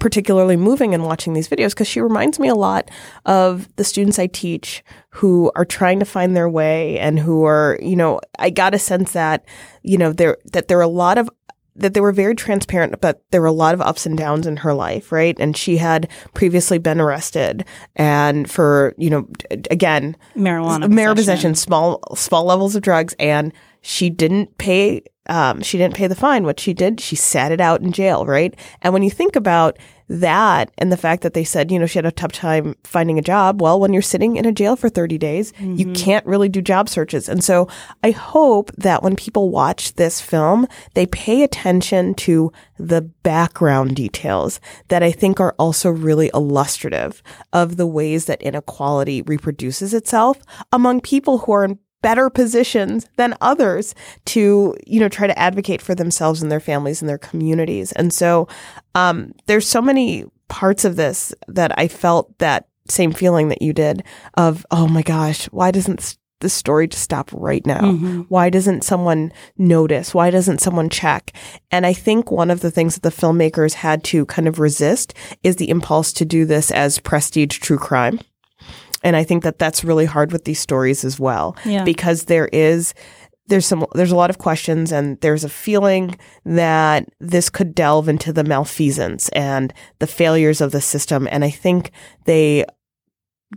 particularly 0.00 0.56
moving 0.56 0.92
in 0.92 1.02
watching 1.02 1.32
these 1.32 1.48
videos 1.48 1.70
because 1.70 1.88
she 1.88 2.00
reminds 2.00 2.38
me 2.38 2.48
a 2.48 2.54
lot 2.54 2.90
of 3.24 3.74
the 3.76 3.84
students 3.84 4.18
I 4.18 4.26
teach 4.26 4.84
who 5.10 5.50
are 5.56 5.64
trying 5.64 5.98
to 6.00 6.04
find 6.04 6.36
their 6.36 6.48
way 6.48 6.98
and 6.98 7.18
who 7.18 7.44
are, 7.44 7.78
you 7.80 7.96
know, 7.96 8.20
I 8.38 8.50
got 8.50 8.74
a 8.74 8.78
sense 8.78 9.12
that, 9.12 9.46
you 9.82 9.96
know, 9.96 10.12
there 10.12 10.36
that 10.52 10.68
there 10.68 10.78
are 10.78 10.82
a 10.82 10.88
lot 10.88 11.16
of 11.16 11.30
that 11.78 11.94
they 11.94 12.00
were 12.00 12.12
very 12.12 12.34
transparent, 12.34 13.00
but 13.00 13.22
there 13.30 13.40
were 13.40 13.46
a 13.46 13.52
lot 13.52 13.72
of 13.72 13.80
ups 13.80 14.04
and 14.04 14.18
downs 14.18 14.46
in 14.46 14.58
her 14.58 14.74
life, 14.74 15.12
right? 15.12 15.36
And 15.38 15.56
she 15.56 15.76
had 15.76 16.10
previously 16.34 16.78
been 16.78 17.00
arrested 17.00 17.64
and 17.96 18.50
for, 18.50 18.94
you 18.98 19.08
know, 19.08 19.28
again, 19.70 20.16
marijuana, 20.36 20.86
marijuana 20.86 21.16
possession, 21.16 21.54
small, 21.54 22.02
small 22.16 22.44
levels 22.44 22.74
of 22.74 22.82
drugs. 22.82 23.14
And 23.18 23.52
she 23.80 24.10
didn't 24.10 24.58
pay, 24.58 25.02
um, 25.28 25.62
she 25.62 25.78
didn't 25.78 25.94
pay 25.94 26.06
the 26.06 26.14
fine. 26.14 26.44
What 26.44 26.60
she 26.60 26.74
did, 26.74 27.00
she 27.00 27.16
sat 27.16 27.52
it 27.52 27.60
out 27.60 27.80
in 27.80 27.92
jail, 27.92 28.24
right? 28.24 28.54
And 28.82 28.92
when 28.92 29.02
you 29.02 29.10
think 29.10 29.36
about 29.36 29.78
that 30.08 30.70
and 30.78 30.90
the 30.90 30.96
fact 30.96 31.22
that 31.22 31.34
they 31.34 31.44
said, 31.44 31.70
you 31.70 31.78
know, 31.78 31.86
she 31.86 31.98
had 31.98 32.06
a 32.06 32.10
tough 32.10 32.32
time 32.32 32.74
finding 32.84 33.18
a 33.18 33.22
job. 33.22 33.60
Well, 33.60 33.78
when 33.78 33.92
you're 33.92 34.02
sitting 34.02 34.36
in 34.36 34.46
a 34.46 34.52
jail 34.52 34.74
for 34.74 34.88
30 34.88 35.18
days, 35.18 35.52
mm-hmm. 35.52 35.76
you 35.76 35.92
can't 35.92 36.24
really 36.26 36.48
do 36.48 36.62
job 36.62 36.88
searches. 36.88 37.28
And 37.28 37.44
so 37.44 37.68
I 38.02 38.10
hope 38.10 38.72
that 38.76 39.02
when 39.02 39.16
people 39.16 39.50
watch 39.50 39.94
this 39.94 40.20
film, 40.20 40.66
they 40.94 41.06
pay 41.06 41.42
attention 41.42 42.14
to 42.14 42.50
the 42.78 43.02
background 43.02 43.96
details 43.96 44.60
that 44.88 45.02
I 45.02 45.12
think 45.12 45.40
are 45.40 45.54
also 45.58 45.90
really 45.90 46.30
illustrative 46.32 47.22
of 47.52 47.76
the 47.76 47.86
ways 47.86 48.24
that 48.26 48.40
inequality 48.40 49.22
reproduces 49.22 49.92
itself 49.92 50.38
among 50.72 51.00
people 51.02 51.38
who 51.38 51.52
are 51.52 51.64
in 51.64 51.78
better 52.02 52.30
positions 52.30 53.06
than 53.16 53.34
others 53.40 53.94
to 54.24 54.74
you 54.86 55.00
know 55.00 55.08
try 55.08 55.26
to 55.26 55.38
advocate 55.38 55.82
for 55.82 55.94
themselves 55.94 56.42
and 56.42 56.50
their 56.50 56.60
families 56.60 57.02
and 57.02 57.08
their 57.08 57.18
communities. 57.18 57.92
And 57.92 58.12
so 58.12 58.48
um, 58.94 59.32
there's 59.46 59.68
so 59.68 59.82
many 59.82 60.24
parts 60.48 60.84
of 60.84 60.96
this 60.96 61.32
that 61.46 61.78
i 61.78 61.86
felt 61.86 62.36
that 62.38 62.68
same 62.88 63.12
feeling 63.12 63.48
that 63.48 63.62
you 63.62 63.72
did 63.72 64.02
of 64.34 64.66
oh 64.70 64.88
my 64.88 65.02
gosh 65.02 65.44
why 65.46 65.70
doesn't 65.70 66.16
the 66.40 66.48
story 66.48 66.86
just 66.86 67.02
stop 67.02 67.30
right 67.32 67.66
now? 67.66 67.80
Mm-hmm. 67.80 68.20
why 68.28 68.48
doesn't 68.48 68.84
someone 68.84 69.32
notice? 69.56 70.14
Why 70.14 70.30
doesn't 70.30 70.60
someone 70.60 70.88
check? 70.88 71.32
And 71.70 71.84
i 71.84 71.92
think 71.92 72.30
one 72.30 72.50
of 72.50 72.60
the 72.60 72.70
things 72.70 72.94
that 72.94 73.02
the 73.02 73.10
filmmakers 73.10 73.74
had 73.74 74.04
to 74.04 74.24
kind 74.26 74.48
of 74.48 74.58
resist 74.58 75.14
is 75.42 75.56
the 75.56 75.68
impulse 75.68 76.12
to 76.14 76.24
do 76.24 76.44
this 76.44 76.70
as 76.70 76.98
prestige 77.00 77.58
true 77.58 77.78
crime 77.78 78.20
and 79.02 79.16
I 79.16 79.24
think 79.24 79.44
that 79.44 79.58
that's 79.58 79.84
really 79.84 80.06
hard 80.06 80.32
with 80.32 80.44
these 80.44 80.60
stories 80.60 81.04
as 81.04 81.20
well, 81.20 81.56
yeah. 81.64 81.84
because 81.84 82.24
there 82.24 82.48
is 82.52 82.94
there's 83.48 83.66
some 83.66 83.86
there's 83.94 84.12
a 84.12 84.16
lot 84.16 84.30
of 84.30 84.38
questions 84.38 84.92
and 84.92 85.20
there's 85.20 85.44
a 85.44 85.48
feeling 85.48 86.16
that 86.44 87.08
this 87.18 87.50
could 87.50 87.74
delve 87.74 88.08
into 88.08 88.32
the 88.32 88.44
malfeasance 88.44 89.28
and 89.30 89.72
the 89.98 90.06
failures 90.06 90.60
of 90.60 90.70
the 90.70 90.80
system 90.80 91.26
and 91.30 91.44
I 91.44 91.50
think 91.50 91.90
they 92.24 92.64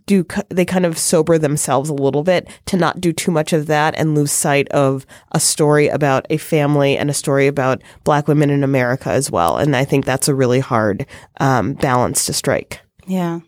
do 0.05 0.25
they 0.49 0.63
kind 0.63 0.85
of 0.85 0.97
sober 0.97 1.37
themselves 1.37 1.89
a 1.89 1.93
little 1.93 2.23
bit 2.23 2.47
to 2.67 2.77
not 2.77 3.01
do 3.01 3.11
too 3.11 3.31
much 3.31 3.51
of 3.51 3.67
that 3.67 3.93
and 3.97 4.15
lose 4.15 4.31
sight 4.31 4.69
of 4.69 5.05
a 5.33 5.39
story 5.39 5.89
about 5.89 6.25
a 6.29 6.37
family 6.37 6.97
and 6.97 7.09
a 7.09 7.13
story 7.13 7.47
about 7.47 7.83
black 8.05 8.27
women 8.29 8.49
in 8.49 8.63
America 8.63 9.09
as 9.09 9.29
well 9.29 9.57
and 9.57 9.75
I 9.75 9.83
think 9.83 10.05
that's 10.05 10.29
a 10.29 10.35
really 10.35 10.61
hard 10.61 11.05
um, 11.39 11.73
balance 11.73 12.25
to 12.25 12.33
strike. 12.33 12.79
Yeah. 13.05 13.41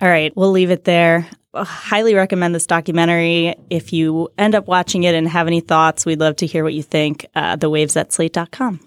All 0.00 0.08
right, 0.08 0.34
we'll 0.36 0.50
leave 0.50 0.70
it 0.70 0.84
there. 0.84 1.28
I 1.52 1.64
highly 1.64 2.14
recommend 2.14 2.54
this 2.54 2.66
documentary. 2.66 3.54
If 3.68 3.92
you 3.92 4.28
end 4.38 4.54
up 4.54 4.66
watching 4.66 5.02
it 5.02 5.14
and 5.14 5.28
have 5.28 5.46
any 5.46 5.60
thoughts, 5.60 6.06
we'd 6.06 6.20
love 6.20 6.36
to 6.36 6.46
hear 6.46 6.64
what 6.64 6.74
you 6.74 6.82
think. 6.82 7.26
Uh, 7.34 7.56
the 7.56 7.68
waves 7.68 7.96
at 7.96 8.12
slate.com. 8.12 8.80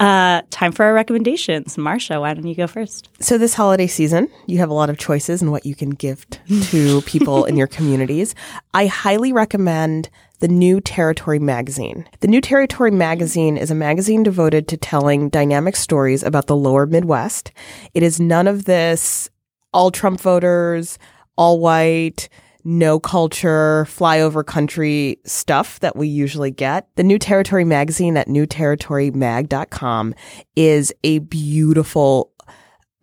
Uh, 0.00 0.42
time 0.50 0.72
for 0.72 0.84
our 0.84 0.92
recommendations. 0.92 1.78
Marcia, 1.78 2.20
why 2.20 2.34
don't 2.34 2.46
you 2.46 2.54
go 2.54 2.66
first? 2.66 3.08
So, 3.20 3.38
this 3.38 3.54
holiday 3.54 3.86
season, 3.86 4.28
you 4.46 4.58
have 4.58 4.70
a 4.70 4.74
lot 4.74 4.90
of 4.90 4.98
choices 4.98 5.40
in 5.40 5.50
what 5.50 5.64
you 5.64 5.74
can 5.74 5.90
gift 5.90 6.40
to 6.70 7.00
people 7.06 7.44
in 7.44 7.56
your 7.56 7.68
communities. 7.68 8.34
I 8.72 8.86
highly 8.86 9.32
recommend 9.32 10.10
the 10.40 10.48
New 10.48 10.80
Territory 10.80 11.38
magazine. 11.38 12.08
The 12.20 12.28
New 12.28 12.40
Territory 12.40 12.90
magazine 12.90 13.56
is 13.56 13.70
a 13.70 13.74
magazine 13.74 14.24
devoted 14.24 14.66
to 14.68 14.76
telling 14.76 15.28
dynamic 15.28 15.76
stories 15.76 16.22
about 16.24 16.48
the 16.48 16.56
lower 16.56 16.86
Midwest. 16.86 17.52
It 17.94 18.02
is 18.02 18.18
none 18.18 18.48
of 18.48 18.64
this 18.64 19.30
all 19.74 19.90
Trump 19.90 20.20
voters, 20.20 20.98
all 21.36 21.60
white, 21.60 22.30
no 22.64 22.98
culture, 22.98 23.86
flyover 23.90 24.46
country 24.46 25.18
stuff 25.26 25.80
that 25.80 25.96
we 25.96 26.08
usually 26.08 26.50
get. 26.50 26.88
The 26.96 27.02
New 27.02 27.18
Territory 27.18 27.64
magazine 27.64 28.16
at 28.16 28.28
newterritorymag.com 28.28 30.14
is 30.56 30.94
a 31.04 31.18
beautiful 31.18 32.30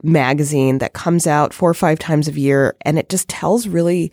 magazine 0.04 0.80
that 0.80 0.94
comes 0.94 1.28
out 1.28 1.54
four 1.54 1.70
or 1.70 1.76
five 1.76 2.00
times 2.00 2.28
a 2.28 2.32
year 2.32 2.76
and 2.82 2.98
it 2.98 3.08
just 3.08 3.28
tells 3.28 3.68
really 3.68 4.12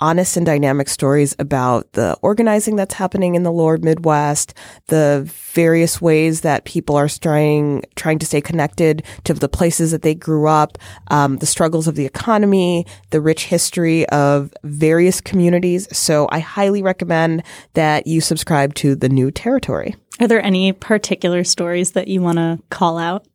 honest 0.00 0.36
and 0.36 0.44
dynamic 0.44 0.88
stories 0.88 1.34
about 1.38 1.90
the 1.92 2.16
organizing 2.22 2.76
that's 2.76 2.94
happening 2.94 3.34
in 3.34 3.42
the 3.42 3.52
lower 3.52 3.78
Midwest, 3.78 4.54
the 4.86 5.22
various 5.26 6.00
ways 6.00 6.42
that 6.42 6.64
people 6.64 6.96
are 6.96 7.08
trying 7.08 7.82
trying 7.94 8.18
to 8.18 8.26
stay 8.26 8.40
connected 8.40 9.02
to 9.24 9.34
the 9.34 9.48
places 9.48 9.90
that 9.90 10.02
they 10.02 10.14
grew 10.14 10.46
up, 10.46 10.78
um, 11.08 11.38
the 11.38 11.46
struggles 11.46 11.88
of 11.88 11.94
the 11.94 12.06
economy, 12.06 12.86
the 13.10 13.20
rich 13.20 13.46
history 13.46 14.06
of 14.08 14.52
various 14.64 15.20
communities. 15.20 15.88
So 15.96 16.28
I 16.30 16.40
highly 16.40 16.82
recommend 16.82 17.42
that 17.74 18.06
you 18.06 18.20
subscribe 18.20 18.74
to 18.74 18.94
the 18.94 19.08
New 19.08 19.30
Territory. 19.30 19.94
Are 20.20 20.28
there 20.28 20.42
any 20.42 20.72
particular 20.72 21.44
stories 21.44 21.92
that 21.92 22.08
you 22.08 22.22
want 22.22 22.38
to 22.38 22.58
call 22.70 22.98
out? 22.98 23.26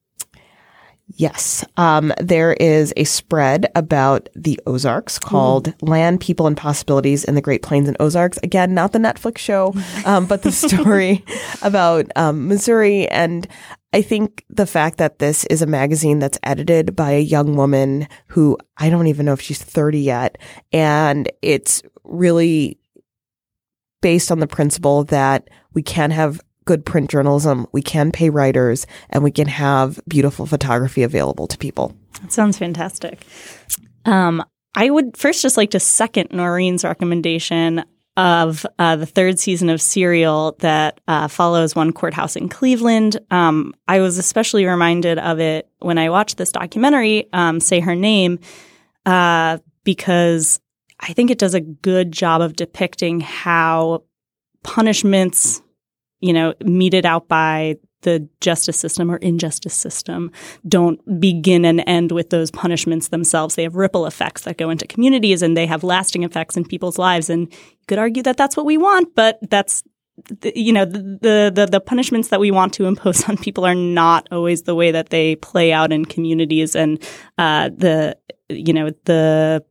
Yes. 1.15 1.65
Um, 1.77 2.13
there 2.19 2.53
is 2.53 2.93
a 2.95 3.03
spread 3.03 3.71
about 3.75 4.29
the 4.35 4.59
Ozarks 4.65 5.19
called 5.19 5.67
mm. 5.67 5.89
Land, 5.89 6.21
People, 6.21 6.47
and 6.47 6.55
Possibilities 6.55 7.23
in 7.23 7.35
the 7.35 7.41
Great 7.41 7.63
Plains 7.63 7.87
and 7.87 7.97
Ozarks. 7.99 8.39
Again, 8.43 8.73
not 8.73 8.91
the 8.91 8.99
Netflix 8.99 9.39
show, 9.39 9.73
um, 10.05 10.25
but 10.25 10.43
the 10.43 10.51
story 10.51 11.23
about 11.61 12.05
um, 12.15 12.47
Missouri. 12.47 13.07
And 13.09 13.47
I 13.93 14.01
think 14.01 14.45
the 14.49 14.67
fact 14.67 14.97
that 14.97 15.19
this 15.19 15.45
is 15.45 15.61
a 15.61 15.67
magazine 15.67 16.19
that's 16.19 16.39
edited 16.43 16.95
by 16.95 17.11
a 17.11 17.21
young 17.21 17.55
woman 17.55 18.07
who 18.27 18.57
I 18.77 18.89
don't 18.89 19.07
even 19.07 19.25
know 19.25 19.33
if 19.33 19.41
she's 19.41 19.61
30 19.61 19.99
yet. 19.99 20.37
And 20.71 21.31
it's 21.41 21.81
really 22.03 22.79
based 24.01 24.31
on 24.31 24.39
the 24.39 24.47
principle 24.47 25.03
that 25.05 25.49
we 25.73 25.83
can 25.83 26.11
have 26.11 26.41
good 26.65 26.85
print 26.85 27.09
journalism, 27.09 27.67
we 27.71 27.81
can 27.81 28.11
pay 28.11 28.29
writers, 28.29 28.85
and 29.09 29.23
we 29.23 29.31
can 29.31 29.47
have 29.47 29.99
beautiful 30.07 30.45
photography 30.45 31.03
available 31.03 31.47
to 31.47 31.57
people. 31.57 31.95
That 32.21 32.31
sounds 32.31 32.57
fantastic. 32.57 33.25
Um, 34.05 34.43
I 34.75 34.89
would 34.89 35.17
first 35.17 35.41
just 35.41 35.57
like 35.57 35.71
to 35.71 35.79
second 35.79 36.29
Noreen's 36.31 36.83
recommendation 36.83 37.83
of 38.17 38.65
uh, 38.77 38.97
the 38.97 39.05
third 39.05 39.39
season 39.39 39.69
of 39.69 39.81
Serial 39.81 40.55
that 40.59 40.99
uh, 41.07 41.27
follows 41.27 41.75
one 41.75 41.93
courthouse 41.93 42.35
in 42.35 42.49
Cleveland. 42.49 43.17
Um, 43.31 43.73
I 43.87 43.99
was 43.99 44.17
especially 44.17 44.65
reminded 44.65 45.17
of 45.17 45.39
it 45.39 45.69
when 45.79 45.97
I 45.97 46.09
watched 46.09 46.37
this 46.37 46.51
documentary, 46.51 47.27
um, 47.33 47.59
Say 47.59 47.79
Her 47.79 47.95
Name, 47.95 48.39
uh, 49.05 49.59
because 49.83 50.59
I 50.99 51.13
think 51.13 51.31
it 51.31 51.39
does 51.39 51.53
a 51.53 51.61
good 51.61 52.11
job 52.11 52.41
of 52.41 52.55
depicting 52.55 53.21
how 53.21 54.03
punishments 54.63 55.61
you 56.21 56.33
know, 56.33 56.53
meted 56.63 57.05
out 57.05 57.27
by 57.27 57.77
the 58.01 58.27
justice 58.39 58.79
system 58.79 59.11
or 59.11 59.17
injustice 59.17 59.75
system 59.75 60.31
don't 60.67 61.19
begin 61.19 61.65
and 61.65 61.83
end 61.85 62.11
with 62.11 62.29
those 62.29 62.49
punishments 62.51 63.09
themselves. 63.09 63.55
They 63.55 63.63
have 63.63 63.75
ripple 63.75 64.05
effects 64.05 64.43
that 64.43 64.57
go 64.57 64.69
into 64.69 64.87
communities 64.87 65.41
and 65.41 65.55
they 65.55 65.67
have 65.67 65.83
lasting 65.83 66.23
effects 66.23 66.57
in 66.57 66.65
people's 66.65 66.97
lives. 66.97 67.29
And 67.29 67.51
you 67.51 67.85
could 67.87 67.99
argue 67.99 68.23
that 68.23 68.37
that's 68.37 68.57
what 68.57 68.65
we 68.65 68.77
want, 68.77 69.15
but 69.15 69.37
that's 69.49 69.83
you 70.43 70.73
know 70.73 70.85
the, 70.85 71.51
the 71.53 71.67
the 71.71 71.79
punishments 71.79 72.27
that 72.27 72.39
we 72.39 72.51
want 72.51 72.73
to 72.73 72.85
impose 72.85 73.23
on 73.29 73.37
people 73.37 73.65
are 73.65 73.75
not 73.75 74.27
always 74.31 74.63
the 74.63 74.75
way 74.75 74.91
that 74.91 75.09
they 75.09 75.35
play 75.37 75.71
out 75.71 75.91
in 75.91 76.05
communities 76.05 76.75
and 76.75 77.01
uh, 77.37 77.69
the 77.69 78.17
you 78.49 78.73
know 78.73 78.91
the 79.05 79.63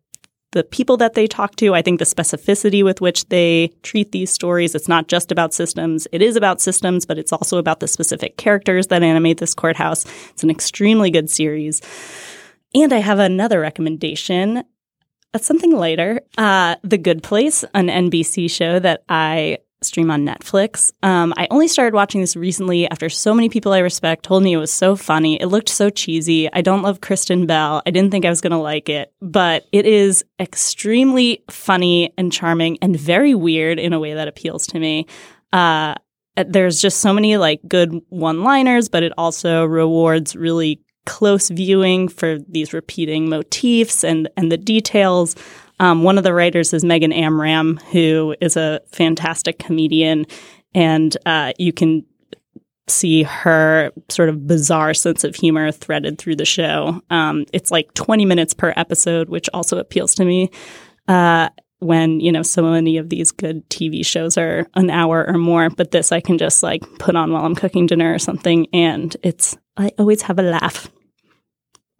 the 0.53 0.65
people 0.65 0.97
that 0.97 1.15
they 1.15 1.27
talk 1.27 1.57
to. 1.57 1.75
I 1.75 1.83
think 1.83 1.99
the 1.99 2.05
specificity 2.05 2.83
with 2.83 3.01
which 3.01 3.29
they 3.29 3.73
treat 3.83 4.13
these 4.13 4.31
stories, 4.31 4.75
it's 4.75 4.89
not 4.89 5.09
just 5.09 5.31
about 5.31 5.55
systems. 5.55 6.09
It 6.13 6.23
is 6.23 6.37
about 6.37 6.61
systems, 6.61 7.07
but 7.07 7.19
it's 7.19 7.33
also 7.33 7.59
about 7.59 7.81
the 7.81 7.89
specific 7.89 8.37
characters 8.37 8.89
that 8.89 9.03
animate 9.03 9.39
this 9.39 9.55
courthouse. 9.55 10.05
It's 10.31 10.43
an 10.43 10.51
extremely 10.51 11.11
good 11.11 11.31
series. 11.31 11.81
And 12.75 12.93
I 12.93 12.99
have 12.99 13.19
another 13.19 13.61
recommendation. 13.61 14.65
That's 15.33 15.47
something 15.47 15.73
lighter. 15.73 16.21
Uh, 16.37 16.77
the 16.83 16.99
Good 16.99 17.23
Place, 17.23 17.65
an 17.75 17.87
NBC 17.87 18.51
show 18.51 18.79
that 18.81 19.05
I 19.09 19.59
stream 19.83 20.11
on 20.11 20.25
Netflix. 20.27 20.93
Um, 21.03 21.33
I 21.37 21.49
only 21.51 21.69
started 21.69 21.95
watching 21.95 22.21
this 22.21 22.37
recently 22.37 22.89
after 22.91 23.09
so 23.09 23.35
many 23.35 23.49
people 23.49 23.73
I 23.73 23.79
respect 23.79 24.25
told 24.25 24.43
me 24.43 24.53
it 24.53 24.59
was 24.59 24.73
so 24.73 24.97
funny. 24.97 25.41
It 25.41 25.47
looked 25.47 25.69
so 25.69 25.91
cheesy. 25.91 26.53
I 26.53 26.61
don't 26.61 26.83
love 26.83 27.01
Kristen 27.01 27.47
Bell. 27.47 27.83
I 27.87 27.91
didn't 27.91 28.11
think 28.11 28.25
I 28.25 28.31
was 28.31 28.41
going 28.41 28.53
to 28.53 28.59
like 28.59 28.89
it, 28.89 29.13
but 29.21 29.67
it 29.73 29.87
is 29.87 30.25
extremely 30.39 31.45
funny 31.51 32.13
and 32.19 32.33
charming 32.33 32.79
and 32.83 32.99
very 32.99 33.35
weird 33.35 33.79
in 33.79 33.93
a 33.93 34.01
way 34.01 34.15
that 34.15 34.29
appeals 34.29 34.67
to 34.69 34.79
me. 34.79 35.07
Uh, 35.53 35.95
there's 36.37 36.81
just 36.81 37.01
so 37.01 37.13
many 37.13 37.37
like 37.37 37.61
good 37.67 38.01
one 38.09 38.43
liners, 38.43 38.89
but 38.89 39.03
it 39.03 39.13
also 39.19 39.65
rewards 39.65 40.37
really 40.37 40.81
close 41.07 41.49
viewing 41.49 42.09
for 42.09 42.39
these 42.49 42.73
repeating 42.73 43.29
motifs 43.29 44.05
and, 44.05 44.29
and 44.37 44.53
the 44.53 44.57
details. 44.57 45.35
Um, 45.81 46.03
one 46.03 46.19
of 46.19 46.25
the 46.25 46.35
writers 46.35 46.73
is 46.73 46.85
Megan 46.85 47.13
Amram, 47.13 47.79
who 47.91 48.37
is 48.41 48.57
a 48.57 48.81
fantastic 48.93 49.59
comedian, 49.59 50.27
and 50.75 51.17
uh, 51.25 51.55
you 51.59 51.73
can 51.73 52.05
see 52.87 53.23
her 53.23 53.91
sort 54.11 54.29
of 54.29 54.47
bizarre 54.47 54.93
sense 54.93 55.25
of 55.25 55.35
humor 55.35 55.73
threaded 55.73 56.19
through 56.19 56.37
the 56.37 56.45
show. 56.45 57.01
Um, 57.09 57.47
it's 57.53 57.71
like 57.71 57.95
20 57.95 58.27
minutes 58.27 58.53
per 58.53 58.75
episode, 58.77 59.31
which 59.31 59.49
also 59.55 59.79
appeals 59.79 60.15
to 60.17 60.25
me. 60.25 60.51
Uh, 61.09 61.49
when 61.79 62.21
you 62.21 62.31
know 62.31 62.43
so 62.43 62.63
many 62.63 62.99
of 62.99 63.09
these 63.09 63.31
good 63.31 63.67
TV 63.71 64.05
shows 64.05 64.37
are 64.37 64.67
an 64.75 64.91
hour 64.91 65.27
or 65.27 65.39
more, 65.39 65.71
but 65.71 65.93
this 65.93 66.13
I 66.13 66.21
can 66.21 66.37
just 66.37 66.63
like 66.63 66.83
put 66.99 67.17
on 67.17 67.33
while 67.33 67.47
I'm 67.47 67.55
cooking 67.55 67.87
dinner 67.87 68.13
or 68.13 68.19
something, 68.19 68.67
and 68.75 69.17
it's 69.23 69.57
I 69.79 69.91
always 69.99 70.21
have 70.23 70.39
a 70.39 70.43
laugh. 70.43 70.91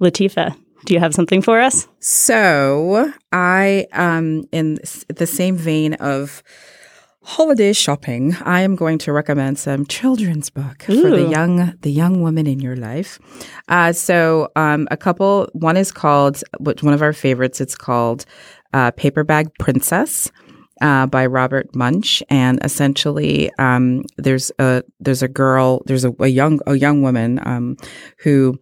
Latifa, 0.03 0.55
do 0.85 0.95
you 0.95 1.01
have 1.01 1.15
something 1.15 1.43
for 1.43 1.61
us? 1.61 1.89
So 1.99 3.13
I, 3.33 3.87
um, 3.93 4.45
in 4.53 4.79
the 5.09 5.27
same 5.27 5.57
vein 5.57 5.95
of 5.95 6.43
holiday 7.23 7.73
shopping, 7.73 8.35
I 8.43 8.63
am 8.63 8.77
going 8.77 8.99
to 8.99 9.13
recommend 9.13 9.59
some 9.59 9.87
children's 9.87 10.51
book 10.51 10.89
Ooh. 10.89 11.03
for 11.03 11.11
the 11.11 11.29
young 11.29 11.75
the 11.83 11.93
young 11.93 12.23
woman 12.23 12.47
in 12.47 12.61
your 12.61 12.77
life. 12.77 13.19
Uh, 13.69 13.93
so 13.93 14.51
um, 14.57 14.89
a 14.91 14.97
couple. 14.97 15.49
One 15.53 15.77
is 15.77 15.93
called 15.93 16.43
which 16.59 16.83
one 16.83 16.95
of 16.95 17.03
our 17.03 17.13
favorites. 17.13 17.61
It's 17.61 17.77
called 17.77 18.25
uh, 18.73 18.91
Paper 18.93 19.25
Bag 19.25 19.51
Princess. 19.59 20.31
Uh, 20.83 21.05
by 21.05 21.27
Robert 21.27 21.77
Munsch, 21.77 22.23
and 22.31 22.59
essentially, 22.65 23.51
um, 23.59 24.03
there's 24.17 24.51
a 24.59 24.83
there's 24.99 25.23
a 25.23 25.29
girl, 25.29 25.83
there's 25.85 26.07
a, 26.07 26.13
a 26.21 26.29
young 26.29 26.59
a 26.67 26.75
young 26.75 27.03
woman 27.03 27.39
um, 27.47 27.77
who 28.17 28.59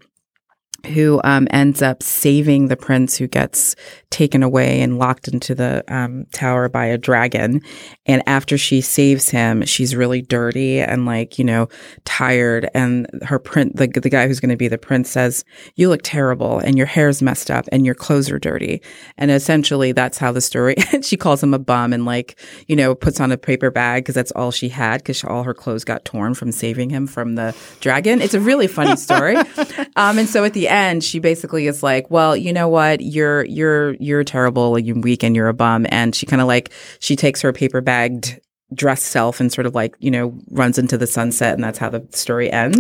who 0.87 1.20
um, 1.24 1.49
ends 1.51 1.83
up 1.83 2.03
saving 2.03 2.68
the 2.68 2.76
prince 2.76 3.16
who 3.16 3.26
gets 3.26 3.74
taken 4.11 4.43
away 4.43 4.81
and 4.81 4.99
locked 4.99 5.26
into 5.26 5.55
the 5.55 5.85
um, 5.89 6.24
tower 6.33 6.68
by 6.68 6.87
a 6.87 6.97
dragon. 6.97 7.61
And 8.07 8.22
after 8.26 8.57
she 8.57 8.81
saves 8.81 9.29
him, 9.29 9.64
she's 9.64 9.97
really 9.97 10.22
dirty 10.22 10.81
and 10.81 11.05
like, 11.05 11.39
you 11.39 11.45
know, 11.45 11.68
tired. 12.05 12.70
And 12.74 13.09
her 13.22 13.41
print, 13.41 13.76
the, 13.76 13.89
the 13.89 14.09
guy 14.09 14.29
who's 14.29 14.41
going 14.41 14.51
to 14.51 14.57
be 14.57 14.68
the 14.68 14.79
prince 14.79 15.11
says, 15.11 15.45
you 15.74 15.89
look 15.89 16.01
terrible 16.05 16.59
and 16.59 16.79
your 16.79 16.87
hair's 16.87 17.20
messed 17.20 17.51
up 17.51 17.66
and 17.72 17.85
your 17.85 17.97
clothes 17.97 18.31
are 18.31 18.39
dirty. 18.39 18.81
And 19.18 19.33
essentially 19.33 19.91
that's 19.91 20.16
how 20.16 20.31
the 20.31 20.41
story, 20.41 20.76
she 21.03 21.16
calls 21.16 21.43
him 21.43 21.55
a 21.55 21.59
bum 21.59 21.93
and 21.93 22.05
like, 22.05 22.41
you 22.68 22.76
know, 22.76 22.95
puts 22.95 23.20
on 23.20 23.33
a 23.33 23.37
paper 23.37 23.70
bag 23.72 24.05
because 24.05 24.14
that's 24.14 24.33
all 24.33 24.53
she 24.53 24.68
had 24.68 24.99
because 24.99 25.24
all 25.24 25.43
her 25.43 25.55
clothes 25.55 25.85
got 25.85 26.05
torn 26.05 26.35
from 26.35 26.53
saving 26.53 26.89
him 26.89 27.09
from 27.09 27.35
the 27.35 27.55
dragon. 27.81 28.22
It's 28.22 28.35
a 28.35 28.41
really 28.41 28.68
funny 28.68 28.97
story. 28.97 29.37
um, 29.97 30.18
and 30.18 30.29
so 30.29 30.45
at 30.45 30.55
the 30.55 30.68
end, 30.69 31.03
she 31.03 31.19
basically 31.19 31.66
is 31.66 31.83
like, 31.83 32.11
"Well, 32.11 32.37
you 32.37 32.53
know 32.53 32.69
what? 32.69 33.01
You're 33.01 33.45
you're 33.45 33.95
you're 33.95 34.25
terrible. 34.25 34.79
You're 34.79 34.99
weak, 35.01 35.23
and 35.23 35.35
you're 35.35 35.49
a 35.49 35.55
bum." 35.55 35.87
And 35.91 36.14
she 36.14 36.27
kind 36.27 36.43
of 36.43 36.49
like 36.49 36.71
she 37.01 37.16
takes 37.16 37.43
her 37.43 37.53
paper 37.53 37.81
bagged 37.81 38.41
dress 38.75 39.03
self 39.03 39.41
and 39.41 39.51
sort 39.51 39.66
of 39.66 39.75
like 39.75 39.95
you 39.99 40.11
know 40.11 40.35
runs 40.51 40.79
into 40.79 40.99
the 40.99 41.07
sunset, 41.07 41.55
and 41.55 41.64
that's 41.64 41.79
how 41.79 41.91
the 41.91 42.07
story 42.11 42.51
ends. 42.51 42.79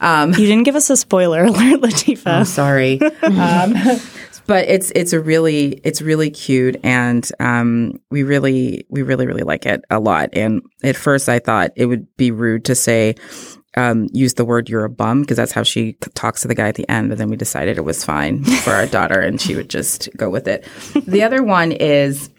Um, 0.00 0.30
you 0.30 0.46
didn't 0.46 0.64
give 0.64 0.76
us 0.76 0.90
a 0.90 0.96
spoiler 0.96 1.44
alert, 1.44 1.80
Latifa. 1.82 2.40
Oh, 2.40 2.44
sorry. 2.44 3.00
um, 3.22 3.74
but 4.46 4.68
it's 4.68 4.92
it's 4.94 5.12
a 5.12 5.20
really 5.20 5.80
it's 5.84 6.00
really 6.00 6.30
cute 6.30 6.76
and 6.82 7.30
um, 7.40 8.00
we 8.10 8.22
really 8.22 8.86
we 8.88 9.02
really 9.02 9.26
really 9.26 9.42
like 9.42 9.66
it 9.66 9.84
a 9.90 10.00
lot 10.00 10.30
and 10.32 10.62
at 10.82 10.96
first 10.96 11.28
i 11.28 11.38
thought 11.38 11.72
it 11.76 11.86
would 11.86 12.06
be 12.16 12.30
rude 12.30 12.64
to 12.64 12.74
say 12.74 13.14
um, 13.76 14.08
use 14.12 14.34
the 14.34 14.44
word 14.44 14.68
"you're 14.68 14.84
a 14.84 14.90
bum" 14.90 15.22
because 15.22 15.36
that's 15.36 15.52
how 15.52 15.62
she 15.62 15.94
talks 16.14 16.42
to 16.42 16.48
the 16.48 16.54
guy 16.54 16.68
at 16.68 16.74
the 16.74 16.88
end. 16.88 17.08
But 17.08 17.18
then 17.18 17.30
we 17.30 17.36
decided 17.36 17.78
it 17.78 17.82
was 17.82 18.04
fine 18.04 18.44
for 18.44 18.72
our 18.72 18.86
daughter, 18.86 19.20
and 19.20 19.40
she 19.40 19.54
would 19.54 19.70
just 19.70 20.08
go 20.16 20.30
with 20.30 20.48
it. 20.48 20.66
The 21.06 21.22
other 21.22 21.42
one 21.42 21.72
is 21.72 22.30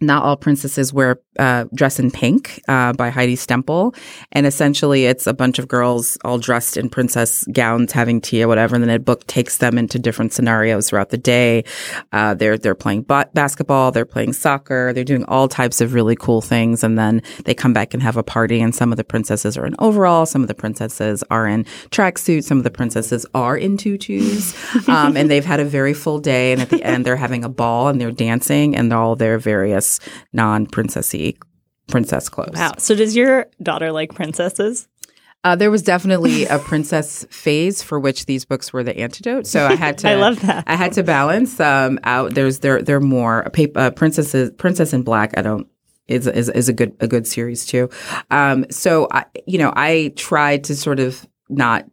not 0.00 0.22
all 0.22 0.36
princesses 0.36 0.92
wear 0.92 1.20
uh, 1.38 1.64
dress 1.74 1.98
in 1.98 2.10
pink 2.10 2.62
uh, 2.68 2.92
by 2.92 3.08
Heidi 3.08 3.36
Stemple, 3.36 3.96
and 4.32 4.46
essentially 4.46 5.06
it's 5.06 5.26
a 5.26 5.32
bunch 5.32 5.58
of 5.58 5.68
girls 5.68 6.18
all 6.24 6.38
dressed 6.38 6.76
in 6.76 6.90
princess 6.90 7.44
gowns, 7.52 7.92
having 7.92 8.20
tea 8.20 8.42
or 8.42 8.48
whatever. 8.48 8.74
And 8.74 8.84
then 8.84 8.90
a 8.90 8.98
book 8.98 9.26
takes 9.26 9.58
them 9.58 9.78
into 9.78 9.98
different 9.98 10.32
scenarios 10.32 10.88
throughout 10.88 11.10
the 11.10 11.18
day. 11.18 11.64
Uh, 12.12 12.34
they're 12.34 12.58
they're 12.58 12.74
playing 12.74 13.02
ba- 13.02 13.30
basketball, 13.32 13.90
they're 13.90 14.04
playing 14.04 14.34
soccer, 14.34 14.92
they're 14.92 15.04
doing 15.04 15.24
all 15.24 15.48
types 15.48 15.80
of 15.80 15.94
really 15.94 16.16
cool 16.16 16.40
things, 16.42 16.84
and 16.84 16.98
then 16.98 17.22
they 17.44 17.54
come 17.54 17.72
back 17.72 17.94
and 17.94 18.02
have 18.02 18.16
a 18.16 18.22
party. 18.22 18.60
And 18.60 18.74
some 18.74 18.92
of 18.92 18.96
the 18.96 19.04
princesses 19.04 19.56
are 19.56 19.66
in 19.66 19.74
overalls, 19.78 20.30
some 20.30 20.42
of 20.42 20.48
the 20.48 20.54
princesses 20.54 21.24
are 21.30 21.46
in 21.46 21.64
tracksuits, 21.90 22.44
some 22.44 22.58
of 22.58 22.64
the 22.64 22.70
princesses 22.70 23.24
are 23.34 23.56
in 23.56 23.76
tutus, 23.76 24.54
um, 24.88 25.16
and 25.16 25.30
they've 25.30 25.44
had 25.44 25.60
a 25.60 25.64
very 25.64 25.94
full 25.94 26.18
day. 26.18 26.52
And 26.52 26.60
at 26.60 26.68
the 26.68 26.82
end, 26.82 27.06
they're 27.06 27.16
having 27.16 27.44
a 27.44 27.48
ball 27.48 27.88
and 27.88 27.98
they're 28.00 28.10
dancing, 28.10 28.76
and 28.76 28.92
all 28.92 29.16
their 29.16 29.38
various 29.38 29.85
non 30.32 30.66
princessy 30.66 31.36
princess 31.88 32.28
clothes. 32.28 32.54
Wow. 32.54 32.72
So 32.78 32.94
does 32.94 33.16
your 33.16 33.46
daughter 33.62 33.92
like 33.92 34.14
princesses? 34.14 34.88
Uh, 35.44 35.54
there 35.54 35.70
was 35.70 35.82
definitely 35.82 36.44
a 36.46 36.58
princess 36.58 37.24
phase 37.30 37.80
for 37.80 38.00
which 38.00 38.26
these 38.26 38.44
books 38.44 38.72
were 38.72 38.82
the 38.82 38.98
antidote. 38.98 39.46
So 39.46 39.64
I 39.64 39.76
had 39.76 39.98
to. 39.98 40.08
I 40.08 40.14
love 40.16 40.40
that. 40.42 40.64
I 40.66 40.74
had 40.74 40.92
to 40.94 41.04
balance 41.04 41.60
um, 41.60 42.00
out. 42.02 42.34
There's 42.34 42.60
there 42.60 42.82
there 42.82 42.96
are 42.96 43.00
more 43.00 43.48
paper, 43.52 43.78
uh, 43.78 43.90
princesses 43.90 44.50
Princess 44.58 44.92
in 44.92 45.02
Black. 45.02 45.38
I 45.38 45.42
don't 45.42 45.68
is 46.08 46.26
is 46.26 46.48
is 46.48 46.68
a 46.68 46.72
good 46.72 46.96
a 46.98 47.06
good 47.06 47.28
series 47.28 47.64
too. 47.64 47.88
Um, 48.30 48.66
so 48.70 49.06
I 49.12 49.26
you 49.46 49.58
know 49.58 49.72
I 49.76 50.12
tried 50.16 50.64
to 50.64 50.74
sort 50.74 50.98
of 50.98 51.24
not 51.48 51.84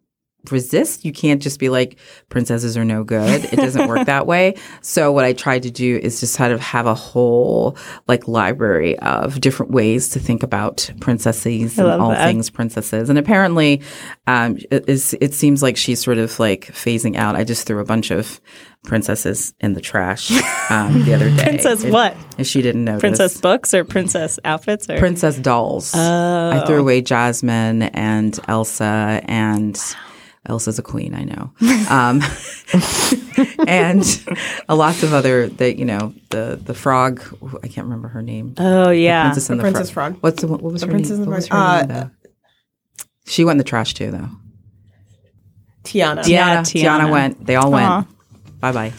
resist. 0.51 1.05
You 1.05 1.13
can't 1.13 1.41
just 1.41 1.59
be 1.59 1.69
like, 1.69 1.97
princesses 2.29 2.75
are 2.75 2.83
no 2.83 3.03
good. 3.03 3.45
It 3.45 3.55
doesn't 3.55 3.87
work 3.87 4.05
that 4.07 4.27
way. 4.27 4.55
So 4.81 5.11
what 5.11 5.23
I 5.23 5.33
tried 5.33 5.63
to 5.63 5.71
do 5.71 5.97
is 5.97 6.19
just 6.19 6.33
sort 6.33 6.51
of 6.51 6.59
have 6.59 6.85
a 6.85 6.93
whole 6.93 7.77
like 8.07 8.27
library 8.27 8.97
of 8.99 9.39
different 9.39 9.71
ways 9.71 10.09
to 10.09 10.19
think 10.19 10.43
about 10.43 10.89
princesses 10.99 11.77
and 11.77 11.87
all 11.87 12.09
that. 12.09 12.27
things 12.27 12.49
princesses. 12.49 13.09
And 13.09 13.17
apparently, 13.17 13.81
um, 14.27 14.57
it, 14.71 14.87
it 14.89 15.33
seems 15.33 15.63
like 15.63 15.77
she's 15.77 16.03
sort 16.03 16.17
of 16.17 16.37
like 16.39 16.67
phasing 16.67 17.15
out. 17.15 17.35
I 17.35 17.43
just 17.43 17.65
threw 17.65 17.79
a 17.79 17.85
bunch 17.85 18.11
of 18.11 18.41
princesses 18.83 19.53
in 19.61 19.73
the 19.73 19.81
trash 19.81 20.31
um, 20.69 21.03
the 21.03 21.13
other 21.13 21.29
day. 21.35 21.43
princess 21.43 21.85
what? 21.85 22.15
If 22.37 22.47
she 22.47 22.61
didn't 22.61 22.83
know. 22.83 22.99
Princess 22.99 23.39
books 23.39 23.73
or 23.73 23.83
princess 23.83 24.37
outfits 24.43 24.89
or 24.89 24.97
princess 24.97 25.37
dolls. 25.37 25.93
Oh. 25.95 26.49
I 26.51 26.65
threw 26.65 26.79
away 26.79 27.01
Jasmine 27.01 27.83
and 27.83 28.37
Elsa 28.47 29.21
and. 29.25 29.75
Wow 29.75 29.99
Elsa's 30.45 30.77
a 30.77 30.83
queen, 30.83 31.15
I 31.15 31.23
know. 31.23 31.53
Um, 31.89 32.21
and 33.67 34.03
lots 34.67 35.01
of 35.03 35.13
other 35.13 35.47
that 35.47 35.77
you 35.77 35.85
know 35.85 36.13
the 36.29 36.59
the 36.61 36.73
frog. 36.73 37.21
I 37.63 37.67
can't 37.67 37.85
remember 37.85 38.09
her 38.09 38.21
name. 38.21 38.55
Oh 38.57 38.89
yeah, 38.89 39.23
the 39.23 39.27
princess 39.27 39.49
and 39.49 39.59
the, 39.59 39.63
the 39.63 39.71
princess 39.71 39.89
frog. 39.89 40.13
frog. 40.13 40.23
What's 40.23 40.41
the, 40.41 40.47
what 40.47 40.61
was 40.61 40.81
the 40.81 40.87
her 40.87 40.91
princess 40.91 41.17
name? 41.19 41.29
What 41.29 41.35
was 41.35 41.47
her 41.47 41.55
uh, 41.55 42.09
She 43.25 43.45
went 43.45 43.55
in 43.55 43.57
the 43.59 43.63
trash 43.63 43.93
too, 43.93 44.11
though. 44.11 44.29
Tiana. 45.83 46.23
Tiana. 46.23 46.27
Yeah, 46.27 46.61
Tiana. 46.61 47.05
Tiana 47.05 47.11
went. 47.11 47.45
They 47.45 47.55
all 47.55 47.71
went. 47.71 48.07
Bye 48.59 48.71
bye. 48.71 48.93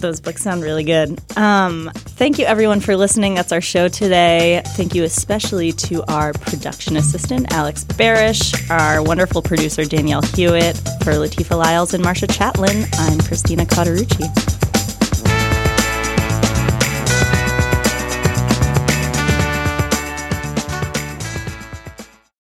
Those 0.00 0.20
books 0.20 0.42
sound 0.42 0.62
really 0.62 0.84
good. 0.84 1.20
Um, 1.36 1.90
thank 1.94 2.38
you, 2.38 2.44
everyone, 2.46 2.80
for 2.80 2.96
listening. 2.96 3.34
That's 3.34 3.52
our 3.52 3.60
show 3.60 3.88
today. 3.88 4.62
Thank 4.68 4.94
you 4.94 5.04
especially 5.04 5.72
to 5.72 6.02
our 6.10 6.32
production 6.32 6.96
assistant, 6.96 7.52
Alex 7.52 7.84
Barasch, 7.84 8.70
our 8.70 9.02
wonderful 9.02 9.42
producer, 9.42 9.84
Danielle 9.84 10.22
Hewitt, 10.22 10.76
for 11.02 11.12
Latifa 11.12 11.56
Lyles 11.56 11.94
and 11.94 12.02
Marcia 12.02 12.26
Chatelain. 12.26 12.88
I'm 12.98 13.18
Christina 13.20 13.64
Cauterucci. 13.64 14.57